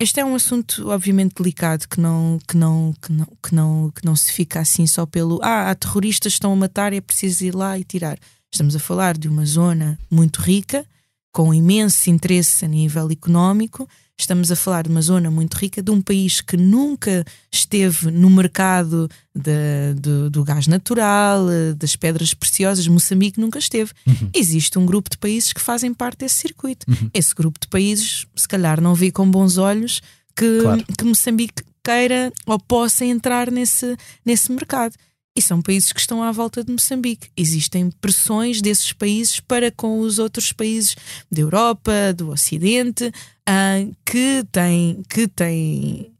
Este 0.03 0.19
é 0.19 0.25
um 0.25 0.35
assunto 0.35 0.89
obviamente 0.89 1.35
delicado 1.35 1.87
que 1.87 1.97
não, 1.97 2.37
que 2.45 2.57
não, 2.57 2.93
que 3.01 3.13
não, 3.13 3.25
que 3.41 3.55
não, 3.55 3.89
que 3.89 4.05
não 4.05 4.17
se 4.17 4.33
fica 4.33 4.59
assim 4.59 4.85
só 4.85 5.05
pelo 5.05 5.39
ah, 5.41 5.69
há 5.69 5.75
terroristas 5.75 6.33
estão 6.33 6.51
a 6.51 6.55
matar, 6.57 6.91
é 6.91 6.99
preciso 6.99 7.45
ir 7.45 7.55
lá 7.55 7.79
e 7.79 7.85
tirar. 7.85 8.19
Estamos 8.51 8.75
a 8.75 8.79
falar 8.79 9.17
de 9.17 9.29
uma 9.29 9.45
zona 9.45 9.97
muito 10.11 10.41
rica, 10.41 10.85
com 11.31 11.53
imenso 11.53 12.09
interesse 12.09 12.65
a 12.65 12.67
nível 12.67 13.09
económico, 13.11 13.87
Estamos 14.19 14.51
a 14.51 14.55
falar 14.55 14.83
de 14.83 14.89
uma 14.89 15.01
zona 15.01 15.31
muito 15.31 15.55
rica, 15.55 15.81
de 15.81 15.91
um 15.91 16.01
país 16.01 16.39
que 16.39 16.55
nunca 16.55 17.25
esteve 17.51 18.11
no 18.11 18.29
mercado 18.29 19.09
de, 19.35 19.95
de, 19.99 20.29
do 20.29 20.43
gás 20.43 20.67
natural, 20.67 21.47
das 21.75 21.95
pedras 21.95 22.33
preciosas. 22.33 22.87
Moçambique 22.87 23.39
nunca 23.39 23.57
esteve. 23.57 23.91
Uhum. 24.05 24.29
Existe 24.33 24.77
um 24.77 24.85
grupo 24.85 25.09
de 25.09 25.17
países 25.17 25.51
que 25.51 25.59
fazem 25.59 25.93
parte 25.93 26.19
desse 26.19 26.35
circuito. 26.35 26.85
Uhum. 26.89 27.09
Esse 27.13 27.33
grupo 27.33 27.59
de 27.59 27.67
países, 27.67 28.27
se 28.35 28.47
calhar, 28.47 28.79
não 28.79 28.93
vê 28.93 29.11
com 29.11 29.29
bons 29.29 29.57
olhos 29.57 30.01
que, 30.35 30.61
claro. 30.61 30.85
que 30.97 31.03
Moçambique 31.03 31.63
queira 31.83 32.31
ou 32.45 32.59
possa 32.59 33.03
entrar 33.03 33.51
nesse, 33.51 33.97
nesse 34.23 34.51
mercado. 34.51 34.95
E 35.35 35.41
são 35.41 35.61
países 35.61 35.91
que 35.91 35.99
estão 35.99 36.21
à 36.21 36.31
volta 36.31 36.63
de 36.63 36.71
Moçambique. 36.71 37.29
Existem 37.35 37.89
pressões 37.89 38.61
desses 38.61 38.93
países 38.93 39.39
para 39.39 39.71
com 39.71 39.99
os 39.99 40.19
outros 40.19 40.51
países 40.51 40.95
da 41.31 41.41
Europa, 41.41 42.13
do 42.15 42.29
Ocidente, 42.29 43.07
uh, 43.07 43.95
que 44.05 44.45
têm, 44.51 45.01
que 45.09 45.27
têm 45.27 46.13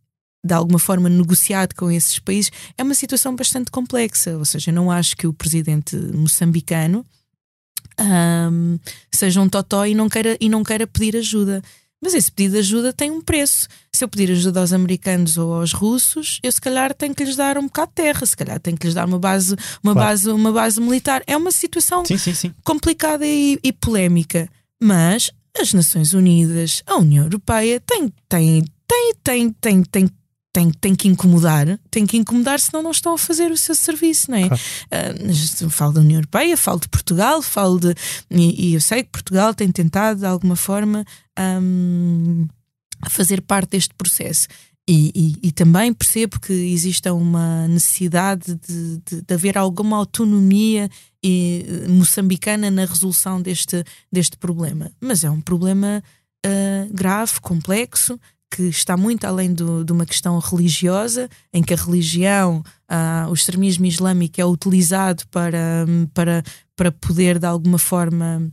de 0.43 0.53
alguma 0.53 0.80
forma 0.80 1.07
negociado 1.09 1.74
com 1.76 1.91
esses 1.91 2.18
países. 2.20 2.51
É 2.78 2.84
uma 2.84 2.95
situação 2.95 3.36
bastante 3.36 3.70
complexa. 3.70 4.38
Ou 4.38 4.45
seja, 4.45 4.72
não 4.72 4.89
acho 4.91 5.16
que 5.16 5.28
o 5.28 5.34
presidente 5.34 5.95
moçambicano 5.95 7.05
um, 7.99 8.80
seja 9.11 9.41
um 9.41 9.47
totó 9.47 9.86
e 9.86 9.95
não 9.95 10.09
queira, 10.09 10.38
e 10.39 10.49
não 10.49 10.64
queira 10.64 10.88
pedir 10.88 11.18
ajuda. 11.18 11.61
Mas 12.04 12.14
esse 12.14 12.30
pedido 12.30 12.54
de 12.54 12.60
ajuda 12.60 12.91
tem 12.91 13.10
um 13.10 13.22
preço. 13.22 13.70
Se 13.93 14.04
eu 14.04 14.10
pedir 14.10 14.30
ajuda 14.30 14.60
aos 14.60 14.74
americanos 14.74 15.38
ou 15.38 15.54
aos 15.54 15.72
russos, 15.72 16.41
eu 16.43 16.51
se 16.51 16.60
calhar 16.60 16.93
tenho 16.93 17.16
que 17.16 17.24
lhes 17.24 17.38
dar 17.38 17.58
um 17.58 17.64
bocado 17.64 17.91
de 17.91 17.95
terra, 17.95 18.26
se 18.26 18.36
calhar 18.36 18.60
tenho 18.60 18.78
que 18.78 18.86
lhes 18.86 18.93
dar 18.93 19.08
uma 19.08 19.18
base, 19.18 19.56
uma 19.82 19.93
claro. 19.93 20.10
base, 20.10 20.30
uma 20.30 20.51
base 20.51 20.82
militar. 20.82 21.24
É 21.26 21.38
uma 21.38 21.49
situação 21.49 22.04
sim, 22.04 22.18
sim, 22.18 22.34
sim. 22.34 22.54
complicada 22.62 23.26
e, 23.26 23.58
e 23.64 23.72
polémica. 23.72 24.49
Mas 24.82 25.32
as 25.58 25.74
Nações 25.74 26.14
Unidas, 26.14 26.84
a 26.86 26.97
União 26.97 27.24
Europeia 27.24 27.80
tem, 27.80 28.12
tem, 28.28 28.66
tem, 28.86 29.14
tem, 29.24 29.51
tem, 29.54 29.84
tem 29.84 30.10
tem, 30.54 30.72
tem 30.72 30.95
que 30.95 31.08
incomodar, 31.08 31.80
tem 31.89 32.06
que 32.06 32.16
incomodar, 32.16 32.60
senão 32.60 32.84
não 32.84 32.91
estão 32.91 33.16
a 33.16 33.18
fazer 33.18 33.51
o 33.51 33.58
seu 33.58 33.74
serviço, 33.74 34.30
não 34.30 34.38
é? 34.38 34.47
Claro. 34.47 34.62
Uh, 35.66 35.70
falo 35.70 35.93
da 35.93 36.01
União 36.01 36.20
Europeia, 36.20 36.56
falo 36.56 36.80
de 36.80 36.88
Portugal, 36.88 37.41
falo 37.41 37.80
de. 37.80 37.95
E, 38.30 38.70
e 38.70 38.74
eu 38.76 38.82
sei 38.82 39.01
que 39.04 39.10
Portugal 39.10 39.54
tem 39.56 39.72
tentado, 39.72 40.20
de 40.20 40.26
alguma 40.28 40.56
forma, 40.56 41.04
um, 41.39 42.47
fazer 43.10 43.41
parte 43.41 43.72
deste 43.72 43.95
processo. 43.95 44.47
E, 44.88 45.12
e, 45.16 45.47
e, 45.47 45.51
também 45.54 45.93
percebo 45.93 46.39
que 46.41 46.51
exista 46.51 47.14
uma 47.14 47.70
necessidade 47.70 48.54
de, 48.56 48.97
de, 48.97 49.22
de 49.22 49.34
haver 49.34 49.58
alguma 49.58 49.95
autonomia 49.95 50.89
e, 51.24 51.66
moçambicana 51.88 52.70
na 52.70 52.84
resolução 52.84 53.41
deste, 53.41 53.82
deste 54.12 54.36
problema. 54.36 54.91
Mas 54.99 55.24
é 55.24 55.30
um 55.30 55.39
problema 55.39 56.04
uh, 56.45 56.93
grave, 56.93 57.39
complexo, 57.39 58.20
que 58.56 58.64
está 58.68 58.95
muito 58.95 59.26
além 59.26 59.51
do, 59.51 59.84
de 59.84 59.91
uma 59.91 60.06
questão 60.06 60.38
religiosa, 60.38 61.28
em 61.51 61.64
que 61.64 61.74
a 61.74 61.78
religião, 61.78 62.64
uh, 62.88 63.28
o 63.30 63.34
extremismo 63.34 63.88
islâmico 63.88 64.39
é 64.39 64.45
utilizado 64.45 65.24
para, 65.32 65.88
para, 66.14 66.43
para 66.76 66.91
poder 66.91 67.39
de 67.39 67.47
alguma 67.47 67.80
forma 67.80 68.51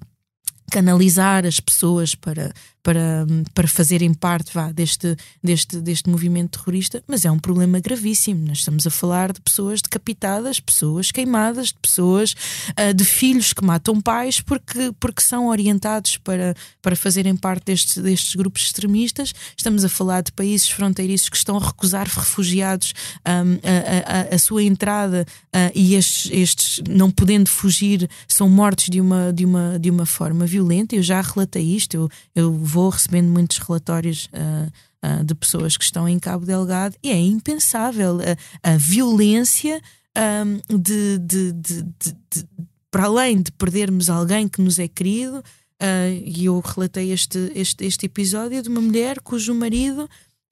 canalizar 0.73 1.45
as 1.45 1.61
pessoas 1.61 2.15
para, 2.15 2.51
para, 2.83 3.27
para 3.55 3.69
fazerem 3.69 4.13
parte 4.15 4.53
vá, 4.55 4.73
deste, 4.73 5.17
deste, 5.43 5.77
deste 5.81 6.09
movimento 6.09 6.59
terrorista, 6.59 7.03
mas 7.07 7.25
é 7.25 7.31
um 7.31 7.39
problema 7.39 7.79
gravíssimo. 7.81 8.47
Nós 8.47 8.59
estamos 8.59 8.87
a 8.87 8.91
falar 8.91 9.33
de 9.33 9.41
pessoas 9.41 9.83
decapitadas, 9.83 10.61
pessoas 10.61 11.11
queimadas, 11.11 11.69
de 11.69 11.75
pessoas, 11.75 12.35
uh, 12.71 12.95
de 12.95 13.05
filhos 13.05 13.53
que 13.53 13.65
matam 13.65 14.01
pais 14.01 14.41
porque, 14.41 14.93
porque 14.99 15.23
são 15.23 15.49
orientados 15.49 16.17
para, 16.17 16.55
para 16.81 16.97
fazerem 16.97 17.37
parte 17.37 17.67
destes, 17.67 17.99
destes 18.03 18.35
grupos 18.35 18.63
extremistas. 18.63 19.35
Estamos 19.57 19.85
a 19.85 19.89
falar 19.89 20.23
de 20.23 20.33
países 20.33 20.69
fronteiriços 20.71 21.29
que 21.29 21.37
estão 21.37 21.57
a 21.57 21.61
recusar 21.61 22.07
refugiados 22.09 22.95
um, 23.27 23.59
a, 23.63 24.33
a, 24.33 24.35
a, 24.35 24.39
sua 24.39 24.63
entrada 24.63 25.27
uh, 25.55 25.71
e 25.75 25.95
estes, 25.95 26.31
estes, 26.33 26.83
não 26.89 27.11
podendo 27.11 27.49
fugir, 27.49 28.09
são 28.27 28.49
mortos 28.49 28.87
de 28.87 29.01
uma, 29.01 29.33
de 29.33 29.45
uma, 29.45 29.79
de 29.79 29.91
uma 29.91 30.07
forma 30.07 30.47
violenta. 30.47 30.97
Eu 30.97 31.03
já 31.03 31.21
relatei 31.21 31.63
isto, 31.63 31.95
eu, 31.95 32.09
eu 32.35 32.70
vou 32.71 32.89
recebendo 32.89 33.29
muitos 33.29 33.59
relatórios 33.59 34.27
uh, 34.27 35.21
uh, 35.21 35.25
de 35.25 35.35
pessoas 35.35 35.77
que 35.77 35.85
estão 35.85 36.09
em 36.09 36.19
Cabo 36.19 36.47
Delgado 36.47 36.97
e 37.03 37.11
é 37.11 37.19
impensável 37.19 38.19
a, 38.63 38.73
a 38.73 38.77
violência 38.77 39.81
um, 40.17 40.79
de, 40.79 41.19
de, 41.19 41.53
de, 41.53 41.83
de, 41.83 42.49
para 42.91 43.05
além 43.05 43.43
de 43.43 43.51
perdermos 43.53 44.09
alguém 44.09 44.49
que 44.49 44.61
nos 44.61 44.79
é 44.79 44.89
querido. 44.89 45.43
E 46.27 46.45
eu 46.45 46.61
relatei 46.61 47.11
este, 47.11 47.51
este, 47.55 47.87
este 47.87 48.05
episódio 48.05 48.63
de 48.63 48.69
uma 48.69 48.83
mulher 48.83 49.19
cujo 49.21 49.55
marido 49.55 50.07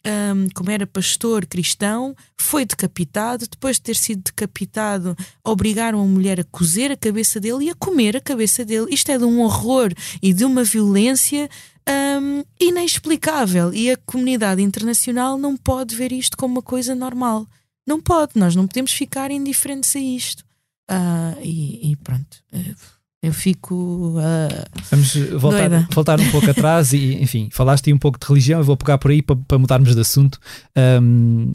um, 0.07 0.49
como 0.55 0.71
era 0.71 0.87
pastor 0.87 1.47
cristão, 1.47 2.15
foi 2.37 2.65
decapitado. 2.65 3.47
Depois 3.49 3.77
de 3.77 3.83
ter 3.83 3.97
sido 3.97 4.23
decapitado, 4.23 5.17
obrigaram 5.45 6.01
a 6.01 6.07
mulher 6.07 6.41
a 6.41 6.45
cozer 6.45 6.91
a 6.91 6.97
cabeça 6.97 7.41
dele 7.41 7.67
e 7.67 7.71
a 7.71 7.75
comer 7.75 8.17
a 8.17 8.21
cabeça 8.21 8.65
dele. 8.65 8.87
Isto 8.91 9.11
é 9.11 9.19
de 9.19 9.25
um 9.25 9.41
horror 9.41 9.93
e 10.23 10.33
de 10.33 10.45
uma 10.45 10.65
violência 10.65 11.49
um, 11.89 12.45
inexplicável. 12.61 13.73
E 13.73 13.91
a 13.91 13.97
comunidade 13.97 14.63
internacional 14.63 15.39
não 15.39 15.57
pode 15.57 15.95
ver 15.95 16.13
isto 16.13 16.37
como 16.37 16.55
uma 16.55 16.63
coisa 16.63 16.95
normal. 16.95 17.47
Não 17.87 18.01
pode, 18.01 18.33
nós 18.37 18.55
não 18.55 18.67
podemos 18.67 18.93
ficar 18.93 19.31
indiferentes 19.31 19.95
a 19.97 20.01
isto. 20.01 20.45
Uh, 20.91 21.41
e, 21.43 21.93
e, 21.93 21.97
pronto. 21.97 22.39
Uh, 22.53 22.75
eu 23.23 23.33
fico. 23.33 23.75
Uh, 23.75 24.81
Vamos 24.91 25.15
voltar, 25.33 25.89
voltar 25.91 26.21
um 26.21 26.31
pouco 26.31 26.51
atrás 26.51 26.93
e, 26.93 27.15
enfim, 27.15 27.49
falaste 27.51 27.89
aí 27.89 27.93
um 27.93 27.99
pouco 27.99 28.19
de 28.19 28.27
religião. 28.27 28.61
Eu 28.61 28.65
vou 28.65 28.77
pegar 28.77 28.99
por 28.99 29.11
aí 29.11 29.23
para, 29.23 29.37
para 29.37 29.59
mudarmos 29.59 29.95
de 29.95 30.01
assunto. 30.01 30.39
Um, 30.77 31.53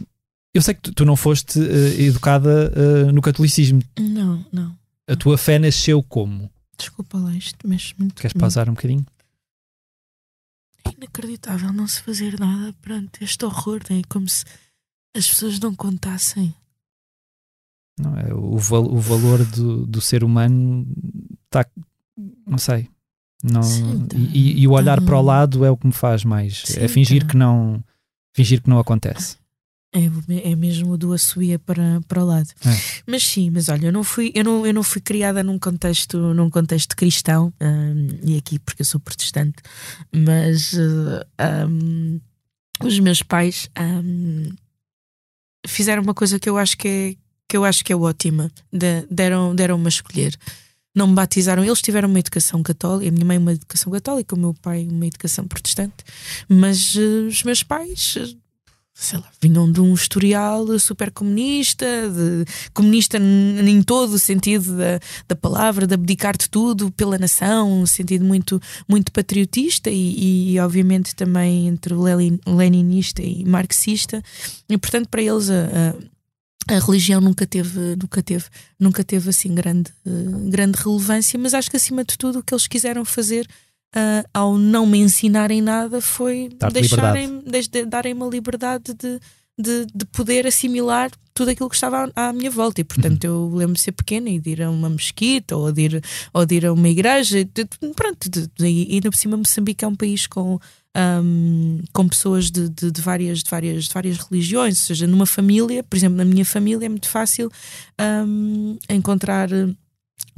eu 0.53 0.61
sei 0.61 0.73
que 0.73 0.81
tu, 0.81 0.93
tu 0.93 1.05
não 1.05 1.15
foste 1.15 1.59
uh, 1.59 2.01
educada 2.01 2.71
uh, 2.75 3.11
no 3.11 3.21
catolicismo. 3.21 3.81
Não, 3.99 4.45
não. 4.51 4.75
A 5.07 5.15
tua 5.15 5.38
fé 5.38 5.57
nasceu 5.57 6.03
como? 6.03 6.49
Desculpa 6.77 7.17
lá, 7.17 7.34
isto 7.34 7.67
mexe 7.67 7.93
muito. 7.97 8.15
Queres 8.15 8.34
pausar 8.34 8.69
um 8.69 8.73
bocadinho? 8.73 9.05
É 10.94 10.98
inacreditável 10.98 11.74
não 11.74 11.88
se 11.88 12.02
fazer 12.02 12.39
nada 12.39 12.74
perante 12.82 13.24
este 13.24 13.44
horror, 13.46 13.82
né? 13.89 14.02
como 14.08 14.28
se 14.30 14.46
as 15.16 15.28
pessoas 15.28 15.60
não 15.60 15.76
contassem. 15.76 16.54
Não, 18.00 18.18
é, 18.18 18.34
o, 18.34 18.56
o 18.56 19.00
valor 19.00 19.46
do, 19.46 19.86
do 19.86 20.02
ser 20.02 20.24
humano 20.24 20.88
está. 21.46 21.66
Não 22.46 22.58
sei. 22.58 22.89
Não, 23.44 23.62
Sim, 23.62 24.08
tá, 24.08 24.16
e, 24.18 24.62
e, 24.62 24.68
o 24.68 24.72
olhar 24.72 25.00
tá. 25.00 25.06
para 25.06 25.20
o 25.20 25.22
lado 25.22 25.66
é 25.66 25.70
o 25.70 25.78
que 25.78 25.86
me 25.86 25.94
faz 25.94 26.24
mais. 26.24 26.64
Sim, 26.66 26.80
é 26.80 26.88
fingir 26.88 27.24
tá. 27.24 27.30
que 27.30 27.38
não. 27.38 27.84
Fingir 28.34 28.62
que 28.62 28.70
não 28.70 28.80
acontece. 28.80 29.38
É, 29.94 30.52
é 30.52 30.56
mesmo 30.56 30.98
do 30.98 31.14
assobia 31.14 31.60
para, 31.60 32.02
para 32.08 32.24
o 32.24 32.26
lado. 32.26 32.50
É. 32.66 33.02
Mas 33.06 33.24
sim, 33.24 33.52
mas 33.52 33.70
olha, 33.70 33.88
eu 33.88 33.91
não 33.91 34.04
fui, 34.04 34.32
eu 34.34 34.44
não, 34.44 34.66
eu 34.66 34.74
não 34.74 34.82
fui 34.82 35.00
criada 35.00 35.44
num 35.44 35.60
contexto, 35.60 36.18
num 36.34 36.50
contexto 36.50 36.96
cristão, 36.96 37.54
um, 37.62 38.08
e 38.24 38.36
aqui 38.36 38.58
porque 38.58 38.82
eu 38.82 38.86
sou 38.86 39.00
protestante, 39.00 39.58
mas 40.12 40.74
uh, 40.74 41.70
um, 41.70 42.20
os 42.84 43.00
meus 43.00 43.22
pais 43.22 43.70
um, 43.80 44.50
fizeram 45.68 46.02
uma 46.02 46.14
coisa 46.16 46.39
que 46.39 46.50
eu 46.50 46.58
acho 46.58 46.76
que 46.76 46.88
é, 46.88 47.16
que 47.48 47.56
eu 47.56 47.64
acho 47.64 47.86
que 47.86 47.94
é 47.94 47.96
ótima. 47.96 48.52
De, 48.72 49.06
deram, 49.12 49.54
deram-me 49.54 49.86
a 49.86 49.89
escolher 49.89 50.36
não 50.96 51.08
me 51.08 51.16
batizaram. 51.16 51.64
Eles 51.64 51.82
tiveram 51.82 52.08
uma 52.08 52.20
educação 52.20 52.62
católica, 52.62 53.10
a 53.10 53.12
minha 53.12 53.26
mãe 53.26 53.38
uma 53.38 53.54
educação 53.54 53.91
católica, 53.91 54.36
o 54.36 54.38
meu 54.38 54.54
pai 54.54 54.88
uma 54.89 55.08
educação 55.08 55.48
protestante, 55.48 56.04
mas 56.48 56.96
uh, 56.96 57.28
os 57.28 57.44
meus 57.44 57.64
pais. 57.64 58.36
Sei 58.96 59.18
lá, 59.18 59.28
vinham 59.41 59.72
de 59.72 59.82
um 59.82 59.94
historial 59.94 60.78
super 60.78 61.12
comunista, 61.12 61.86
de, 61.86 62.46
comunista 62.74 63.18
em 63.18 63.82
todo 63.82 64.14
o 64.14 64.20
sentido 64.20 64.78
da, 64.78 65.00
da 65.28 65.36
palavra, 65.36 65.88
de 65.88 65.96
abdicar 65.96 66.38
de 66.38 66.48
tudo 66.48 66.91
pela 66.91 67.18
nação, 67.18 67.82
um 67.82 67.86
sentido 67.88 68.24
muito, 68.24 68.62
muito 68.88 69.12
patriotista 69.12 69.89
e, 69.89 70.54
e 70.54 70.60
obviamente 70.60 71.16
também 71.16 71.68
entre 71.68 71.94
leninista 72.46 73.24
e 73.24 73.44
marxista. 73.46 74.22
E 74.70 74.78
portanto, 74.78 75.10
para 75.10 75.24
eles 75.24 75.50
a, 75.50 75.64
a 75.66 76.14
a 76.68 76.80
religião 76.80 77.20
nunca 77.20 77.46
teve, 77.46 77.96
nunca 78.02 78.24
teve, 78.24 78.46
nunca 78.80 79.04
teve 79.04 79.30
assim 79.30 79.54
grande, 79.54 79.91
uh, 80.06 80.50
grande 80.50 80.78
relevância, 80.82 81.38
mas 81.38 81.54
acho 81.54 81.70
que 81.70 81.78
acima 81.78 82.06
de 82.06 82.18
tudo 82.18 82.39
o 82.39 82.44
que 82.44 82.54
eles 82.54 82.68
quiseram 82.68 83.04
fazer 83.04 83.48
uh, 83.96 84.28
ao 84.34 84.58
não 84.58 84.86
me 84.86 85.00
ensinarem 85.00 85.62
nada 85.62 86.02
foi 86.02 86.50
deixarem, 86.72 87.41
de, 87.41 87.86
darem 87.86 88.14
uma 88.14 88.28
liberdade 88.28 88.94
de, 88.94 89.20
de, 89.58 89.86
de 89.94 90.06
poder 90.06 90.48
assimilar 90.48 91.12
tudo 91.34 91.50
aquilo 91.50 91.70
que 91.70 91.76
estava 91.76 92.12
à, 92.16 92.30
à 92.30 92.34
minha 92.34 92.50
volta. 92.50 92.82
E 92.82 92.84
portanto 92.84 93.24
eu 93.24 93.50
lembro 93.54 93.74
de 93.74 93.82
ser 93.82 93.91
pequena 93.91 94.30
e 94.30 94.39
de 94.39 94.52
ir 94.52 94.62
a 94.62 94.70
uma 94.70 94.89
mesquita 94.89 95.56
ou 95.56 95.72
de 95.72 95.82
ir, 95.82 96.04
ou 96.32 96.46
de 96.46 96.56
ir 96.56 96.66
a 96.66 96.74
uma 96.74 96.89
igreja. 96.89 97.44
De, 97.44 97.66
pronto, 97.96 98.30
de, 98.30 98.50
e 98.60 98.96
ainda 98.96 99.10
por 99.10 99.18
cima 99.18 99.38
Moçambique 99.38 99.84
é 99.84 99.88
um 99.88 99.96
país 99.96 100.28
com. 100.28 100.60
Um, 100.96 101.80
com 101.91 102.08
pessoas 102.08 102.52
de, 102.52 102.70
de, 102.70 102.91
de, 102.91 103.02
várias, 103.02 103.41
de, 103.41 103.50
várias, 103.50 103.86
de 103.86 103.94
várias 103.96 104.20
religiões, 104.20 104.80
ou 104.80 104.86
seja, 104.86 105.08
numa 105.08 105.26
família, 105.26 105.84
por 105.84 105.98
exemplo, 105.98 106.16
na 106.16 106.24
minha 106.24 106.46
família 106.46 106.86
é 106.86 106.89
muito 106.89 107.10
fácil 107.10 107.50
um, 108.00 108.78
encontrar 108.88 109.50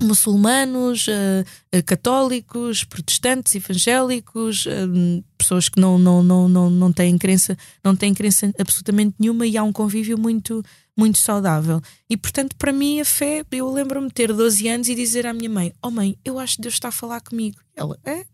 muçulmanos, 0.02 1.08
uh, 1.08 1.84
católicos, 1.86 2.84
protestantes, 2.84 3.56
evangélicos, 3.56 4.66
uh, 4.66 5.24
pessoas 5.38 5.70
que 5.70 5.80
não, 5.80 5.98
não, 5.98 6.24
não, 6.24 6.50
não, 6.50 6.70
não 6.70 6.94
têm 6.94 7.18
crença, 7.18 7.58
não 7.84 7.96
têm 7.96 8.14
crença 8.14 8.52
absolutamente 8.60 9.16
nenhuma 9.20 9.46
e 9.46 9.58
há 9.58 9.64
um 9.64 9.74
convívio 9.74 10.18
muito 10.18 10.64
muito 10.98 11.18
saudável. 11.18 11.82
E 12.10 12.16
portanto, 12.16 12.56
para 12.56 12.72
mim, 12.72 13.02
a 13.02 13.06
fé, 13.06 13.44
eu 13.52 13.70
lembro-me 13.70 14.08
de 14.08 14.14
ter 14.14 14.32
12 14.32 14.68
anos 14.68 14.88
e 14.88 14.96
dizer 14.96 15.28
à 15.28 15.34
minha 15.34 15.50
mãe: 15.50 15.74
Oh 15.82 15.92
mãe, 15.92 16.18
eu 16.24 16.40
acho 16.40 16.56
que 16.56 16.62
Deus 16.62 16.76
está 16.76 16.88
a 16.88 16.92
falar 16.92 17.22
comigo. 17.22 17.58
Ela, 17.76 18.00
é? 18.06 18.26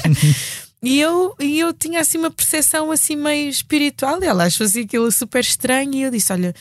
e, 0.82 0.98
eu, 0.98 1.34
e 1.38 1.60
eu 1.60 1.72
tinha 1.74 2.00
assim 2.00 2.18
uma 2.18 2.30
percepção 2.30 2.90
assim 2.90 3.16
meio 3.16 3.50
espiritual, 3.50 4.22
e 4.22 4.26
ela 4.26 4.44
achou 4.44 4.64
assim 4.64 4.80
aquilo 4.80 5.10
super 5.12 5.40
estranho, 5.40 5.94
e 5.94 6.02
eu 6.02 6.10
disse: 6.10 6.32
Olha, 6.32 6.54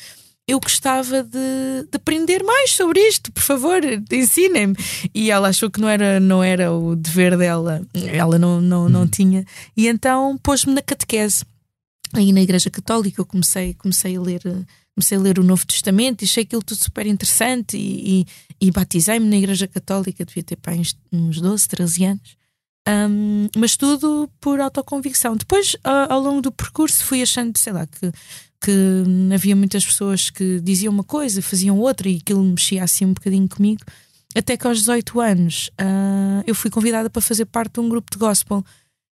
eu 0.47 0.59
gostava 0.59 1.23
de, 1.23 1.87
de, 1.89 1.95
aprender 1.95 2.43
mais 2.43 2.71
sobre 2.71 2.99
isto, 2.99 3.31
por 3.31 3.41
favor, 3.41 3.81
ensinem-me. 4.11 4.75
E 5.13 5.31
ela 5.31 5.49
achou 5.49 5.69
que 5.69 5.79
não 5.79 5.87
era, 5.87 6.19
não 6.19 6.43
era 6.43 6.71
o 6.71 6.95
dever 6.95 7.37
dela, 7.37 7.81
ela 7.93 8.37
não, 8.37 8.59
não, 8.59 8.89
não 8.89 9.01
uhum. 9.01 9.07
tinha. 9.07 9.45
E 9.75 9.87
então 9.87 10.37
pôs-me 10.43 10.73
na 10.73 10.81
catequese. 10.81 11.45
Aí 12.13 12.31
na 12.31 12.41
Igreja 12.41 12.69
Católica 12.69 13.21
eu 13.21 13.25
comecei, 13.25 13.73
comecei 13.73 14.17
a 14.17 14.21
ler. 14.21 14.41
Comecei 14.95 15.17
a 15.17 15.21
ler 15.21 15.39
o 15.39 15.43
Novo 15.43 15.65
Testamento 15.65 16.21
e 16.21 16.25
achei 16.25 16.43
aquilo 16.43 16.61
tudo 16.61 16.77
super 16.77 17.07
interessante 17.07 17.75
e, 17.75 18.27
e, 18.61 18.67
e 18.67 18.69
batizei-me 18.69 19.27
na 19.27 19.37
Igreja 19.37 19.67
Católica, 19.67 20.23
devia 20.23 20.43
ter 20.43 20.55
pá, 20.55 20.73
uns 21.11 21.41
12, 21.41 21.67
13 21.67 22.03
anos. 22.05 22.37
Um, 22.87 23.47
mas 23.57 23.75
tudo 23.75 24.29
por 24.39 24.59
autoconvicção. 24.59 25.35
Depois, 25.35 25.75
ao 25.83 26.19
longo 26.19 26.41
do 26.41 26.51
percurso, 26.51 27.03
fui 27.05 27.23
achando, 27.23 27.57
sei 27.57 27.73
lá, 27.73 27.87
que 27.87 28.11
que 28.63 29.03
havia 29.33 29.55
muitas 29.55 29.85
pessoas 29.85 30.29
que 30.29 30.61
diziam 30.61 30.93
uma 30.93 31.03
coisa, 31.03 31.41
faziam 31.41 31.77
outra 31.77 32.07
e 32.07 32.17
aquilo 32.17 32.41
mexia 32.41 32.83
assim 32.83 33.05
um 33.05 33.13
bocadinho 33.13 33.47
comigo. 33.49 33.81
Até 34.33 34.55
que 34.55 34.65
aos 34.65 34.79
18 34.79 35.19
anos 35.19 35.69
uh, 35.79 36.43
eu 36.47 36.55
fui 36.55 36.71
convidada 36.71 37.09
para 37.09 37.21
fazer 37.21 37.45
parte 37.45 37.73
de 37.73 37.79
um 37.81 37.89
grupo 37.89 38.09
de 38.09 38.17
gospel 38.17 38.63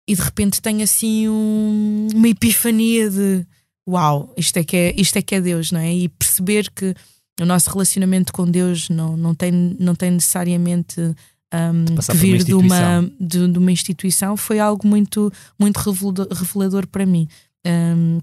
e 0.07 0.15
de 0.15 0.21
repente 0.21 0.61
tenho 0.61 0.83
assim 0.83 1.29
um, 1.29 2.07
uma 2.13 2.27
epifania 2.27 3.09
de 3.09 3.45
uau, 3.87 4.33
isto 4.35 4.57
é, 4.57 4.63
que 4.63 4.75
é, 4.75 4.93
isto 4.97 5.15
é 5.17 5.21
que 5.21 5.33
é 5.33 5.41
Deus, 5.41 5.71
não 5.71 5.79
é? 5.79 5.93
E 5.93 6.09
perceber 6.09 6.69
que 6.71 6.93
o 7.39 7.45
nosso 7.45 7.69
relacionamento 7.69 8.33
com 8.33 8.45
Deus 8.45 8.89
não, 8.89 9.15
não, 9.15 9.33
tem, 9.33 9.51
não 9.79 9.95
tem 9.95 10.11
necessariamente 10.11 10.99
um, 10.99 11.95
que 11.95 12.17
vir 12.17 12.43
de 12.43 12.53
uma, 12.53 13.09
de, 13.19 13.47
de, 13.47 13.57
uma 13.57 13.71
instituição 13.71 14.35
foi 14.35 14.59
algo 14.59 14.85
muito, 14.85 15.31
muito 15.57 15.77
revelador, 15.77 16.85
para 16.87 17.05
mim. 17.05 17.29
Um, 17.65 18.19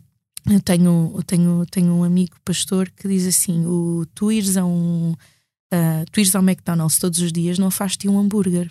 eu 0.51 0.61
tenho, 0.61 1.13
eu 1.17 1.23
tenho, 1.23 1.67
tenho 1.71 1.93
um 1.95 2.05
amigo 2.05 2.37
pastor 2.45 2.91
que 2.91 3.09
diz 3.09 3.27
assim: 3.27 3.65
o, 3.67 4.07
tu 4.15 4.31
ires 4.31 4.57
a 4.57 4.65
um 4.65 5.13
uh, 5.13 6.05
tu 6.11 6.21
ires 6.21 6.35
ao 6.35 6.43
McDonald's 6.43 6.99
todos 6.99 7.21
os 7.21 7.33
dias 7.33 7.59
não 7.59 7.71
faz-te 7.71 8.09
um 8.09 8.19
hambúrguer. 8.19 8.71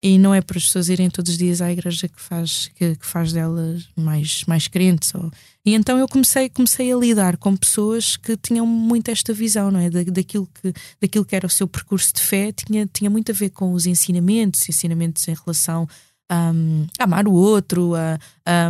E 0.00 0.16
não 0.16 0.32
é 0.32 0.40
para 0.40 0.58
as 0.58 0.66
pessoas 0.66 0.88
irem 0.88 1.10
todos 1.10 1.32
os 1.32 1.38
dias 1.38 1.60
à 1.60 1.72
igreja 1.72 2.06
que 2.06 2.20
faz, 2.20 2.70
que, 2.76 2.94
que 2.94 3.04
faz 3.04 3.32
delas 3.32 3.88
mais, 3.96 4.44
mais 4.44 4.68
crentes. 4.68 5.12
Ou... 5.12 5.28
E 5.66 5.74
então 5.74 5.98
eu 5.98 6.06
comecei, 6.06 6.48
comecei 6.48 6.92
a 6.92 6.96
lidar 6.96 7.36
com 7.36 7.56
pessoas 7.56 8.16
que 8.16 8.36
tinham 8.36 8.64
muito 8.64 9.10
esta 9.10 9.32
visão, 9.32 9.72
não 9.72 9.80
é? 9.80 9.90
Da, 9.90 10.04
daquilo, 10.04 10.48
que, 10.54 10.72
daquilo 11.00 11.24
que 11.24 11.34
era 11.34 11.48
o 11.48 11.50
seu 11.50 11.66
percurso 11.66 12.14
de 12.14 12.22
fé, 12.22 12.52
tinha, 12.52 12.86
tinha 12.86 13.10
muito 13.10 13.32
a 13.32 13.34
ver 13.34 13.50
com 13.50 13.72
os 13.72 13.86
ensinamentos, 13.86 14.68
ensinamentos 14.68 15.26
em 15.26 15.34
relação 15.34 15.88
um, 16.30 16.86
a 16.98 17.04
amar 17.04 17.26
o 17.26 17.32
outro, 17.32 17.94
a, 17.94 18.18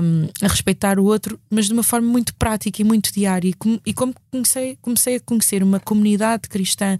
um, 0.02 0.28
a, 0.42 0.48
respeitar 0.48 0.98
o 0.98 1.04
outro, 1.04 1.38
mas 1.50 1.66
de 1.66 1.72
uma 1.72 1.82
forma 1.82 2.08
muito 2.08 2.34
prática 2.34 2.80
e 2.80 2.84
muito 2.84 3.12
diária. 3.12 3.48
E, 3.48 3.54
com, 3.54 3.80
e 3.84 3.92
como 3.92 4.14
comecei, 4.30 4.78
comecei 4.80 5.16
a 5.16 5.20
conhecer 5.20 5.62
uma 5.62 5.80
comunidade 5.80 6.48
cristã 6.48 6.98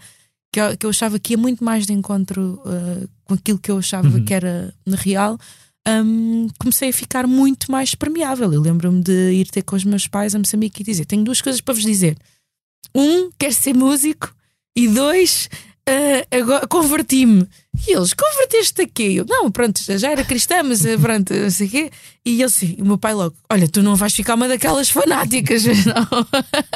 que 0.52 0.61
eu, 0.61 0.76
que 0.76 0.86
eu 0.86 0.90
achava 0.90 1.18
que 1.18 1.34
ia 1.34 1.38
muito 1.38 1.62
mais 1.62 1.86
de 1.86 1.92
encontro 1.92 2.61
uh, 2.64 3.09
com 3.24 3.34
aquilo 3.34 3.59
que 3.59 3.70
eu 3.70 3.78
achava 3.78 4.09
uhum. 4.09 4.24
que 4.24 4.34
era 4.34 4.74
real. 4.86 5.38
Um, 5.86 6.48
comecei 6.59 6.90
a 6.90 6.92
ficar 6.92 7.26
muito 7.26 7.70
mais 7.70 7.94
permeável. 7.94 8.52
Eu 8.52 8.61
lembro-me 8.61 9.02
de 9.02 9.32
ir 9.32 9.48
ter 9.48 9.62
com 9.62 9.76
os 9.76 9.84
meus 9.84 10.06
pais 10.06 10.34
a 10.34 10.38
Moçambique 10.38 10.82
e 10.82 10.84
dizer: 10.84 11.06
Tenho 11.06 11.24
duas 11.24 11.40
coisas 11.40 11.61
para 11.61 11.74
vos 11.74 11.82
dizer. 11.82 12.16
Um, 12.94 13.30
quero 13.38 13.54
ser 13.54 13.74
músico, 13.74 14.34
e 14.76 14.88
dois, 14.88 15.48
uh, 15.88 16.68
converti-me. 16.68 17.46
E 17.87 17.93
eles, 17.95 18.12
converteste 18.12 18.83
aqui? 18.83 19.16
Eu, 19.16 19.24
não, 19.29 19.51
pronto, 19.51 19.81
já 19.99 20.11
era 20.11 20.24
cristã, 20.24 20.62
mas 20.62 20.85
eh, 20.85 20.97
pronto, 20.97 21.33
não 21.33 21.51
sei 21.51 21.66
o 21.66 21.70
quê. 21.70 21.91
E 22.29 22.35
ele 22.35 22.45
assim, 22.45 22.76
o 22.79 22.85
meu 22.85 22.99
pai 22.99 23.14
logo, 23.14 23.35
olha, 23.49 23.66
tu 23.66 23.83
não 23.83 23.97
vais 23.97 24.14
ficar 24.14 24.35
uma 24.35 24.47
daquelas 24.47 24.91
fanáticas, 24.91 25.64
não. 25.64 26.26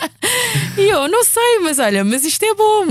e 0.78 0.88
eu, 0.88 1.06
não 1.08 1.22
sei, 1.24 1.58
mas 1.62 1.78
olha, 1.78 2.02
mas 2.02 2.24
isto 2.24 2.42
é 2.42 2.54
bom. 2.54 2.86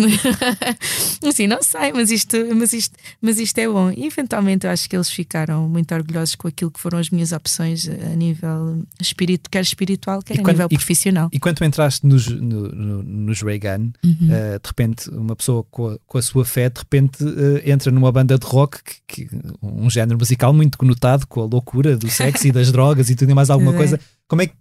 assim, 1.27 1.47
não 1.47 1.63
sei, 1.63 1.91
mas 1.91 2.11
isto, 2.11 2.37
mas, 2.53 2.71
isto, 2.71 2.95
mas 3.19 3.39
isto 3.39 3.57
é 3.57 3.67
bom. 3.67 3.89
E 3.89 4.05
eventualmente 4.05 4.67
eu 4.67 4.71
acho 4.71 4.87
que 4.87 4.95
eles 4.95 5.09
ficaram 5.09 5.67
muito 5.67 5.91
orgulhosos 5.95 6.35
com 6.35 6.47
aquilo 6.47 6.69
que 6.69 6.79
foram 6.79 6.99
as 6.99 7.09
minhas 7.09 7.31
opções 7.31 7.89
a 7.89 8.15
nível 8.15 8.83
espírito, 9.01 9.49
quer 9.49 9.61
espiritual, 9.61 10.21
quer 10.21 10.35
e 10.35 10.39
a 10.39 10.43
quando, 10.43 10.57
nível 10.57 10.67
e, 10.69 10.75
profissional. 10.75 11.29
E 11.33 11.39
quando 11.39 11.63
entraste 11.63 12.05
nos, 12.05 12.27
no, 12.27 12.67
no, 12.67 13.01
nos 13.01 13.41
Reagan, 13.41 13.91
uhum. 14.03 14.11
uh, 14.11 14.59
de 14.61 14.67
repente, 14.67 15.09
uma 15.09 15.35
pessoa 15.35 15.63
com 15.63 15.87
a, 15.87 15.97
com 16.05 16.17
a 16.19 16.21
sua 16.21 16.45
fé, 16.45 16.69
de 16.69 16.77
repente 16.77 17.23
uh, 17.23 17.61
entra 17.65 17.91
numa 18.01 18.11
banda 18.11 18.37
de 18.37 18.45
rock, 18.45 18.79
que, 18.83 19.27
que, 19.27 19.29
um 19.61 19.89
género 19.89 20.17
musical 20.17 20.51
muito 20.51 20.77
conotado 20.77 21.27
com 21.27 21.41
a 21.41 21.45
loucura 21.45 21.95
do 21.95 22.09
sexo 22.09 22.47
e 22.47 22.51
das 22.51 22.71
drogas 22.73 23.09
e 23.09 23.15
tudo 23.15 23.29
e 23.29 23.33
mais 23.35 23.49
alguma 23.49 23.73
é. 23.73 23.77
coisa. 23.77 23.99
Como 24.27 24.41
é 24.41 24.47
que 24.47 24.55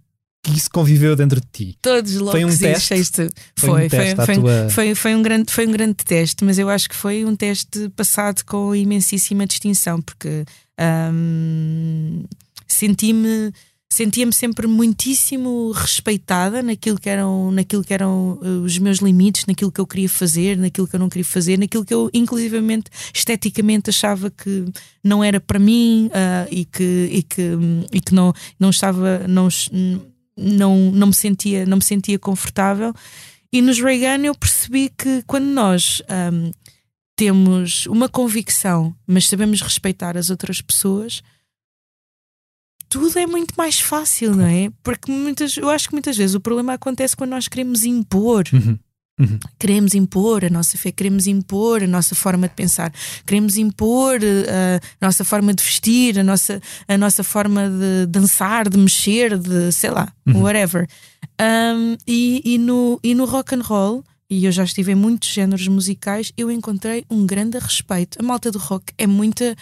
isso 0.55 0.69
conviveu 0.69 1.15
dentro 1.15 1.41
de 1.41 1.47
ti? 1.51 1.77
Todos 1.81 2.15
loucos 2.15 2.31
foi 2.31 2.45
um 2.45 2.55
teste. 2.55 3.29
Foi, 3.55 3.69
foi, 3.69 3.85
um 3.85 3.89
teste 3.89 4.25
foi, 4.25 4.35
tua... 4.35 4.69
foi, 4.69 4.95
foi, 4.95 5.15
um 5.15 5.21
grande, 5.21 5.51
foi 5.51 5.67
um 5.67 5.71
grande 5.71 5.95
teste, 5.95 6.45
mas 6.45 6.59
eu 6.59 6.69
acho 6.69 6.87
que 6.87 6.95
foi 6.95 7.25
um 7.25 7.35
teste 7.35 7.89
passado 7.89 8.43
com 8.45 8.75
imensíssima 8.75 9.45
distinção, 9.47 10.01
porque 10.01 10.45
hum, 11.11 12.23
senti-me 12.67 13.51
sentia-me 13.91 14.31
sempre 14.31 14.67
muitíssimo 14.67 15.71
respeitada 15.71 16.63
naquilo 16.63 16.97
que 16.97 17.09
eram 17.09 17.51
naquilo 17.51 17.83
que 17.83 17.93
eram 17.93 18.39
eh, 18.41 18.47
os 18.47 18.77
meus 18.77 18.99
limites 18.99 19.45
naquilo 19.45 19.69
que 19.69 19.81
eu 19.81 19.85
queria 19.85 20.07
fazer 20.07 20.57
naquilo 20.57 20.87
que 20.87 20.95
eu 20.95 20.99
não 20.99 21.09
queria 21.09 21.25
fazer 21.25 21.59
naquilo 21.59 21.83
que 21.83 21.93
eu 21.93 22.09
inclusivamente 22.13 22.89
esteticamente 23.13 23.89
achava 23.89 24.31
que 24.31 24.65
não 25.03 25.21
era 25.21 25.41
para 25.41 25.59
mim 25.59 26.07
uh, 26.07 26.47
e 26.49 26.63
que 26.63 27.09
e 27.11 27.21
que 27.21 27.57
e 27.91 27.99
que 27.99 28.13
não 28.15 28.33
não 28.57 28.69
estava 28.69 29.27
não 29.27 29.49
não 30.37 30.91
não 30.91 31.07
me 31.07 31.13
sentia 31.13 31.65
não 31.65 31.77
me 31.77 31.83
sentia 31.83 32.17
confortável. 32.17 32.93
E 33.51 33.61
nos 33.61 33.81
Reagan 33.81 34.23
eu 34.23 34.33
percebi 34.33 34.89
que 34.97 35.21
quando 35.27 35.47
nós 35.47 36.01
um, 36.31 36.51
temos 37.17 37.87
uma 37.87 38.07
convicção 38.07 38.95
mas 39.05 39.27
sabemos 39.27 39.61
respeitar 39.61 40.15
as 40.15 40.29
outras 40.29 40.61
pessoas 40.61 41.21
tudo 42.91 43.17
é 43.17 43.25
muito 43.25 43.53
mais 43.57 43.79
fácil, 43.79 44.35
não 44.35 44.45
é? 44.45 44.69
Porque 44.83 45.09
muitas, 45.09 45.55
eu 45.55 45.69
acho 45.69 45.87
que 45.87 45.95
muitas 45.95 46.17
vezes 46.17 46.35
o 46.35 46.41
problema 46.41 46.73
acontece 46.73 47.15
quando 47.15 47.29
nós 47.29 47.47
queremos 47.47 47.85
impor. 47.85 48.43
Uhum. 48.51 48.77
Uhum. 49.17 49.39
Queremos 49.57 49.93
impor 49.93 50.43
a 50.43 50.49
nossa 50.49 50.77
fé, 50.77 50.91
queremos 50.91 51.25
impor 51.25 51.83
a 51.83 51.87
nossa 51.87 52.15
forma 52.15 52.49
de 52.49 52.55
pensar, 52.55 52.91
queremos 53.25 53.55
impor 53.55 54.19
uh, 54.19 54.85
a 54.99 55.05
nossa 55.05 55.23
forma 55.23 55.53
de 55.53 55.63
vestir, 55.63 56.19
a 56.19 56.23
nossa, 56.23 56.61
a 56.85 56.97
nossa 56.97 57.23
forma 57.23 57.69
de 57.69 58.07
dançar, 58.07 58.67
de 58.67 58.77
mexer, 58.77 59.37
de 59.37 59.71
sei 59.71 59.91
lá, 59.91 60.11
uhum. 60.27 60.41
whatever. 60.41 60.85
Um, 61.39 61.95
e, 62.05 62.41
e, 62.43 62.57
no, 62.57 62.99
e 63.01 63.15
no 63.15 63.23
rock 63.25 63.55
and 63.55 63.61
roll, 63.61 64.03
e 64.29 64.43
eu 64.43 64.51
já 64.51 64.63
estive 64.65 64.91
em 64.91 64.95
muitos 64.95 65.29
géneros 65.29 65.67
musicais, 65.67 66.33
eu 66.35 66.51
encontrei 66.51 67.05
um 67.09 67.25
grande 67.25 67.57
respeito. 67.57 68.19
A 68.19 68.23
malta 68.23 68.51
do 68.51 68.59
rock 68.59 68.91
é 68.97 69.07
muita 69.07 69.55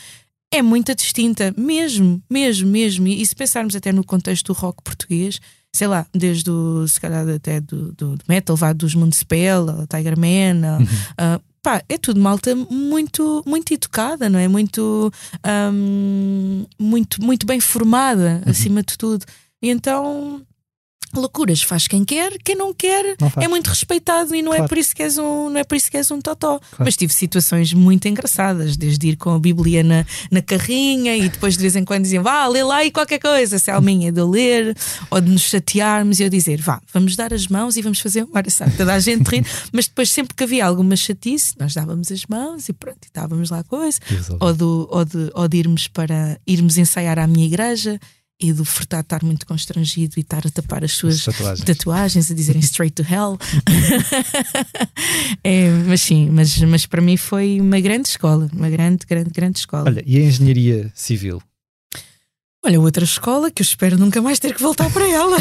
é 0.52 0.62
muito 0.62 0.94
distinta, 0.96 1.54
mesmo, 1.58 2.22
mesmo, 2.30 2.70
mesmo. 2.70 3.08
E, 3.08 3.26
se 3.26 3.36
pensarmos 3.36 3.76
até 3.76 3.92
no 3.92 4.04
contexto 4.04 4.48
do 4.48 4.60
rock 4.60 4.82
português, 4.84 5.40
sei 5.72 5.88
lá, 5.88 6.06
desde 6.14 6.50
o, 6.50 6.88
se 6.88 7.00
calhar 7.00 7.28
até 7.30 7.62
do, 7.62 7.92
do, 7.94 8.18
do 8.18 8.24
metal, 8.28 8.56
vá 8.56 8.74
dos 8.74 8.96
Municipal, 8.96 9.86
Tiger 9.88 10.18
Man, 10.18 10.80
uhum. 10.80 10.84
uh, 10.84 11.42
pá, 11.62 11.84
é 11.88 11.98
tudo 11.98 12.20
malta 12.20 12.56
muito, 12.56 13.44
muito 13.46 13.74
educada, 13.74 14.30
não 14.30 14.40
é? 14.40 14.48
Muito, 14.48 15.12
um, 15.72 16.66
muito, 16.80 17.24
muito 17.24 17.46
bem 17.46 17.60
formada, 17.60 18.42
uhum. 18.44 18.52
acima 18.52 18.82
de 18.82 18.98
tudo. 18.98 19.26
E 19.62 19.70
então 19.70 20.42
loucuras 21.14 21.62
faz 21.62 21.88
quem 21.88 22.04
quer, 22.06 22.38
quem 22.44 22.56
não 22.56 22.74
quer 22.74 23.16
Não 23.20 23.32
é 23.44 23.48
muito 23.48 23.68
respeitado 23.68 24.36
e 24.36 24.42
não 24.42 24.54
é 24.54 24.58
Claro. 24.58 24.70
por 24.70 24.78
isso 24.78 24.96
que 24.96 25.02
és 25.04 25.18
um, 25.18 25.50
não 25.50 25.60
é 25.60 25.64
por 25.64 25.76
isso 25.76 25.90
que 25.90 25.98
és 25.98 26.10
um 26.12 26.20
totó. 26.22 26.60
Mas 26.78 26.96
tive 26.96 27.14
situações 27.14 27.74
muito 27.74 28.08
engraçadas, 28.08 28.76
desde 28.78 29.08
ir 29.10 29.16
com 29.16 29.32
a 29.34 29.40
Bíblia 29.40 29.84
na, 29.84 30.06
na 30.30 30.42
carrinha 30.42 31.16
e 31.16 31.30
depois 31.30 31.56
de 31.56 31.62
vez 31.62 31.76
em 31.76 31.84
quando 31.86 32.04
diziam 32.04 32.24
vá, 32.24 32.46
lê 32.48 32.64
lá 32.64 32.78
aí 32.78 32.92
qualquer 32.92 33.20
coisa, 33.20 33.58
se 33.60 33.70
é 33.70 33.74
alminha 33.74 34.12
de 34.12 34.20
eu 34.20 34.30
ler 34.30 34.76
ou 35.10 35.20
de 35.22 35.30
nos 35.32 35.42
chatearmos 35.44 36.20
e 36.20 36.24
eu 36.24 36.30
dizer 36.30 36.62
vá, 36.62 36.82
vamos 36.94 37.16
dar 37.16 37.34
as 37.34 37.48
mãos 37.48 37.78
e 37.78 37.82
vamos 37.82 38.00
fazer 38.00 38.24
uma 38.24 38.38
oração. 38.38 38.70
Toda 38.78 38.94
a 38.94 39.00
gente 39.00 39.28
rir, 39.28 39.46
mas 39.72 39.88
depois 39.88 40.12
sempre 40.12 40.36
que 40.36 40.44
havia 40.44 40.66
alguma 40.66 40.96
chatice, 40.96 41.54
nós 41.60 41.74
dávamos 41.74 42.12
as 42.12 42.26
mãos 42.26 42.70
e 42.70 42.74
pronto, 42.74 43.00
e 43.04 43.08
estávamos 43.08 43.50
lá 43.50 43.60
a 43.60 43.64
coisa. 43.64 44.00
E. 44.12 44.20
Ou, 44.40 44.54
do, 44.54 44.88
ou, 44.92 45.06
de, 45.06 45.32
ou 45.34 45.48
de 45.48 45.58
irmos 45.58 45.88
para 45.88 46.40
irmos 46.46 46.78
ensaiar 46.78 47.18
à 47.20 47.28
minha 47.28 47.46
igreja 47.46 48.00
e 48.42 48.54
do 48.54 48.64
Furtado 48.64 49.02
estar 49.02 49.22
muito 49.24 49.46
constrangido 49.46 50.14
e 50.18 50.22
estar 50.22 50.48
a 50.48 50.50
tapar 50.50 50.84
as 50.84 50.94
suas 50.94 51.24
tatuagens. 51.26 51.66
tatuagens, 51.66 52.32
a 52.32 52.34
dizerem 52.34 52.62
straight 52.62 52.94
to 52.96 53.04
hell. 53.14 53.38
É, 55.44 55.70
mas 55.88 56.02
sim, 56.02 56.30
mas, 56.30 56.58
mas 56.58 56.86
para 56.86 57.02
mim 57.02 57.18
foi 57.18 57.60
uma 57.62 57.80
grande 57.80 58.08
escola, 58.10 58.50
uma 58.54 58.70
grande, 58.70 59.06
grande, 59.08 59.30
grande 59.30 59.60
escola. 59.60 59.86
Olha, 59.88 60.04
e 60.06 60.18
a 60.18 60.22
engenharia 60.22 60.92
civil? 60.94 61.42
Olha, 62.66 62.80
outra 62.82 63.06
escola 63.06 63.50
que 63.50 63.62
eu 63.62 63.64
espero 63.64 63.98
nunca 63.98 64.22
mais 64.22 64.38
ter 64.38 64.54
que 64.54 64.62
voltar 64.62 64.92
para 64.92 65.08
ela. 65.10 65.38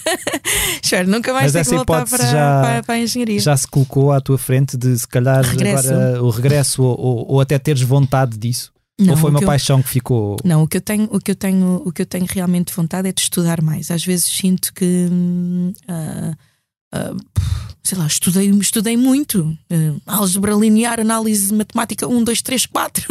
espero 0.82 1.08
nunca 1.10 1.32
mais 1.32 1.52
Mas 1.52 1.66
ter 1.66 1.70
que 1.70 1.76
voltar 1.76 2.08
para, 2.08 2.26
já- 2.26 2.60
para, 2.62 2.82
para 2.82 2.94
a 2.94 2.98
engenharia. 2.98 3.38
Já 3.40 3.56
se 3.56 3.66
colocou 3.68 4.10
à 4.10 4.20
tua 4.20 4.38
frente 4.38 4.76
de 4.76 4.98
se 4.98 5.06
calhar 5.06 5.44
Regresso. 5.44 5.88
agora 5.92 6.22
o 6.22 6.30
regresso 6.30 6.82
ou, 6.82 6.98
ou- 6.98 7.26
ou 7.32 7.40
até 7.40 7.58
teres 7.58 7.82
vontade 7.82 8.38
disso? 8.38 8.72
Não, 8.98 9.12
ou 9.14 9.16
foi 9.20 9.30
uma 9.30 9.40
eu- 9.40 9.46
paixão 9.46 9.82
que 9.82 9.88
ficou. 9.90 10.36
Não, 10.44 10.62
o 10.62 10.68
que 10.68 10.78
eu 10.78 10.80
tenho, 10.80 11.04
o 11.12 11.20
que 11.20 11.30
eu 11.30 11.36
tenho, 11.36 11.82
o 11.84 11.92
que 11.92 12.02
eu 12.02 12.06
tenho 12.06 12.26
realmente 12.28 12.72
vontade 12.74 13.08
é 13.08 13.12
de 13.12 13.20
estudar 13.20 13.60
mais. 13.60 13.90
Às 13.90 14.04
vezes 14.04 14.24
sinto 14.24 14.72
que 14.72 15.08
ah, 15.88 16.34
sei 17.82 17.98
lá, 17.98 18.06
estudei, 18.06 18.48
estudei 18.50 18.96
muito. 18.96 19.56
Ah, 20.06 20.16
álgebra 20.18 20.54
linear, 20.54 20.98
análise 20.98 21.52
matemática 21.52 22.08
1, 22.08 22.24
2, 22.24 22.42
3, 22.42 22.66
4, 22.66 23.04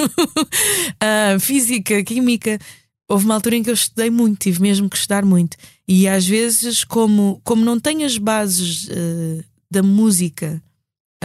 Ah, 0.99 1.37
física, 1.39 2.03
química. 2.03 2.57
Houve 3.07 3.25
uma 3.25 3.35
altura 3.35 3.55
em 3.55 3.61
que 3.63 3.69
eu 3.69 3.73
estudei 3.75 4.09
muito, 4.09 4.39
tive 4.39 4.59
mesmo 4.61 4.89
que 4.89 4.97
estudar 4.97 5.23
muito. 5.23 5.55
E 5.87 6.07
às 6.07 6.25
vezes, 6.25 6.83
como, 6.83 7.39
como 7.43 7.63
não 7.63 7.79
tenho 7.79 8.03
as 8.05 8.17
bases 8.17 8.89
da 9.69 9.83
música 9.83 10.59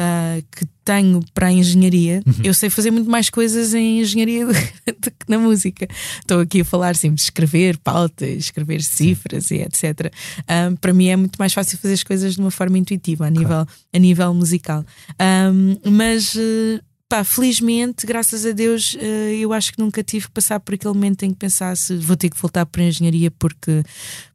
ah, 0.02 0.40
que 0.50 0.64
tenho 0.82 1.20
para 1.34 1.48
a 1.48 1.52
engenharia, 1.52 2.22
eu 2.42 2.54
sei 2.54 2.70
fazer 2.70 2.90
muito 2.90 3.08
mais 3.10 3.28
coisas 3.28 3.74
em 3.74 4.00
engenharia 4.00 4.46
do, 4.46 4.52
do 4.98 5.10
que 5.10 5.26
na 5.28 5.38
música. 5.38 5.86
Estou 6.20 6.40
aqui 6.40 6.62
a 6.62 6.64
falar 6.64 6.96
sempre 6.96 7.16
de 7.16 7.22
escrever 7.22 7.76
pautas, 7.78 8.28
escrever 8.28 8.82
cifras 8.82 9.50
e 9.50 9.56
etc. 9.56 10.10
Ah, 10.48 10.72
para 10.80 10.94
mim 10.94 11.08
é 11.08 11.16
muito 11.16 11.36
mais 11.38 11.52
fácil 11.52 11.76
fazer 11.78 11.94
as 11.94 12.02
coisas 12.02 12.34
de 12.34 12.40
uma 12.40 12.50
forma 12.50 12.78
intuitiva, 12.78 13.26
a 13.26 13.30
nível, 13.30 13.66
a 13.92 13.98
nível 13.98 14.32
musical. 14.34 14.84
Ah, 15.18 15.50
mas. 15.84 16.34
eh, 16.36 16.80
Pá, 17.10 17.24
felizmente, 17.24 18.06
graças 18.06 18.46
a 18.46 18.52
Deus, 18.52 18.96
eh, 18.96 19.34
eu 19.34 19.52
acho 19.52 19.72
que 19.72 19.80
nunca 19.80 20.00
tive 20.00 20.26
que 20.26 20.30
passar 20.30 20.60
por 20.60 20.76
aquele 20.76 20.94
momento 20.94 21.24
em 21.24 21.30
que 21.30 21.36
pensasse 21.36 21.96
vou 21.96 22.16
ter 22.16 22.30
que 22.30 22.40
voltar 22.40 22.64
para 22.64 22.82
a 22.82 22.86
engenharia 22.86 23.32
porque, 23.32 23.82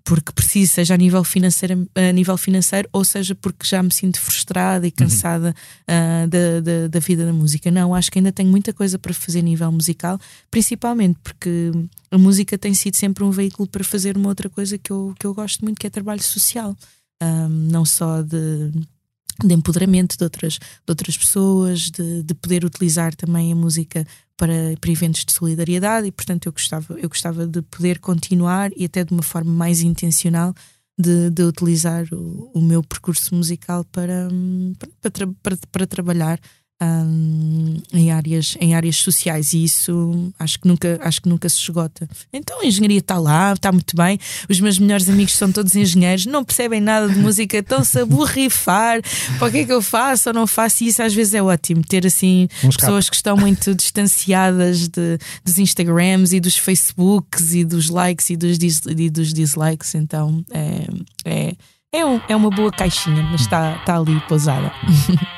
porque 0.03 0.33
preciso, 0.33 0.73
seja 0.73 0.93
a 0.93 0.97
nível, 0.97 1.23
financeiro, 1.23 1.89
a 1.95 2.11
nível 2.11 2.35
financeiro 2.35 2.89
ou 2.91 3.05
seja 3.05 3.33
porque 3.33 3.65
já 3.65 3.81
me 3.81 3.93
sinto 3.93 4.19
frustrada 4.19 4.85
e 4.85 4.91
cansada 4.91 5.55
ah, 5.87 6.27
da, 6.27 6.59
da, 6.59 6.87
da 6.89 6.99
vida 6.99 7.25
da 7.25 7.31
música. 7.31 7.71
Não, 7.71 7.95
acho 7.95 8.11
que 8.11 8.19
ainda 8.19 8.33
tenho 8.33 8.49
muita 8.49 8.73
coisa 8.73 8.99
para 8.99 9.13
fazer 9.13 9.39
a 9.39 9.43
nível 9.43 9.71
musical, 9.71 10.19
principalmente 10.51 11.17
porque 11.23 11.71
a 12.11 12.17
música 12.17 12.57
tem 12.57 12.73
sido 12.73 12.97
sempre 12.97 13.23
um 13.23 13.31
veículo 13.31 13.69
para 13.69 13.85
fazer 13.85 14.17
uma 14.17 14.27
outra 14.27 14.49
coisa 14.49 14.77
que 14.77 14.91
eu, 14.91 15.15
que 15.17 15.25
eu 15.25 15.33
gosto 15.33 15.63
muito, 15.63 15.79
que 15.79 15.87
é 15.87 15.89
trabalho 15.89 16.21
social. 16.21 16.75
Ah, 17.21 17.47
não 17.47 17.85
só 17.85 18.21
de 18.21 18.69
de 19.43 19.53
empoderamento 19.53 20.17
de 20.17 20.23
outras, 20.23 20.53
de 20.53 20.89
outras 20.89 21.17
pessoas, 21.17 21.89
de, 21.89 22.23
de 22.23 22.33
poder 22.35 22.63
utilizar 22.63 23.15
também 23.15 23.51
a 23.51 23.55
música 23.55 24.05
para, 24.37 24.53
para 24.79 24.91
eventos 24.91 25.25
de 25.25 25.31
solidariedade 25.31 26.07
e 26.07 26.11
portanto 26.11 26.45
eu 26.45 26.51
gostava, 26.51 26.93
eu 26.99 27.09
gostava 27.09 27.47
de 27.47 27.61
poder 27.63 27.99
continuar 27.99 28.71
e 28.75 28.85
até 28.85 29.03
de 29.03 29.13
uma 29.13 29.23
forma 29.23 29.51
mais 29.51 29.81
intencional 29.81 30.53
de, 30.97 31.29
de 31.29 31.43
utilizar 31.43 32.05
o, 32.13 32.51
o 32.53 32.61
meu 32.61 32.81
percurso 32.81 33.35
musical 33.35 33.83
para, 33.85 34.27
hum, 34.31 34.73
para, 35.01 35.27
para, 35.41 35.57
para 35.71 35.87
trabalhar 35.87 36.39
hum, 36.81 37.77
em, 37.93 38.11
áreas, 38.11 38.57
em 38.59 38.75
áreas 38.75 38.97
sociais. 38.97 39.53
E 39.53 39.63
isso 39.63 40.31
acho 40.39 40.59
que 40.59 40.67
nunca, 40.67 40.99
acho 41.01 41.21
que 41.21 41.29
nunca 41.29 41.47
se 41.49 41.59
esgota. 41.59 42.07
Então 42.33 42.61
a 42.61 42.65
engenharia 42.65 42.99
está 42.99 43.17
lá, 43.17 43.53
está 43.53 43.71
muito 43.71 43.95
bem. 43.95 44.19
Os 44.49 44.59
meus 44.59 44.77
melhores 44.79 45.07
amigos 45.09 45.33
são 45.35 45.51
todos 45.51 45.75
engenheiros, 45.75 46.25
não 46.25 46.43
percebem 46.43 46.81
nada 46.81 47.07
de 47.09 47.17
música, 47.19 47.57
estão-se 47.57 47.99
a 47.99 48.05
borrifar 48.05 49.01
para 49.39 49.47
o 49.47 49.51
que 49.51 49.57
é 49.59 49.65
que 49.65 49.71
eu 49.73 49.81
faço 49.81 50.29
ou 50.29 50.33
não 50.35 50.47
faço, 50.47 50.83
e 50.83 50.87
isso 50.87 51.01
às 51.01 51.13
vezes 51.13 51.33
é 51.33 51.41
ótimo, 51.41 51.81
ter 51.81 52.05
assim 52.05 52.47
Um 52.63 52.69
pessoas 52.69 53.09
que 53.09 53.15
estão 53.15 53.37
muito 53.37 53.73
distanciadas 53.73 54.87
de, 54.87 55.17
dos 55.43 55.57
Instagrams 55.57 56.33
e 56.33 56.39
dos 56.39 56.57
Facebooks 56.57 57.53
e 57.53 57.63
dos 57.63 57.89
likes 57.89 58.29
e 58.29 58.35
dos, 58.37 58.57
dis- 58.57 58.81
e 58.85 59.09
dos 59.09 59.33
dislikes, 59.33 59.95
então 59.95 60.43
é, 60.51 60.87
é, 61.25 61.55
é, 61.91 62.05
um- 62.05 62.21
é 62.27 62.35
uma 62.35 62.49
boa 62.49 62.71
caixinha, 62.71 63.23
mas 63.23 63.41
está 63.41 63.77
está 63.77 63.97
ali 63.97 64.19
pousada. 64.27 64.71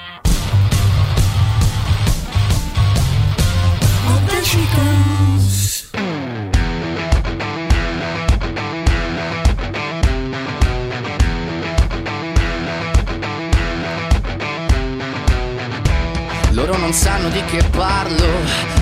non 16.87 16.95
sanno 16.95 17.27
di 17.27 17.43
che 17.43 17.61
parlo 17.69 18.76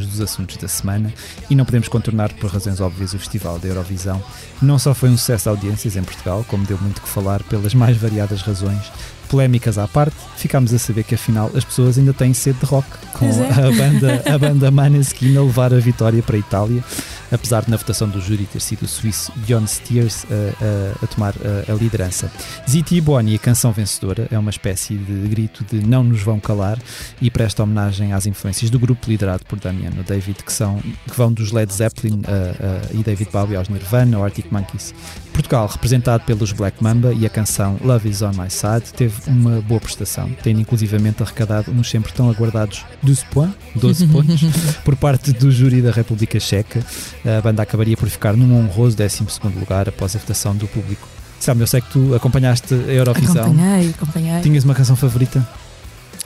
dos 0.00 0.20
assuntos 0.20 0.56
da 0.56 0.68
semana 0.68 1.12
e 1.50 1.54
não 1.54 1.64
podemos 1.64 1.88
contornar 1.88 2.32
por 2.34 2.50
razões 2.50 2.80
óbvias 2.80 3.12
o 3.14 3.18
Festival 3.18 3.58
da 3.58 3.68
Eurovisão. 3.68 4.22
Não 4.60 4.78
só 4.78 4.94
foi 4.94 5.10
um 5.10 5.16
sucesso 5.16 5.44
de 5.44 5.48
audiências 5.50 5.96
em 5.96 6.02
Portugal, 6.02 6.44
como 6.48 6.64
deu 6.64 6.78
muito 6.78 7.00
que 7.00 7.08
falar 7.08 7.42
pelas 7.44 7.74
mais 7.74 7.96
variadas 7.96 8.42
razões. 8.42 8.90
Polémicas 9.28 9.78
à 9.78 9.88
parte, 9.88 10.16
ficámos 10.36 10.74
a 10.74 10.78
saber 10.78 11.04
que 11.04 11.14
afinal 11.14 11.50
as 11.54 11.64
pessoas 11.64 11.98
ainda 11.98 12.12
têm 12.12 12.34
sede 12.34 12.58
de 12.58 12.66
rock, 12.66 12.86
com 13.14 13.26
é. 13.26 13.30
a 13.30 13.70
banda, 13.70 14.22
a 14.34 14.38
banda 14.38 14.70
Maneskin 14.72 15.36
a 15.36 15.42
levar 15.42 15.72
a 15.72 15.78
vitória 15.78 16.22
para 16.22 16.36
a 16.36 16.38
Itália, 16.38 16.84
apesar 17.32 17.64
de 17.64 17.70
na 17.70 17.76
votação 17.76 18.08
do 18.08 18.20
júri 18.20 18.44
ter 18.44 18.60
sido 18.60 18.82
o 18.82 18.88
suíço 18.88 19.32
Bjorn 19.36 19.66
Stiers 19.66 20.24
a, 20.30 20.64
a- 20.64 21.04
a 21.04 21.06
tomar 21.06 21.34
a, 21.68 21.72
a 21.72 21.74
liderança. 21.74 22.30
Ziti 22.68 23.00
Boni, 23.00 23.34
a 23.34 23.38
canção 23.38 23.72
vencedora, 23.72 24.28
é 24.30 24.38
uma 24.38 24.50
espécie 24.50 24.94
de 24.96 25.28
grito 25.28 25.64
de 25.64 25.84
não 25.86 26.04
nos 26.04 26.22
vão 26.22 26.38
calar 26.38 26.78
e 27.20 27.30
presta 27.30 27.62
homenagem 27.62 28.12
às 28.12 28.26
influências 28.26 28.70
do 28.70 28.78
grupo 28.78 29.08
liderado 29.10 29.44
por 29.46 29.58
Damiano 29.58 30.02
David, 30.02 30.42
que, 30.44 30.52
são, 30.52 30.78
que 30.78 31.16
vão 31.16 31.32
dos 31.32 31.50
Led 31.52 31.72
Zeppelin 31.72 32.20
a- 32.26 32.92
e 32.94 33.02
David 33.02 33.30
Bowie 33.32 33.56
aos 33.56 33.68
Nirvana, 33.68 34.16
ao 34.18 34.24
Arctic 34.24 34.46
Monkeys. 34.50 34.94
Portugal, 35.32 35.66
representado 35.66 36.24
pelos 36.24 36.52
Black 36.52 36.82
Mamba 36.82 37.14
e 37.14 37.24
a 37.24 37.30
canção 37.30 37.78
Love 37.82 38.06
Is 38.08 38.20
On 38.20 38.32
My 38.32 38.50
Side, 38.50 38.92
teve 38.94 39.14
uma 39.26 39.62
boa 39.62 39.80
prestação, 39.80 40.30
tendo 40.42 40.60
inclusivamente 40.60 41.22
arrecadado 41.22 41.70
uns 41.72 41.88
sempre 41.88 42.12
tão 42.12 42.28
aguardados 42.28 42.84
12 43.02 43.24
pontos, 43.26 43.54
12 43.74 44.06
pontos 44.08 44.40
por 44.84 44.94
parte 44.94 45.32
do 45.32 45.50
júri 45.50 45.80
da 45.80 45.90
República 45.90 46.38
Checa. 46.38 46.84
A 47.24 47.40
banda 47.40 47.62
acabaria 47.62 47.96
por 47.96 48.08
ficar 48.08 48.36
num 48.36 48.58
honroso 48.58 48.96
12 48.96 49.24
lugar 49.58 49.88
após 49.88 50.16
a 50.16 50.18
votação 50.18 50.56
do 50.56 50.66
público. 50.66 51.06
Sam, 51.38 51.56
eu 51.58 51.66
sei 51.66 51.80
que 51.80 51.90
tu 51.90 52.14
acompanhaste 52.14 52.72
a 52.74 52.92
Eurovisão. 52.92 53.44
Acompanhei, 53.44 53.90
acompanhei. 53.90 54.40
Tinhas 54.42 54.64
uma 54.64 54.74
canção 54.74 54.96
favorita? 54.96 55.46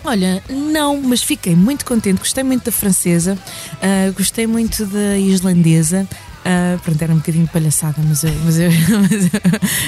Olha, 0.04 0.42
não, 0.48 1.00
mas 1.02 1.22
fiquei 1.22 1.56
muito 1.56 1.84
contente. 1.84 2.18
Gostei 2.18 2.44
muito 2.44 2.64
da 2.64 2.72
francesa, 2.72 3.36
ah, 3.82 4.12
gostei 4.16 4.46
muito 4.46 4.86
da 4.86 5.18
islandesa. 5.18 6.06
Ah, 6.44 6.78
pronto, 6.84 7.02
era 7.02 7.12
um 7.12 7.16
bocadinho 7.16 7.48
palhaçada, 7.48 8.00
mas 8.06 8.22
eu, 8.22 8.32
mas 8.44 8.58
eu, 8.58 8.70
mas 9.10 9.24
eu, 9.24 9.40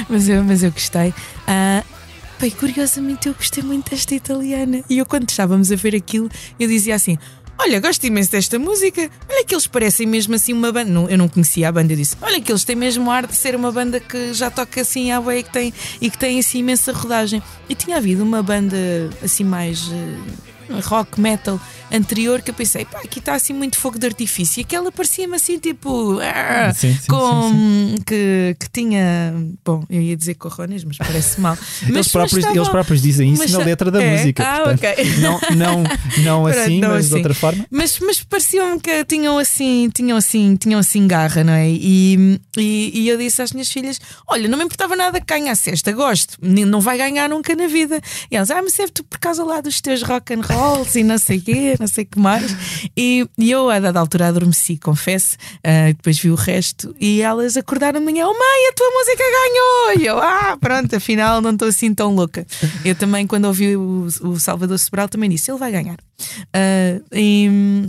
mas 0.08 0.28
eu, 0.28 0.44
mas 0.44 0.62
eu 0.64 0.72
gostei. 0.72 1.14
Ah, 1.46 1.84
bem, 2.40 2.50
curiosamente, 2.50 3.28
eu 3.28 3.34
gostei 3.34 3.62
muito 3.62 3.90
desta 3.90 4.14
italiana. 4.14 4.82
E 4.90 4.98
eu, 4.98 5.06
quando 5.06 5.28
estávamos 5.28 5.70
a 5.70 5.76
ver 5.76 5.94
aquilo, 5.94 6.28
eu 6.58 6.66
dizia 6.66 6.96
assim: 6.96 7.16
Olha, 7.60 7.80
gosto 7.80 8.04
imenso 8.06 8.30
desta 8.30 8.58
música. 8.58 9.10
Olha 9.28 9.44
que 9.44 9.52
eles 9.52 9.66
parecem 9.66 10.06
mesmo 10.06 10.34
assim 10.34 10.52
uma 10.52 10.70
banda. 10.70 10.90
Não, 10.90 11.10
eu 11.10 11.18
não 11.18 11.28
conhecia 11.28 11.68
a 11.68 11.72
banda, 11.72 11.92
eu 11.92 11.96
disse: 11.96 12.16
Olha 12.22 12.40
que 12.40 12.52
eles 12.52 12.64
têm 12.64 12.76
mesmo 12.76 13.10
ar 13.10 13.26
de 13.26 13.34
ser 13.34 13.56
uma 13.56 13.72
banda 13.72 13.98
que 13.98 14.32
já 14.32 14.48
toca 14.50 14.80
assim 14.80 15.10
à 15.10 15.20
boia 15.20 15.40
e 15.40 15.42
que 15.42 15.52
tem, 15.52 15.74
e 16.00 16.08
que 16.08 16.16
tem 16.16 16.38
assim 16.38 16.58
imensa 16.58 16.92
rodagem. 16.92 17.42
E 17.68 17.74
tinha 17.74 17.96
havido 17.96 18.22
uma 18.22 18.42
banda 18.42 18.76
assim 19.22 19.44
mais. 19.44 19.88
Uh, 19.88 20.47
rock 20.84 21.20
metal 21.20 21.60
anterior 21.90 22.42
que 22.42 22.50
eu 22.50 22.54
pensei, 22.54 22.84
pá, 22.84 22.98
aqui 22.98 23.18
está 23.18 23.34
assim 23.34 23.52
muito 23.52 23.78
fogo 23.78 23.98
de 23.98 24.06
artifício. 24.06 24.60
E 24.60 24.64
aquela 24.64 24.92
parecia-me 24.92 25.36
assim, 25.36 25.58
tipo, 25.58 26.18
ah, 26.20 26.72
sim, 26.74 26.92
sim, 26.94 27.06
com 27.08 27.50
sim, 27.50 27.94
que, 28.06 28.56
que 28.58 28.68
tinha, 28.70 29.34
bom, 29.64 29.82
eu 29.88 30.00
ia 30.00 30.16
dizer 30.16 30.34
corrones, 30.34 30.84
mas 30.84 30.98
parece 30.98 31.40
mal. 31.40 31.56
Mas, 31.82 31.94
eles, 31.94 32.08
próprios, 32.08 32.44
eles 32.44 32.68
próprios 32.68 33.02
dizem 33.02 33.32
isso 33.32 33.42
mas, 33.42 33.52
na 33.52 33.58
letra 33.58 33.90
da 33.90 34.02
é, 34.02 34.16
música. 34.16 34.42
Ah, 34.42 34.64
portanto, 34.64 34.84
ok. 34.84 35.04
Não, 35.18 35.40
não, 35.56 35.84
não 36.22 36.46
assim, 36.46 36.80
não 36.80 36.90
mas 36.90 37.06
assim. 37.06 37.08
de 37.08 37.14
outra 37.14 37.34
forma. 37.34 37.66
Mas, 37.70 37.98
mas 38.00 38.22
pareciam 38.22 38.78
que 38.78 39.04
tinham 39.04 39.38
assim, 39.38 39.90
tinham 39.94 40.16
assim, 40.16 40.56
tinham 40.56 40.80
assim 40.80 41.06
garra, 41.06 41.42
não 41.42 41.52
é? 41.52 41.68
E, 41.68 42.38
e, 42.56 43.02
e 43.02 43.08
eu 43.08 43.16
disse 43.16 43.40
às 43.40 43.52
minhas 43.52 43.70
filhas: 43.70 44.00
Olha, 44.26 44.48
não 44.48 44.58
me 44.58 44.64
importava 44.64 44.94
nada 44.94 45.20
que 45.20 45.26
ganhasse 45.26 45.70
esta, 45.70 45.92
gosto, 45.92 46.36
não 46.42 46.80
vai 46.80 46.98
ganhar 46.98 47.28
nunca 47.28 47.54
na 47.54 47.66
vida. 47.66 48.00
E 48.30 48.36
elas, 48.36 48.50
ah, 48.50 48.60
mas 48.62 48.76
tu 48.92 49.04
por 49.04 49.18
causa 49.18 49.44
lá 49.44 49.60
dos 49.60 49.80
teus 49.80 50.02
rock 50.02 50.34
and 50.34 50.42
rolls 50.58 50.98
e 50.98 51.04
não 51.04 51.18
sei 51.18 51.40
quê 51.40 51.76
não 51.78 51.86
sei 51.86 52.04
que 52.04 52.18
mais. 52.18 52.54
E, 52.96 53.28
e, 53.38 53.50
eu, 53.50 53.70
a 53.70 53.78
dada 53.78 54.00
altura, 54.00 54.28
adormeci, 54.28 54.76
confesso. 54.76 55.36
Uh, 55.58 55.94
depois 55.94 56.18
vi 56.18 56.30
o 56.30 56.34
resto 56.34 56.94
e 57.00 57.20
elas 57.22 57.56
acordaram 57.56 58.00
amanhã: 58.00 58.26
Oh, 58.26 58.32
mãe, 58.32 58.68
a 58.68 58.72
tua 58.72 58.90
música 58.90 59.22
ganhou! 59.22 60.02
E 60.02 60.06
eu, 60.06 60.18
ah, 60.18 60.56
pronto, 60.60 60.96
afinal 60.96 61.40
não 61.40 61.52
estou 61.52 61.68
assim 61.68 61.94
tão 61.94 62.14
louca. 62.14 62.46
Eu 62.84 62.94
também, 62.94 63.26
quando 63.26 63.44
ouvi 63.44 63.76
o, 63.76 64.08
o 64.22 64.40
Salvador 64.40 64.78
Sobral, 64.78 65.08
também 65.08 65.30
disse: 65.30 65.50
Ele 65.50 65.58
vai 65.58 65.70
ganhar. 65.70 65.98
Uh, 65.98 67.04
e. 67.12 67.88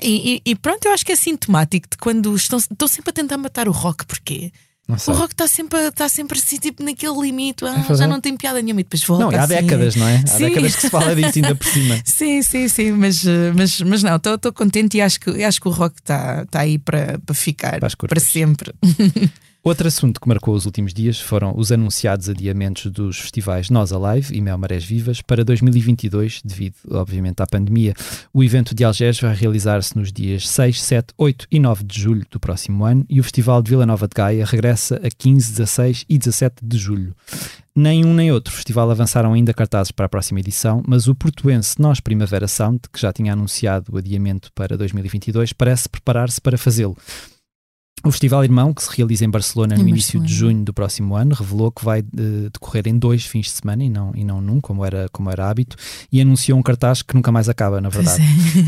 E, 0.00 0.40
e, 0.46 0.56
pronto, 0.56 0.86
eu 0.86 0.92
acho 0.92 1.04
que 1.04 1.12
é 1.12 1.16
sintomático 1.16 1.86
de 1.90 1.98
quando 1.98 2.34
estão, 2.34 2.58
estão 2.58 2.88
sempre 2.88 3.10
a 3.10 3.12
tentar 3.12 3.36
matar 3.36 3.68
o 3.68 3.72
rock, 3.72 4.06
porquê? 4.06 4.50
O 4.88 5.12
rock 5.12 5.32
está 5.32 5.46
sempre, 5.46 5.78
está 5.88 6.08
sempre 6.08 6.38
assim, 6.38 6.56
tipo, 6.56 6.82
naquele 6.82 7.18
limite, 7.20 7.64
ah, 7.64 7.86
é 7.88 7.94
já 7.94 8.06
não 8.06 8.20
tem 8.20 8.36
piada 8.36 8.60
nenhuma 8.60 8.80
e 8.80 8.84
depois 8.84 9.02
volta. 9.04 9.24
Não, 9.24 9.30
há 9.30 9.44
assim. 9.44 9.54
décadas, 9.54 9.96
não 9.96 10.08
é? 10.08 10.16
Há 10.16 10.26
sim. 10.26 10.44
décadas 10.48 10.74
que 10.76 10.82
se 10.82 10.90
fala 10.90 11.14
disso 11.14 11.32
ainda 11.36 11.54
por 11.54 11.66
cima. 11.66 12.00
sim, 12.04 12.42
sim, 12.42 12.68
sim, 12.68 12.92
mas, 12.92 13.22
mas, 13.54 13.80
mas 13.80 14.02
não, 14.02 14.16
estou 14.16 14.52
contente 14.52 14.96
e 14.96 15.00
acho 15.00 15.20
que, 15.20 15.44
acho 15.44 15.60
que 15.60 15.68
o 15.68 15.70
rock 15.70 15.96
está 16.00 16.44
tá 16.46 16.60
aí 16.60 16.78
para 16.78 17.18
ficar 17.32 17.78
para 17.80 18.20
sempre. 18.20 18.74
Outro 19.64 19.86
assunto 19.86 20.20
que 20.20 20.26
marcou 20.26 20.56
os 20.56 20.66
últimos 20.66 20.92
dias 20.92 21.20
foram 21.20 21.54
os 21.56 21.70
anunciados 21.70 22.28
adiamentos 22.28 22.90
dos 22.90 23.20
festivais 23.20 23.70
Nós 23.70 23.92
Alive 23.92 24.36
e 24.36 24.40
Mel 24.40 24.58
Marés 24.58 24.84
Vivas 24.84 25.22
para 25.22 25.44
2022, 25.44 26.42
devido, 26.44 26.74
obviamente, 26.90 27.40
à 27.44 27.46
pandemia. 27.46 27.94
O 28.34 28.42
evento 28.42 28.74
de 28.74 28.82
Algés 28.82 29.20
vai 29.20 29.32
realizar-se 29.32 29.96
nos 29.96 30.12
dias 30.12 30.48
6, 30.48 30.82
7, 30.82 31.14
8 31.16 31.46
e 31.48 31.60
9 31.60 31.84
de 31.84 32.00
julho 32.00 32.26
do 32.28 32.40
próximo 32.40 32.84
ano 32.84 33.06
e 33.08 33.20
o 33.20 33.22
Festival 33.22 33.62
de 33.62 33.70
Vila 33.70 33.86
Nova 33.86 34.08
de 34.08 34.14
Gaia 34.16 34.44
regressa 34.44 34.96
a 34.96 35.08
15, 35.08 35.52
16 35.52 36.06
e 36.08 36.18
17 36.18 36.56
de 36.60 36.76
julho. 36.76 37.14
Nem 37.72 38.04
um 38.04 38.12
nem 38.12 38.32
outro 38.32 38.52
festival 38.52 38.90
avançaram 38.90 39.32
ainda 39.32 39.54
cartazes 39.54 39.92
para 39.92 40.06
a 40.06 40.08
próxima 40.08 40.40
edição, 40.40 40.82
mas 40.88 41.06
o 41.06 41.14
portuense 41.14 41.80
Nós 41.80 42.00
Primavera 42.00 42.48
Sound, 42.48 42.80
que 42.92 43.00
já 43.00 43.12
tinha 43.12 43.32
anunciado 43.32 43.94
o 43.94 43.96
adiamento 43.96 44.50
para 44.56 44.76
2022, 44.76 45.52
parece 45.52 45.88
preparar-se 45.88 46.40
para 46.40 46.58
fazê-lo. 46.58 46.96
O 48.04 48.10
Festival 48.10 48.42
Irmão, 48.42 48.74
que 48.74 48.82
se 48.82 48.90
realiza 48.96 49.24
em 49.24 49.30
Barcelona 49.30 49.76
no 49.76 49.88
início 49.88 50.20
de 50.20 50.34
junho 50.34 50.64
do 50.64 50.74
próximo 50.74 51.14
ano, 51.14 51.34
revelou 51.34 51.70
que 51.70 51.84
vai 51.84 52.00
uh, 52.00 52.50
decorrer 52.52 52.88
em 52.88 52.98
dois 52.98 53.24
fins 53.24 53.46
de 53.46 53.52
semana 53.52 53.84
e 53.84 53.88
não, 53.88 54.12
e 54.14 54.24
não 54.24 54.40
num, 54.40 54.60
como 54.60 54.84
era, 54.84 55.08
como 55.12 55.30
era 55.30 55.48
hábito, 55.48 55.76
e 56.10 56.20
anunciou 56.20 56.58
um 56.58 56.62
cartaz 56.62 57.02
que 57.02 57.14
nunca 57.14 57.30
mais 57.30 57.48
acaba, 57.48 57.80
na 57.80 57.88
verdade. 57.88 58.20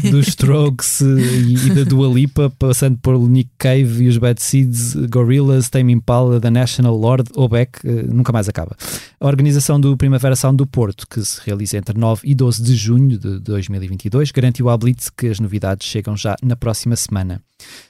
É. 0.05 0.11
Dos 0.11 0.29
Strokes 0.29 1.01
uh, 1.01 1.19
e, 1.19 1.67
e, 1.67 1.71
da 1.75 1.83
Dua 1.83 2.07
Lipa, 2.07 2.53
passando 2.59 2.97
por 2.99 3.19
Nick 3.29 3.51
Cave 3.59 4.05
e 4.05 4.09
os 4.09 4.19
Bad 4.19 4.41
Seeds, 4.41 4.95
Gorillaz, 5.09 5.69
Tame 5.69 5.93
Impala, 5.93 6.41
The 6.41 6.51
National, 6.51 6.97
Lord, 6.97 7.31
Obeck, 7.35 7.81
uh, 7.85 8.15
nunca 8.15 8.33
mais 8.33 8.49
acaba. 8.49 8.77
A 9.19 9.27
organização 9.27 9.81
do 9.81 9.97
Primavera 9.97 10.37
Sound 10.37 10.59
do 10.59 10.67
Porto, 10.67 11.09
que 11.09 11.25
se 11.25 11.41
realiza 11.45 11.77
entre 11.77 11.99
9 11.99 12.21
e 12.25 12.35
12 12.37 12.63
de 12.63 12.77
junho 12.77 13.19
de 13.19 13.41
2022, 13.41 14.31
garantiu 14.31 14.69
à 14.69 14.77
Blitz 14.77 15.11
que 15.11 15.27
as 15.27 15.41
novidades 15.41 15.89
chegam 15.89 16.17
já 16.17 16.37
na 16.41 16.55
próxima 16.55 16.95
semana. 16.95 17.43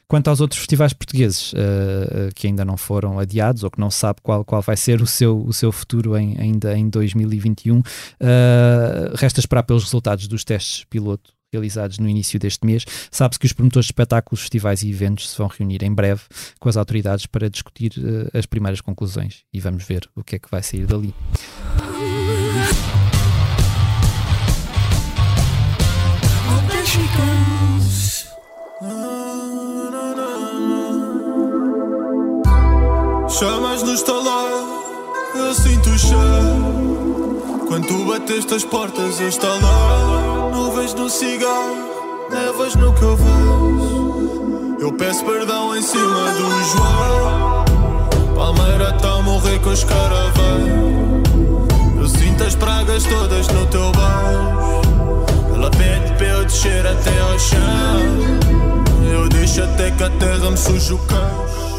Quanto 0.07 0.29
aos 0.29 0.41
outros 0.41 0.59
festivais 0.59 0.93
portugueses 0.93 1.53
uh, 1.53 2.33
que 2.35 2.47
ainda 2.47 2.64
não 2.64 2.77
foram 2.77 3.18
adiados 3.18 3.64
ou 3.64 3.70
que 3.70 3.81
não 3.81 3.91
sabe 3.91 4.20
qual, 4.22 4.45
qual 4.45 4.61
vai 4.61 4.77
ser 4.77 5.01
o 5.01 5.07
seu, 5.07 5.43
o 5.45 5.53
seu 5.53 5.72
futuro 5.72 6.16
em, 6.16 6.37
ainda 6.39 6.77
em 6.77 6.89
2021, 6.89 7.79
uh, 7.79 7.83
resta 9.14 9.41
esperar 9.41 9.62
pelos 9.62 9.85
resultados 9.85 10.29
dos 10.29 10.45
testes 10.45 10.85
piloto 10.85 11.33
realizados 11.55 11.99
no 11.99 12.09
início 12.09 12.39
deste 12.39 12.66
mês. 12.66 12.85
Sabe-se 13.11 13.39
que 13.39 13.47
os 13.47 13.53
promotores 13.53 13.87
de 13.87 13.93
espetáculos, 13.93 14.41
festivais 14.41 14.83
e 14.83 14.91
eventos 14.91 15.31
se 15.31 15.39
vão 15.39 15.47
reunir 15.47 15.83
em 15.83 15.93
breve 15.93 16.22
com 16.59 16.68
as 16.68 16.77
autoridades 16.77 17.27
para 17.27 17.49
discutir 17.49 17.93
uh, 17.99 18.37
as 18.37 18.45
primeiras 18.45 18.81
conclusões 18.81 19.45
e 19.53 19.61
vamos 19.61 19.85
ver 19.85 20.09
o 20.14 20.22
que 20.22 20.37
é 20.37 20.39
que 20.39 20.51
vai 20.51 20.62
sair 20.62 20.87
dali. 20.87 21.14
Chamas 33.45 33.82
no 33.82 33.92
estalar, 33.92 34.64
eu 35.34 35.53
sinto 35.53 35.90
o 35.90 35.99
cheiro. 35.99 37.66
Quando 37.68 37.86
tu 37.86 38.07
bateste 38.07 38.55
as 38.55 38.64
portas, 38.64 39.20
eu 39.20 39.28
estalar. 39.28 40.51
Nuvens 40.51 40.95
no 40.95 41.11
cigarro, 41.11 41.76
nevas 42.30 42.74
no 42.74 42.95
que 42.95 43.03
eu 43.03 43.14
vejo. 43.14 44.76
Eu 44.80 44.90
peço 44.92 45.22
perdão 45.26 45.76
em 45.76 45.82
cima 45.82 46.32
do 46.32 46.62
João. 46.72 47.64
Palmeira 48.34 48.95
tá 48.95 49.12
a 49.12 49.20
morrer 49.20 49.59
com 49.59 49.68
os 49.68 49.84
caravãs. 49.84 50.64
Eu 51.99 52.09
sinto 52.09 52.45
as 52.45 52.55
pragas 52.55 53.05
todas 53.05 53.47
no 53.49 53.66
teu 53.66 53.92
baixo. 53.92 55.55
Ela 55.55 55.70
pede 55.70 56.14
para 56.14 56.26
eu 56.28 56.45
descer 56.47 56.86
até 56.86 57.20
ao 57.20 57.38
chão. 57.38 57.61
Eu 59.12 59.28
deixo 59.28 59.62
até 59.62 59.90
que 59.90 60.03
a 60.03 60.09
terra 60.09 60.51
me 60.51 60.57
suja 60.57 60.95
o 60.95 60.99
cão. 61.01 61.74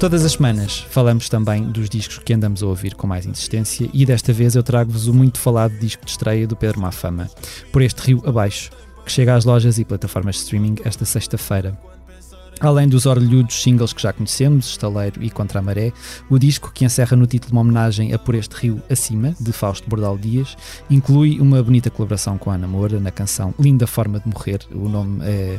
Todas 0.00 0.24
as 0.24 0.32
semanas 0.32 0.78
falamos 0.88 1.28
também 1.28 1.62
dos 1.62 1.86
discos 1.90 2.20
que 2.20 2.32
andamos 2.32 2.62
a 2.62 2.66
ouvir 2.66 2.94
com 2.94 3.06
mais 3.06 3.26
insistência 3.26 3.86
e 3.92 4.06
desta 4.06 4.32
vez 4.32 4.56
eu 4.56 4.62
trago-vos 4.62 5.06
o 5.08 5.12
muito 5.12 5.38
falado 5.38 5.78
disco 5.78 6.06
de 6.06 6.12
estreia 6.12 6.46
do 6.46 6.56
Pedro 6.56 6.80
Mafama, 6.80 7.28
Por 7.70 7.82
Este 7.82 8.00
Rio 8.00 8.22
Abaixo, 8.24 8.70
que 9.04 9.12
chega 9.12 9.34
às 9.34 9.44
lojas 9.44 9.78
e 9.78 9.84
plataformas 9.84 10.36
de 10.36 10.40
streaming 10.44 10.76
esta 10.86 11.04
sexta-feira. 11.04 11.78
Além 12.60 12.86
dos 12.86 13.06
orlhudos 13.06 13.62
singles 13.62 13.94
que 13.94 14.02
já 14.02 14.12
conhecemos, 14.12 14.66
Estaleiro 14.66 15.22
e 15.22 15.30
Contra 15.30 15.60
a 15.60 15.62
Maré, 15.62 15.92
o 16.28 16.38
disco, 16.38 16.70
que 16.72 16.84
encerra 16.84 17.16
no 17.16 17.26
título 17.26 17.52
uma 17.52 17.62
homenagem 17.62 18.12
a 18.12 18.18
Por 18.18 18.34
Este 18.34 18.54
Rio 18.54 18.82
Acima, 18.90 19.34
de 19.40 19.50
Fausto 19.50 19.88
Bordal 19.88 20.18
Dias, 20.18 20.56
inclui 20.90 21.40
uma 21.40 21.62
bonita 21.62 21.90
colaboração 21.90 22.36
com 22.36 22.50
Ana 22.50 22.68
Moura 22.68 23.00
na 23.00 23.10
canção 23.10 23.54
Linda 23.58 23.86
Forma 23.86 24.20
de 24.20 24.28
Morrer. 24.28 24.60
O 24.72 24.90
nome 24.90 25.24
é, 25.24 25.58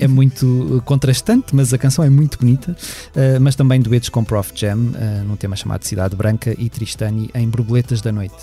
é, 0.00 0.04
é 0.04 0.08
muito 0.08 0.82
contrastante, 0.86 1.54
mas 1.54 1.74
a 1.74 1.78
canção 1.78 2.02
é 2.04 2.08
muito 2.08 2.38
bonita. 2.38 2.72
Uh, 3.14 3.40
mas 3.40 3.54
também 3.54 3.80
duetos 3.80 4.08
com 4.08 4.24
Prof 4.24 4.52
Jam, 4.54 4.78
uh, 4.78 5.24
num 5.26 5.36
tema 5.36 5.56
chamado 5.56 5.84
Cidade 5.84 6.16
Branca, 6.16 6.54
e 6.58 6.70
Tristani 6.70 7.30
em 7.34 7.48
Borboletas 7.48 8.00
da 8.00 8.10
Noite. 8.10 8.36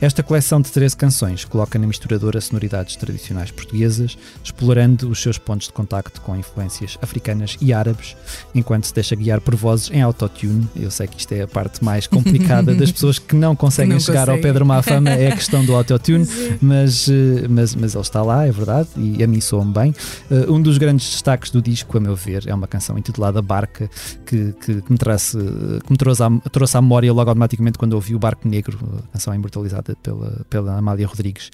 Esta 0.00 0.22
coleção 0.22 0.62
de 0.62 0.70
13 0.70 0.96
canções 0.96 1.44
coloca 1.44 1.78
na 1.78 1.86
misturadora 1.86 2.40
sonoridades 2.40 2.96
tradicionais 2.96 3.50
portuguesas, 3.50 4.16
explorando 4.42 5.10
os 5.10 5.20
seus 5.20 5.36
pontos 5.36 5.66
de 5.66 5.74
contacto 5.74 6.22
com 6.22 6.34
influências 6.34 6.96
africanas 7.02 7.58
e 7.60 7.70
árabes, 7.70 8.16
enquanto 8.54 8.84
se 8.84 8.94
deixa 8.94 9.14
guiar 9.14 9.42
por 9.42 9.54
vozes 9.54 9.90
em 9.90 10.00
autotune. 10.00 10.66
Eu 10.74 10.90
sei 10.90 11.06
que 11.06 11.18
isto 11.18 11.32
é 11.32 11.42
a 11.42 11.46
parte 11.46 11.84
mais 11.84 12.06
complicada 12.06 12.74
das 12.74 12.90
pessoas 12.90 13.18
que 13.18 13.36
não 13.36 13.54
conseguem 13.54 13.92
não 13.92 14.00
chegar 14.00 14.20
consegue. 14.20 14.38
ao 14.38 14.42
Pedro 14.42 14.64
Mafama, 14.64 15.10
é 15.10 15.32
a 15.32 15.36
questão 15.36 15.62
do 15.66 15.74
autotune, 15.74 16.26
mas, 16.62 17.06
eh, 17.06 17.46
mas, 17.46 17.74
mas 17.74 17.94
ele 17.94 18.02
está 18.02 18.22
lá, 18.22 18.46
é 18.46 18.50
verdade, 18.50 18.88
e 18.96 19.22
a 19.22 19.26
mim 19.26 19.42
soa-me 19.42 19.74
bem. 19.74 19.94
Uh, 20.30 20.50
um 20.50 20.62
dos 20.62 20.78
grandes 20.78 21.10
destaques 21.10 21.50
do 21.50 21.60
disco, 21.60 21.98
a 21.98 22.00
meu 22.00 22.16
ver, 22.16 22.44
é 22.46 22.54
uma 22.54 22.66
canção 22.66 22.96
intitulada 22.96 23.42
Barca, 23.42 23.90
que, 24.24 24.54
que, 24.64 24.80
que 24.80 24.92
me, 24.92 24.96
trouxe, 24.96 25.36
que 25.36 25.92
me 25.92 25.98
trouxe, 25.98 26.22
à, 26.22 26.30
trouxe 26.50 26.76
à 26.78 26.80
memória 26.80 27.12
logo 27.12 27.28
automaticamente 27.28 27.78
quando 27.78 27.92
ouvi 27.92 28.14
o 28.14 28.18
Barco 28.18 28.48
Negro, 28.48 28.78
a 29.10 29.12
canção 29.12 29.34
imortalizada 29.34 29.89
pela, 29.96 30.44
pela 30.48 30.76
Amália 30.76 31.06
Rodrigues. 31.06 31.50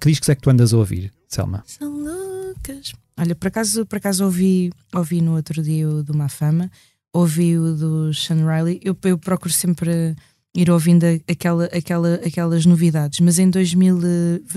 Que 0.00 0.08
discos 0.08 0.28
é 0.28 0.34
que 0.34 0.42
tu 0.42 0.50
andas 0.50 0.72
a 0.72 0.76
ouvir, 0.76 1.12
Selma? 1.26 1.62
São 1.66 1.90
loucas. 1.90 2.92
Olha, 3.16 3.34
por 3.34 3.48
acaso, 3.48 3.86
por 3.86 3.96
acaso 3.96 4.24
ouvi, 4.24 4.70
ouvi 4.94 5.20
no 5.20 5.34
outro 5.34 5.62
dia 5.62 5.88
o 5.88 6.02
do 6.02 6.16
Mafama, 6.16 6.70
ouvi 7.12 7.58
o 7.58 7.74
do 7.74 8.14
Sean 8.14 8.46
Riley. 8.46 8.80
Eu, 8.82 8.96
eu 9.04 9.18
procuro 9.18 9.52
sempre 9.52 10.14
ir 10.54 10.70
ouvindo 10.70 11.04
aquela, 11.28 11.64
aquela, 11.66 12.14
aquelas 12.16 12.66
novidades, 12.66 13.20
mas 13.20 13.38
em 13.38 13.50
2000, 13.50 13.98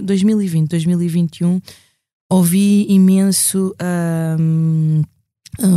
2020, 0.04 0.70
2021 0.70 1.62
ouvi 2.30 2.86
imenso 2.90 3.76
um, 4.40 5.02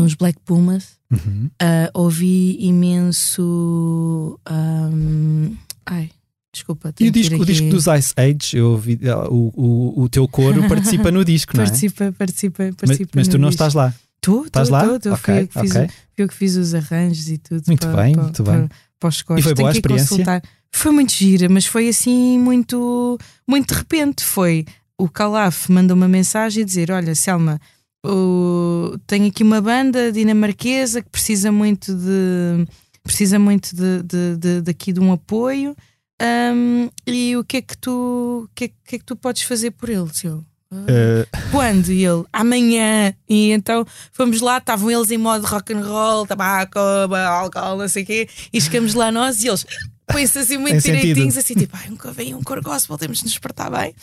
os 0.05 0.15
Black 0.15 0.39
Pumas, 0.45 0.99
uhum. 1.11 1.51
uh, 1.61 1.91
ouvi 1.95 2.57
imenso. 2.61 4.39
Um, 4.49 5.57
ai, 5.85 6.11
desculpa. 6.55 6.95
E 6.99 7.09
o 7.09 7.11
disco, 7.13 7.37
o 7.37 7.45
disco 7.45 7.69
dos 7.69 7.87
Ice 7.87 8.15
Age, 8.17 8.57
eu 8.57 8.71
ouvi, 8.73 8.99
ah, 9.09 9.29
o, 9.29 9.53
o, 9.55 10.03
o 10.05 10.09
teu 10.09 10.27
coro 10.27 10.67
participa 10.69 11.11
no 11.11 11.25
disco, 11.25 11.57
não 11.57 11.63
é? 11.63 11.67
Participa, 11.67 12.15
participa, 12.17 12.65
Mas, 12.65 12.75
participa. 12.77 13.11
mas 13.15 13.29
tu 13.29 13.33
no 13.33 13.43
não 13.43 13.49
disco. 13.51 13.63
estás 13.63 13.75
lá. 13.75 13.95
Tu, 14.21 14.45
Estás 14.47 14.69
tu, 14.69 14.73
lá? 14.73 14.89
tu, 14.89 15.01
tu. 15.01 15.13
Ok, 15.13 15.25
Fui 15.25 15.43
eu 15.43 15.49
que 15.49 15.61
fiz, 15.61 15.71
ok. 15.71 15.85
o- 15.85 15.89
fui 15.89 16.25
eu 16.25 16.29
que 16.29 16.35
fiz 16.35 16.57
os 16.57 16.75
arranjos 16.75 17.29
e 17.29 17.37
tudo. 17.39 17.63
Muito 17.67 17.87
para, 17.87 18.03
bem, 18.03 18.13
para, 18.15 18.23
muito 18.23 18.43
para, 18.43 18.59
bem. 18.59 18.69
Para 18.99 19.09
os. 19.09 19.19
E 19.21 19.25
foi 19.25 19.43
Tenho 19.43 19.55
boa 19.57 19.69
a 19.69 19.73
experiência? 19.73 20.09
consultar. 20.09 20.43
Foi 20.73 20.91
muito 20.93 21.13
gira, 21.13 21.49
mas 21.49 21.67
foi 21.67 21.89
assim 21.89 22.39
muito, 22.39 23.19
muito 23.47 23.75
de 23.75 23.79
repente. 23.79 24.25
Foi 24.25 24.65
o 24.99 25.09
Calaf 25.11 25.69
manda 25.69 25.93
uma 25.93 26.09
mensagem 26.09 26.63
a 26.63 26.67
dizer: 26.67 26.91
Olha, 26.91 27.15
Selma, 27.15 27.61
o- 28.05 28.97
tenho 29.07 29.27
aqui 29.29 29.43
uma 29.43 29.61
banda 29.61 30.11
dinamarquesa 30.11 31.03
que 31.03 31.11
precisa 31.11 31.51
muito 31.53 31.95
de 31.95 32.67
precisa 33.03 33.39
muito 33.39 33.77
de, 33.77 34.03
de, 34.03 34.37
de- 34.39 34.61
daqui 34.63 34.91
de 34.93 35.01
um 35.01 35.13
apoio. 35.13 35.77
Hum, 36.23 36.91
e 37.07 37.37
o 37.37 37.45
que 37.45 37.59
é 37.59 37.63
que 37.63 37.77
tu 37.77 38.49
que 38.55 38.65
é, 38.65 38.69
que 38.87 38.97
é 38.97 38.99
que 38.99 39.05
tu 39.05 39.17
podes 39.17 39.43
fazer 39.43 39.73
por 39.73 39.89
eles? 39.89 40.23
Eu, 40.25 40.45
Ah, 40.71 41.29
quando? 41.51 41.91
E 41.93 42.05
ele, 42.05 42.25
amanhã. 42.33 43.15
E 43.29 43.53
então 43.53 43.87
fomos 44.13 44.41
lá, 44.41 44.59
estavam 44.59 44.91
eles 44.91 45.11
em 45.11 45.19
modo 45.19 45.47
rock 45.47 45.73
and 45.73 45.87
roll, 45.87 46.27
tabaco, 46.27 46.79
álcool, 46.79 47.79
não 47.79 47.89
sei 47.89 48.03
o 48.03 48.07
quê, 48.07 48.29
e 48.53 48.61
chegamos 48.61 48.95
lá 48.95 49.13
nós 49.13 49.43
e 49.43 49.49
eles 49.49 49.65
põem-se 50.07 50.39
assim 50.39 50.59
muito 50.59 50.75
direitinhos, 50.83 51.37
assim 51.37 51.55
tipo, 51.55 51.77
ai, 51.77 51.89
nunca 51.89 52.13
veio 52.13 52.37
um 52.37 52.43
cor 52.43 52.61
gospel, 52.61 52.99
temos 52.99 53.19
de 53.19 53.25
nos 53.25 53.33
despertar 53.33 53.71
bem. 53.71 53.95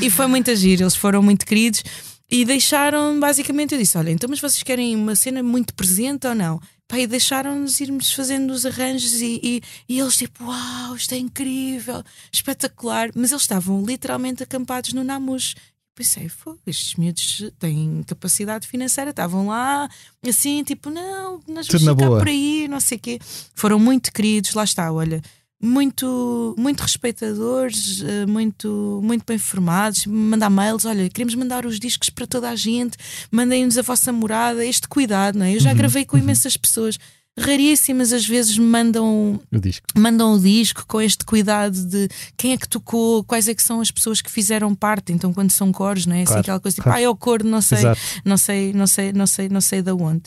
E 0.00 0.08
foi 0.10 0.26
muito 0.26 0.50
agir, 0.50 0.80
eles 0.80 0.94
foram 0.96 1.22
muito 1.22 1.44
queridos 1.44 1.82
e 2.30 2.44
deixaram, 2.44 3.18
basicamente, 3.18 3.74
eu 3.74 3.78
disse: 3.80 3.98
olha, 3.98 4.10
então, 4.10 4.30
mas 4.30 4.40
vocês 4.40 4.62
querem 4.62 4.94
uma 4.94 5.16
cena 5.16 5.42
muito 5.42 5.74
presente 5.74 6.26
ou 6.28 6.34
não? 6.34 6.60
Pá, 6.90 6.98
e 6.98 7.06
deixaram-nos 7.06 7.78
irmos 7.78 8.12
fazendo 8.12 8.50
os 8.52 8.66
arranjos 8.66 9.20
e, 9.20 9.40
e, 9.44 9.62
e 9.88 10.00
eles 10.00 10.16
tipo, 10.16 10.42
uau, 10.44 10.96
isto 10.96 11.14
é 11.14 11.18
incrível, 11.18 12.02
espetacular. 12.32 13.10
Mas 13.14 13.30
eles 13.30 13.42
estavam 13.42 13.84
literalmente 13.84 14.42
acampados 14.42 14.92
no 14.92 15.04
Namus. 15.04 15.54
Pensei, 15.94 16.28
"Fogo, 16.28 16.58
estes 16.66 16.96
miúdos 16.96 17.44
têm 17.60 18.02
capacidade 18.04 18.66
financeira, 18.66 19.10
estavam 19.10 19.46
lá, 19.46 19.88
assim, 20.26 20.64
tipo, 20.64 20.90
não, 20.90 21.40
nós 21.46 21.66
Tudo 21.68 21.84
vamos 21.84 21.94
ficar 21.98 22.06
boa. 22.08 22.18
por 22.18 22.26
aí, 22.28 22.66
não 22.68 22.80
sei 22.80 22.98
o 22.98 23.00
quê. 23.00 23.20
Foram 23.54 23.78
muito 23.78 24.12
queridos, 24.12 24.54
lá 24.54 24.64
está, 24.64 24.90
olha, 24.90 25.22
muito, 25.62 26.54
muito 26.58 26.80
respeitadores, 26.80 28.02
eh, 28.02 28.26
muito, 28.26 29.00
muito 29.02 29.24
bem 29.26 29.38
formados, 29.38 30.06
mandar 30.06 30.48
mails, 30.50 30.84
olha, 30.84 31.08
queremos 31.10 31.34
mandar 31.34 31.66
os 31.66 31.78
discos 31.78 32.08
para 32.10 32.26
toda 32.26 32.48
a 32.48 32.56
gente, 32.56 32.96
mandem-nos 33.30 33.76
a 33.78 33.82
vossa 33.82 34.12
morada, 34.12 34.64
este 34.64 34.88
cuidado, 34.88 35.38
não 35.38 35.44
é? 35.46 35.54
Eu 35.54 35.60
já 35.60 35.70
Uhum, 35.70 35.76
gravei 35.76 36.04
com 36.04 36.16
imensas 36.18 36.56
pessoas. 36.56 36.98
Raríssimas 37.38 38.12
às 38.12 38.26
vezes 38.26 38.58
me 38.58 38.66
mandam 38.66 39.40
o 39.52 39.58
disco. 39.58 39.86
mandam 39.96 40.34
o 40.34 40.38
disco 40.40 40.84
com 40.86 41.00
este 41.00 41.24
cuidado 41.24 41.80
de 41.86 42.08
quem 42.36 42.52
é 42.52 42.56
que 42.56 42.68
tocou, 42.68 43.22
quais 43.24 43.46
é 43.48 43.54
que 43.54 43.62
são 43.62 43.80
as 43.80 43.90
pessoas 43.90 44.20
que 44.20 44.30
fizeram 44.30 44.74
parte. 44.74 45.12
Então, 45.12 45.32
quando 45.32 45.50
são 45.50 45.70
coros, 45.72 46.06
não 46.06 46.14
é? 46.16 46.22
Assim, 46.22 46.26
Claro, 46.26 46.40
aquela 46.40 46.60
coisa 46.60 46.74
tipo, 46.74 46.84
claro. 46.84 46.98
ah, 46.98 47.02
é 47.02 47.08
o 47.08 47.14
coro, 47.16 47.46
não 47.46 47.62
sei, 47.62 47.78
Exato. 47.78 48.00
não 48.24 48.36
sei, 48.36 48.72
não 48.72 48.86
sei, 48.86 49.12
não 49.12 49.26
sei, 49.26 49.48
não 49.48 49.60
sei 49.60 49.80
da 49.80 49.94
onde. 49.94 50.24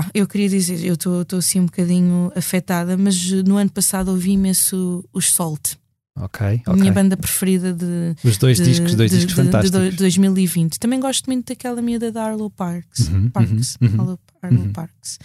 Ah, 0.00 0.10
eu 0.14 0.26
queria 0.26 0.48
dizer, 0.48 0.84
eu 0.84 0.94
estou 0.94 1.24
assim 1.38 1.60
um 1.60 1.66
bocadinho 1.66 2.32
afetada, 2.34 2.96
mas 2.96 3.30
no 3.44 3.56
ano 3.56 3.70
passado 3.70 4.08
ouvi 4.08 4.32
imenso 4.32 5.04
os 5.12 5.32
Salt, 5.32 5.74
Ok, 6.16 6.62
a 6.66 6.70
ok. 6.70 6.80
minha 6.80 6.92
banda 6.92 7.16
preferida 7.16 7.72
de, 7.72 8.14
Os 8.24 8.36
dois 8.38 8.58
de- 8.58 8.64
discos, 8.64 8.94
dois 8.94 9.10
de- 9.10 9.16
discos 9.18 9.34
de- 9.34 9.42
fantásticos. 9.44 9.90
De, 9.90 9.96
2020. 9.96 10.78
Também 10.78 11.00
gosto 11.00 11.26
muito 11.26 11.48
daquela 11.48 11.80
miúda 11.82 12.10
da 12.12 12.24
Arlo 12.24 12.50
Parks. 12.50 13.08
Uhum, 13.08 13.28
Parks, 13.30 13.76
uhum, 13.80 13.88
uhum. 13.88 14.00
Arlo, 14.00 14.20
Arlo 14.42 14.60
Uhum. 14.60 14.72
Parks. 14.72 15.18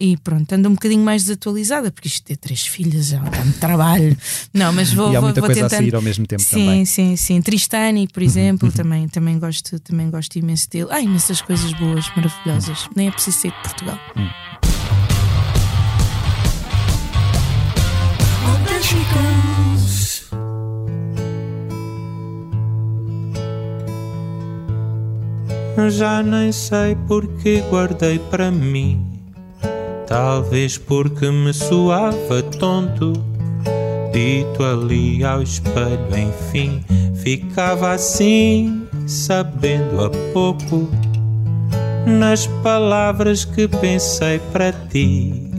E 0.00 0.16
pronto, 0.16 0.52
ando 0.52 0.68
um 0.68 0.72
bocadinho 0.72 1.04
mais 1.04 1.22
desatualizada, 1.22 1.90
porque 1.90 2.08
isto 2.08 2.24
ter 2.24 2.36
três 2.36 2.66
filhas 2.66 3.06
já 3.06 3.20
dá-me 3.20 3.52
trabalho. 3.54 4.16
Não, 4.52 4.72
mas 4.72 4.92
vou, 4.92 5.12
e 5.12 5.16
há 5.16 5.20
vou, 5.20 5.28
muita 5.28 5.40
vou 5.40 5.46
coisa 5.48 5.66
a 5.66 5.68
tentando. 5.68 5.84
sair 5.84 5.94
ao 5.94 6.02
mesmo 6.02 6.26
tempo 6.26 6.42
Sim, 6.42 6.48
também. 6.66 6.84
sim, 6.84 7.16
sim. 7.16 7.40
Tristani, 7.40 8.08
por 8.08 8.22
exemplo, 8.22 8.68
uhum. 8.68 8.74
também, 8.74 9.08
também, 9.08 9.38
gosto, 9.38 9.78
também 9.78 10.10
gosto 10.10 10.36
imenso 10.36 10.68
dele. 10.68 10.88
Há 10.90 11.00
imensas 11.00 11.40
coisas 11.40 11.72
boas, 11.74 12.10
maravilhosas. 12.16 12.88
Nem 12.96 13.06
é 13.08 13.10
preciso 13.12 13.38
ser 13.38 13.52
de 13.52 13.62
Portugal. 13.62 13.98
Já 25.88 26.22
nem 26.22 26.50
sei 26.50 26.96
porque 27.06 27.60
guardei 27.70 28.18
para 28.18 28.50
mim. 28.50 29.13
Talvez 30.06 30.76
porque 30.78 31.30
me 31.30 31.52
soava 31.52 32.42
tonto. 32.58 33.12
Dito 34.12 34.62
ali 34.62 35.24
ao 35.24 35.42
espelho, 35.42 36.16
enfim, 36.16 36.84
ficava 37.16 37.92
assim, 37.92 38.86
sabendo 39.06 40.04
a 40.04 40.10
pouco. 40.32 40.88
Nas 42.06 42.46
palavras 42.62 43.44
que 43.44 43.66
pensei 43.66 44.38
para 44.52 44.72
ti, 44.72 45.50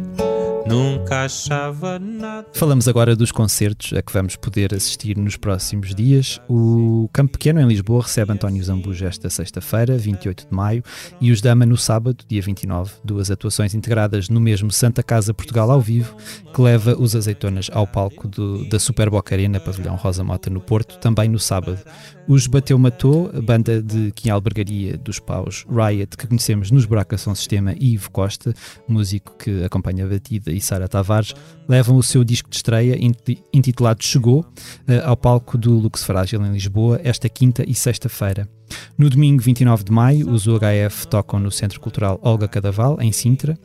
nunca 0.68 1.26
achava 1.26 2.00
nada. 2.00 2.48
Falamos 2.54 2.88
agora 2.88 3.16
dos 3.16 3.32
concertos 3.32 3.94
a 3.94 4.02
que 4.02 4.12
vamos 4.12 4.36
poder 4.36 4.74
assistir 4.74 5.18
nos 5.18 5.38
próximos 5.38 5.94
dias. 5.94 6.40
O 6.50 7.10
Campo 7.14 7.34
Pequeno, 7.34 7.60
em 7.62 7.68
Lisboa, 7.68 8.02
recebe 8.04 8.32
António 8.34 8.64
Zambujo 8.64 9.06
esta 9.06 9.30
sexta-feira, 9.30 9.98
28 9.98 10.48
de 10.50 10.56
maio, 10.56 10.84
e 11.22 11.32
os 11.32 11.42
Dama 11.42 11.66
no 11.66 11.78
sábado, 11.78 12.24
dia 12.28 12.42
29. 12.42 12.94
Duas 13.04 13.30
atuações 13.30 13.76
integradas 13.76 14.30
no 14.30 14.40
mesmo 14.42 14.72
Santa 14.72 15.04
Casa 15.04 15.34
Portugal 15.34 15.70
ao 15.70 15.80
vivo, 15.82 16.16
que 16.54 16.62
leva 16.62 16.96
os 17.00 17.16
azeitonas 17.16 17.70
ao 17.72 17.86
palco 17.86 18.28
do- 18.28 18.66
da 18.68 18.80
Super 18.80 19.10
Boca 19.10 19.36
Arena, 19.36 19.60
pavilhão 19.60 19.96
Rosa 19.96 20.24
Mota, 20.24 20.50
no 20.50 20.60
Porto, 20.62 20.98
também 21.00 21.30
no 21.30 21.38
sábado. 21.40 21.80
Os 22.28 22.48
Bateu 22.48 22.80
Matou, 22.80 23.30
a 23.36 23.42
banda 23.42 23.82
de 23.84 24.12
Kim 24.14 24.30
Albergaria 24.30 24.98
dos 24.98 25.20
Paus, 25.20 25.64
Riot, 25.70 26.18
que 26.18 26.26
conhecemos 26.28 26.72
nos 26.72 26.86
Buraca 26.86 27.18
Som 27.20 27.36
Sistema 27.36 27.74
e 27.80 27.94
Ivo 27.94 28.10
Costa, 28.10 28.54
músico 28.88 29.36
que 29.38 29.64
acompanha 29.64 30.08
Batida 30.08 30.52
e 30.56 30.62
Sara 30.62 30.88
Tavares, 30.88 31.34
levam 31.68 31.96
o 31.98 32.04
seu 32.04 32.24
disco 32.24 32.50
de 32.50 32.56
estreia 32.56 32.98
inti- 33.04 33.44
intitulado 33.54 34.04
Chegou 34.04 34.46
eh, 34.88 35.02
ao 35.04 35.18
palco 35.18 35.58
do 35.58 35.74
Lux 35.78 36.04
Frágil 36.04 36.46
em 36.46 36.52
Lisboa 36.52 37.00
esta 37.04 37.28
quinta 37.30 37.64
e 37.68 37.74
sexta-feira. 37.76 38.48
No 38.98 39.10
domingo 39.10 39.42
29 39.42 39.84
de 39.84 39.92
maio, 39.92 40.30
os 40.30 40.48
UHF 40.48 41.08
tocam 41.08 41.40
no 41.40 41.52
Centro 41.52 41.80
Cultural 41.80 42.20
Olga 42.24 42.48
Cadaval, 42.48 42.98
em 43.02 43.12
Sintra. 43.12 43.58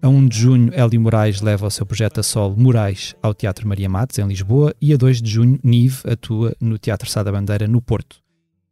A 0.00 0.08
1 0.08 0.28
de 0.28 0.38
junho, 0.38 0.70
Hélio 0.72 1.00
Moraes 1.00 1.40
leva 1.40 1.66
o 1.66 1.70
seu 1.70 1.84
projeto 1.84 2.20
a 2.20 2.22
solo 2.22 2.56
Moraes 2.56 3.16
ao 3.20 3.34
Teatro 3.34 3.66
Maria 3.66 3.88
Matos, 3.88 4.18
em 4.18 4.26
Lisboa. 4.26 4.72
E 4.80 4.92
a 4.92 4.96
2 4.96 5.20
de 5.20 5.28
junho, 5.30 5.58
Nive 5.62 5.98
atua 6.08 6.54
no 6.60 6.78
Teatro 6.78 7.10
Sá 7.10 7.22
da 7.22 7.32
Bandeira, 7.32 7.66
no 7.66 7.82
Porto. 7.82 8.16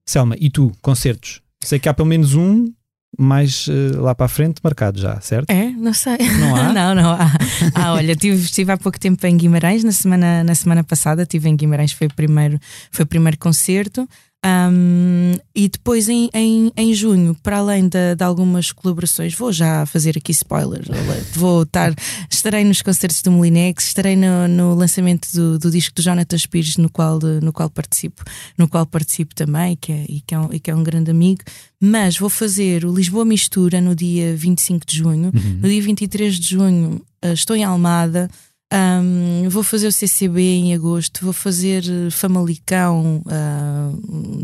Selma, 0.08 0.36
e 0.38 0.48
tu, 0.48 0.70
concertos? 0.80 1.40
Sei 1.64 1.80
que 1.80 1.88
há 1.88 1.94
pelo 1.94 2.06
menos 2.08 2.34
um 2.34 2.72
mais 3.18 3.66
eh, 3.68 3.96
lá 3.96 4.14
para 4.14 4.26
a 4.26 4.28
frente 4.28 4.60
marcado 4.62 4.98
já, 5.00 5.20
certo? 5.20 5.50
É? 5.50 5.70
Não 5.70 5.92
sei. 5.92 6.18
Não 6.40 6.56
há? 6.56 6.72
não, 6.74 6.94
não 6.94 7.10
há. 7.10 7.30
Ah, 7.74 7.94
olha, 7.94 8.14
tive, 8.14 8.36
estive 8.36 8.72
há 8.72 8.76
pouco 8.76 8.98
tempo 8.98 9.24
em 9.26 9.36
Guimarães, 9.36 9.82
na 9.82 9.92
semana, 9.92 10.44
na 10.44 10.54
semana 10.54 10.84
passada, 10.84 11.22
estive 11.22 11.48
em 11.48 11.56
Guimarães, 11.56 11.92
foi 11.92 12.06
o 12.06 12.14
primeiro, 12.14 12.58
foi 12.90 13.04
o 13.04 13.06
primeiro 13.06 13.38
concerto. 13.38 14.08
Ahm, 14.46 15.40
e 15.56 15.68
depois 15.68 16.08
em, 16.08 16.30
em, 16.32 16.70
em 16.76 16.94
junho, 16.94 17.34
para 17.42 17.58
além 17.58 17.88
de, 17.88 18.14
de 18.14 18.22
algumas 18.22 18.70
colaborações, 18.70 19.34
vou 19.34 19.52
já 19.52 19.84
fazer 19.86 20.16
aqui 20.16 20.30
spoilers. 20.30 20.86
Vou 21.34 21.64
estar, 21.64 21.92
estarei 22.30 22.62
nos 22.62 22.80
concertos 22.80 23.22
do 23.22 23.32
Molinex, 23.32 23.88
estarei 23.88 24.14
no, 24.14 24.46
no 24.46 24.74
lançamento 24.76 25.26
do, 25.34 25.58
do 25.58 25.68
disco 25.68 25.96
do 25.96 26.02
Jonathan 26.02 26.36
Pires, 26.48 26.76
no 26.76 26.88
qual, 26.88 27.18
no 27.42 27.52
qual 27.52 27.68
participo, 27.68 28.22
no 28.56 28.68
qual 28.68 28.86
participo 28.86 29.34
também, 29.34 29.74
que 29.74 29.90
é, 29.90 30.06
e, 30.08 30.20
que 30.20 30.32
é 30.32 30.38
um, 30.38 30.52
e 30.52 30.60
que 30.60 30.70
é 30.70 30.74
um 30.76 30.84
grande 30.84 31.10
amigo. 31.10 31.42
Mas 31.80 32.16
vou 32.16 32.30
fazer 32.30 32.84
o 32.84 32.94
Lisboa 32.94 33.24
Mistura 33.24 33.80
no 33.80 33.96
dia 33.96 34.36
25 34.36 34.86
de 34.86 34.96
junho. 34.96 35.32
No 35.60 35.68
dia 35.68 35.82
23 35.82 36.38
de 36.38 36.50
junho 36.50 37.02
eh, 37.20 37.32
estou 37.32 37.56
em 37.56 37.64
Almada. 37.64 38.30
Ahm, 38.72 39.48
vou 39.48 39.62
fazer 39.62 39.86
o 39.86 39.92
CCB 39.92 40.40
em 40.40 40.74
agosto, 40.74 41.20
vou 41.22 41.32
fazer 41.32 41.84
eh, 41.88 42.10
Famalicão 42.10 43.22
ah, 43.28 43.92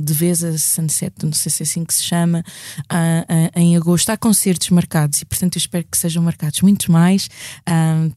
de 0.01 0.13
vez 0.15 0.45
a 0.45 0.57
Sunset, 0.57 1.13
não 1.25 1.33
sei 1.33 1.51
se 1.51 1.63
é 1.63 1.65
assim 1.65 1.85
que 1.85 1.93
se 1.93 2.05
chama, 2.05 2.45
ah, 2.89 3.27
ah, 3.29 3.61
em 3.61 3.77
agosto. 3.77 4.11
Há 4.11 4.17
concertos 4.17 4.71
marcados 4.71 5.21
e, 5.23 5.25
portanto, 5.25 5.57
eu 5.57 5.59
espero 5.59 5.85
que 5.91 5.99
sejam 5.99 6.23
marcados 6.23 6.61
muitos 6.61 6.87
mais. 6.87 7.29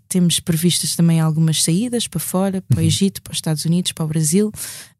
Temos 0.07 0.39
previstas 0.39 0.95
também 0.95 1.19
algumas 1.19 1.63
saídas 1.63 2.07
para 2.07 2.19
fora, 2.19 2.61
para 2.61 2.77
o 2.79 2.81
Egito, 2.81 3.21
para 3.23 3.31
os 3.31 3.37
Estados 3.37 3.65
Unidos, 3.65 3.91
para 3.91 4.05
o 4.05 4.07
Brasil. 4.07 4.51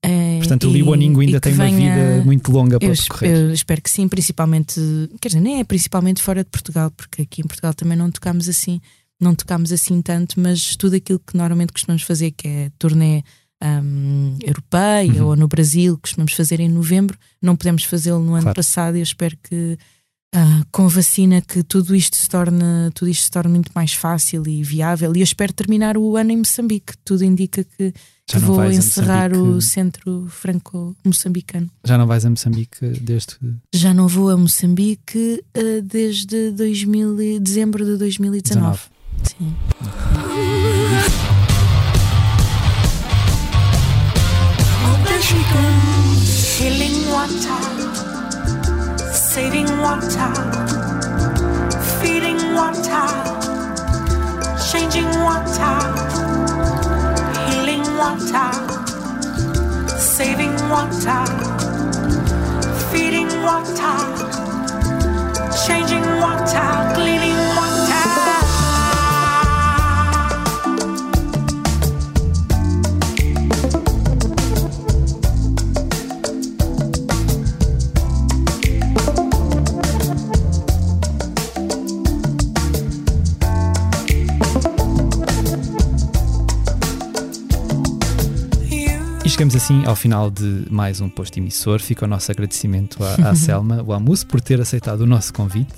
Eh, 0.02 0.40
Portanto, 0.40 0.68
o 0.68 0.72
e- 0.72 0.74
Liboningo 0.74 1.22
e 1.22 1.28
ainda 1.28 1.40
tem 1.40 1.54
uma 1.54 1.70
vida 1.70 2.24
muito 2.26 2.52
longa 2.52 2.80
para 2.80 2.90
eu, 2.90 2.96
percorrer. 2.96 3.32
eu 3.38 3.54
espero 3.54 3.80
que 3.82 3.92
sim, 3.92 4.08
principalmente, 4.08 4.80
quer 5.22 5.28
dizer, 5.30 5.40
nem 5.40 5.60
é 5.60 5.64
principalmente 5.64 6.22
fora 6.24 6.44
de 6.44 6.50
Portugal, 6.50 6.90
porque 6.98 7.22
aqui 7.22 7.42
em 7.42 7.46
Portugal 7.48 7.74
também 7.76 7.96
não 7.98 8.10
tocamos 8.10 8.50
assim, 8.50 8.82
não 9.20 9.34
tocamos 9.36 9.72
assim 9.72 10.02
tanto, 10.02 10.40
mas 10.40 10.76
tudo 10.76 10.96
aquilo 10.96 11.20
que 11.20 11.38
normalmente 11.38 11.74
costumamos 11.74 12.04
fazer, 12.04 12.32
que 12.32 12.48
é 12.48 12.72
turnê 12.78 13.24
hum, 13.64 14.38
europeia 14.44 15.24
Uhum. 15.24 15.30
ou 15.30 15.36
no 15.36 15.48
Brasil, 15.48 15.98
costumamos 15.98 16.34
fazer 16.34 16.60
em 16.60 16.70
novembro, 16.70 17.18
não 17.42 17.56
podemos 17.56 17.84
fazê-lo 17.84 18.20
no 18.20 18.34
ano 18.34 18.44
Claro. 18.44 18.56
passado 18.56 18.96
e 18.98 19.00
eu 19.00 19.04
espero 19.04 19.38
que 19.44 19.78
Uh, 20.36 20.66
com 20.70 20.86
vacina 20.90 21.40
que 21.40 21.64
tudo 21.64 21.96
isto 21.96 22.18
se 22.18 22.28
torna 22.28 22.92
tudo 22.94 23.08
isto 23.08 23.24
se 23.24 23.32
torna 23.32 23.52
muito 23.52 23.72
mais 23.74 23.94
fácil 23.94 24.46
e 24.46 24.62
viável 24.64 25.16
e 25.16 25.20
eu 25.22 25.24
espero 25.24 25.54
terminar 25.54 25.96
o 25.98 26.18
ano 26.18 26.30
em 26.32 26.38
Moçambique 26.38 26.92
tudo 27.06 27.24
indica 27.24 27.64
que, 27.64 27.94
que 28.28 28.38
vou 28.40 28.62
encerrar 28.70 29.32
o 29.32 29.62
centro 29.62 30.28
franco-moçambicano 30.30 31.70
já 31.86 31.98
não 31.98 32.06
vais 32.06 32.26
a 32.26 32.30
Moçambique 32.30 32.86
desde 33.02 33.38
já 33.74 33.94
não 33.94 34.10
vou 34.10 34.30
a 34.30 34.36
Moçambique 34.36 35.42
uh, 35.58 35.82
desde 35.82 36.52
2000, 36.52 37.40
dezembro 37.40 37.86
de 37.86 37.96
2019 37.98 38.42
19. 38.44 38.95
Sim 39.26 39.54
oh, 40.18 41.16
Healing 46.58 46.98
water 47.12 47.76
saving 49.36 49.68
water, 49.82 50.34
feeding 52.00 52.40
water, 52.54 53.06
changing 54.72 55.12
water, 55.28 55.76
healing 57.46 57.86
water, 58.00 58.48
saving 60.00 60.56
water, 60.72 61.22
feeding 62.90 63.32
water, 63.44 63.98
changing 65.68 66.08
water, 66.22 66.70
cleaning 66.96 67.35
chegamos 89.36 89.54
assim 89.54 89.84
ao 89.84 89.98
final 89.98 90.32
de 90.32 90.66
mais 90.70 91.02
um 91.02 91.10
posto 91.10 91.38
emissor. 91.38 91.82
Fica 91.82 92.06
o 92.06 92.08
nosso 92.08 92.32
agradecimento 92.32 93.04
à, 93.04 93.32
à 93.32 93.36
Selma, 93.36 93.84
o 93.84 93.92
Amus, 93.92 94.24
por 94.24 94.40
ter 94.40 94.62
aceitado 94.62 95.02
o 95.02 95.06
nosso 95.06 95.34
convite. 95.34 95.74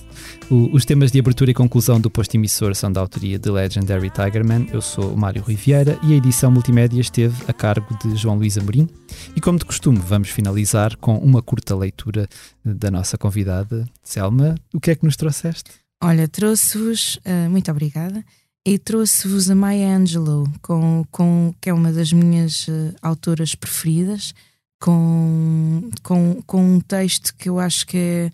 O, 0.47 0.70
os 0.76 0.86
temas 0.86 1.12
de 1.12 1.20
abertura 1.20 1.49
e 1.49 1.55
conclusão 1.55 1.99
do 1.99 2.08
posto 2.08 2.36
emissor 2.36 2.76
são 2.76 2.91
da 2.91 3.01
autoria 3.01 3.39
de 3.39 3.49
Legendary 3.49 4.12
Tigerman. 4.12 4.68
Eu 4.72 4.80
sou 4.80 5.12
o 5.12 5.18
Mário 5.18 5.41
Riviera 5.41 5.97
e 6.03 6.14
a 6.14 6.18
edição 6.18 6.51
multimédia 6.51 7.01
esteve 7.01 7.36
a 7.47 7.53
cargo 7.53 7.97
de 7.97 8.16
João 8.16 8.38
Luís 8.38 8.60
Amorim. 8.60 8.88
E 9.36 9.41
como 9.41 9.58
de 9.58 9.66
costume, 9.66 9.97
vamos 9.97 10.30
finalizar 10.30 10.95
com 10.95 11.18
uma 11.18 11.41
curta 11.41 11.76
leitura 11.76 12.30
da 12.64 12.91
nossa 12.91 13.18
convidada, 13.18 13.89
Selma. 14.03 14.53
O 14.72 14.80
que 14.80 14.91
é 14.91 14.95
que 14.95 15.03
nos 15.03 15.18
trouxeste? 15.18 15.72
Olha, 16.03 16.28
trouxe-vos, 16.28 17.16
uh, 17.26 17.49
muito 17.49 17.72
obrigada 17.72 18.24
e 18.68 18.78
trouxe-vos 18.78 19.49
a 19.49 19.55
Maya 19.55 19.95
Angelou, 19.95 20.45
com, 20.61 21.05
com, 21.09 21.55
que 21.61 21.70
é 21.70 21.74
uma 21.74 21.89
das 21.89 22.11
minhas 22.11 22.68
uh, 22.68 22.93
autoras 23.01 23.55
preferidas, 23.55 24.36
com, 24.78 25.89
com, 26.03 26.43
com 26.45 26.76
um 26.76 26.82
texto 26.82 27.34
que 27.38 27.47
eu 27.47 27.59
acho 27.59 27.88
que 27.88 27.97
é, 27.97 28.32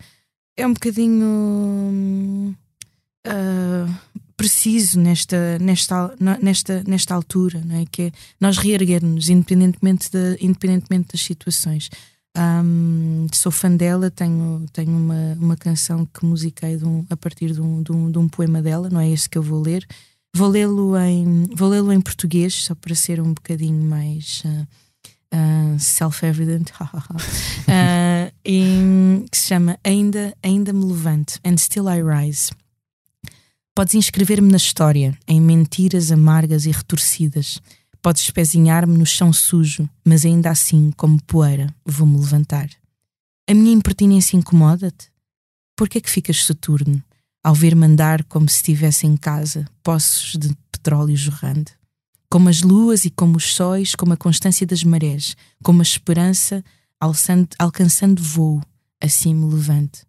é 0.56 0.66
um 0.66 0.72
bocadinho 0.72 2.52
uh, 3.28 3.94
preciso 4.36 4.98
nesta, 4.98 5.56
nesta, 5.60 6.16
nesta, 6.42 6.82
nesta 6.84 7.14
altura, 7.14 7.62
não 7.64 7.76
é? 7.76 7.84
que 7.86 8.02
é 8.02 8.12
nós 8.40 8.58
reerguermos 8.58 9.28
independentemente, 9.28 10.10
de, 10.10 10.36
independentemente 10.40 11.12
das 11.12 11.22
situações. 11.22 11.88
Um, 12.36 13.28
sou 13.32 13.52
fã 13.52 13.70
dela, 13.70 14.10
tenho, 14.10 14.66
tenho 14.72 14.90
uma, 14.90 15.38
uma 15.40 15.56
canção 15.56 16.04
que 16.04 16.26
musiquei 16.26 16.76
um, 16.78 17.06
a 17.08 17.16
partir 17.16 17.52
de 17.52 17.60
um, 17.60 17.84
de, 17.84 17.92
um, 17.92 18.10
de 18.10 18.18
um 18.18 18.28
poema 18.28 18.60
dela, 18.60 18.90
não 18.90 18.98
é 18.98 19.08
esse 19.08 19.30
que 19.30 19.38
eu 19.38 19.42
vou 19.44 19.62
ler, 19.62 19.86
Vou 20.36 20.48
lê-lo 20.48 20.98
em, 20.98 21.44
vou 21.54 21.68
lê-lo 21.68 21.92
em 21.92 22.00
português, 22.00 22.64
só 22.64 22.74
para 22.74 22.92
ser 22.96 23.20
um 23.20 23.32
bocadinho 23.32 23.84
mais 23.84 24.42
uh, 24.44 24.66
uh, 25.32 25.78
self-evident. 25.78 26.70
uh, 26.80 28.32
que 28.42 29.38
se 29.38 29.46
chama 29.46 29.78
Ainda, 29.84 30.36
Ainda 30.42 30.72
Me 30.72 30.84
Levanto, 30.86 31.38
And 31.44 31.56
Still 31.56 31.88
I 31.88 32.02
Rise. 32.02 32.50
Podes 33.76 33.94
inscrever-me 33.94 34.50
na 34.50 34.56
história, 34.56 35.16
em 35.26 35.40
mentiras 35.40 36.10
amargas 36.10 36.66
e 36.66 36.72
retorcidas. 36.72 37.60
Podes 38.02 38.22
espezinhar-me 38.22 38.98
no 38.98 39.06
chão 39.06 39.32
sujo, 39.32 39.88
mas 40.04 40.24
ainda 40.24 40.50
assim, 40.50 40.90
como 40.96 41.22
poeira, 41.22 41.72
vou-me 41.86 42.18
levantar. 42.18 42.68
A 43.48 43.54
minha 43.54 43.72
impertinência 43.72 44.36
incomoda-te? 44.36 45.12
Por 45.76 45.88
que 45.88 45.98
é 45.98 46.00
que 46.00 46.10
ficas 46.10 46.38
soturno? 46.38 47.00
Ao 47.44 47.54
ver-me 47.54 47.84
andar 47.84 48.24
como 48.24 48.48
se 48.48 48.56
estivesse 48.56 49.06
em 49.06 49.18
casa, 49.18 49.66
poços 49.82 50.38
de 50.38 50.56
petróleo 50.72 51.14
jorrando. 51.14 51.70
Como 52.30 52.48
as 52.48 52.62
luas 52.62 53.04
e 53.04 53.10
como 53.10 53.36
os 53.36 53.54
sóis, 53.54 53.94
como 53.94 54.14
a 54.14 54.16
constância 54.16 54.66
das 54.66 54.82
marés, 54.82 55.36
como 55.62 55.80
a 55.80 55.82
esperança 55.82 56.64
alçando, 56.98 57.48
alcançando 57.58 58.22
voo, 58.22 58.62
assim 58.98 59.34
me 59.34 59.44
levanto. 59.44 60.00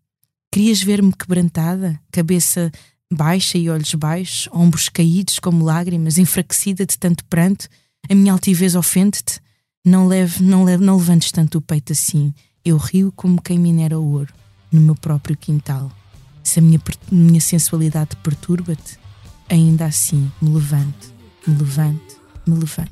Querias 0.50 0.82
ver-me 0.82 1.12
quebrantada, 1.12 2.00
cabeça 2.10 2.72
baixa 3.12 3.58
e 3.58 3.70
olhos 3.70 3.94
baixos, 3.94 4.48
ombros 4.54 4.88
caídos 4.88 5.38
como 5.38 5.66
lágrimas, 5.66 6.18
enfraquecida 6.18 6.86
de 6.86 6.98
tanto 6.98 7.26
pranto? 7.26 7.68
A 8.10 8.16
minha 8.16 8.32
altivez 8.32 8.76
ofende-te? 8.76 9.42
Não 9.86 10.08
leve, 10.08 10.42
não 10.42 10.64
leve, 10.64 10.84
não 10.84 10.98
levantes 10.98 11.32
tanto 11.32 11.58
o 11.58 11.62
peito 11.62 11.92
assim. 11.92 12.34
Eu 12.64 12.78
rio 12.78 13.12
como 13.12 13.42
quem 13.42 13.60
minera 13.60 14.00
o 14.00 14.12
ouro, 14.14 14.34
no 14.72 14.80
meu 14.80 14.96
próprio 14.96 15.36
quintal. 15.36 15.92
Se 16.46 16.60
a 16.60 16.62
minha, 16.62 16.80
minha 17.12 17.42
sensualidade 17.42 18.16
perturba-te, 18.18 19.00
ainda 19.50 19.86
assim 19.86 20.32
me 20.40 20.54
levante, 20.54 21.10
me 21.48 21.58
levante, 21.58 22.18
me 22.46 22.56
levante. 22.60 22.92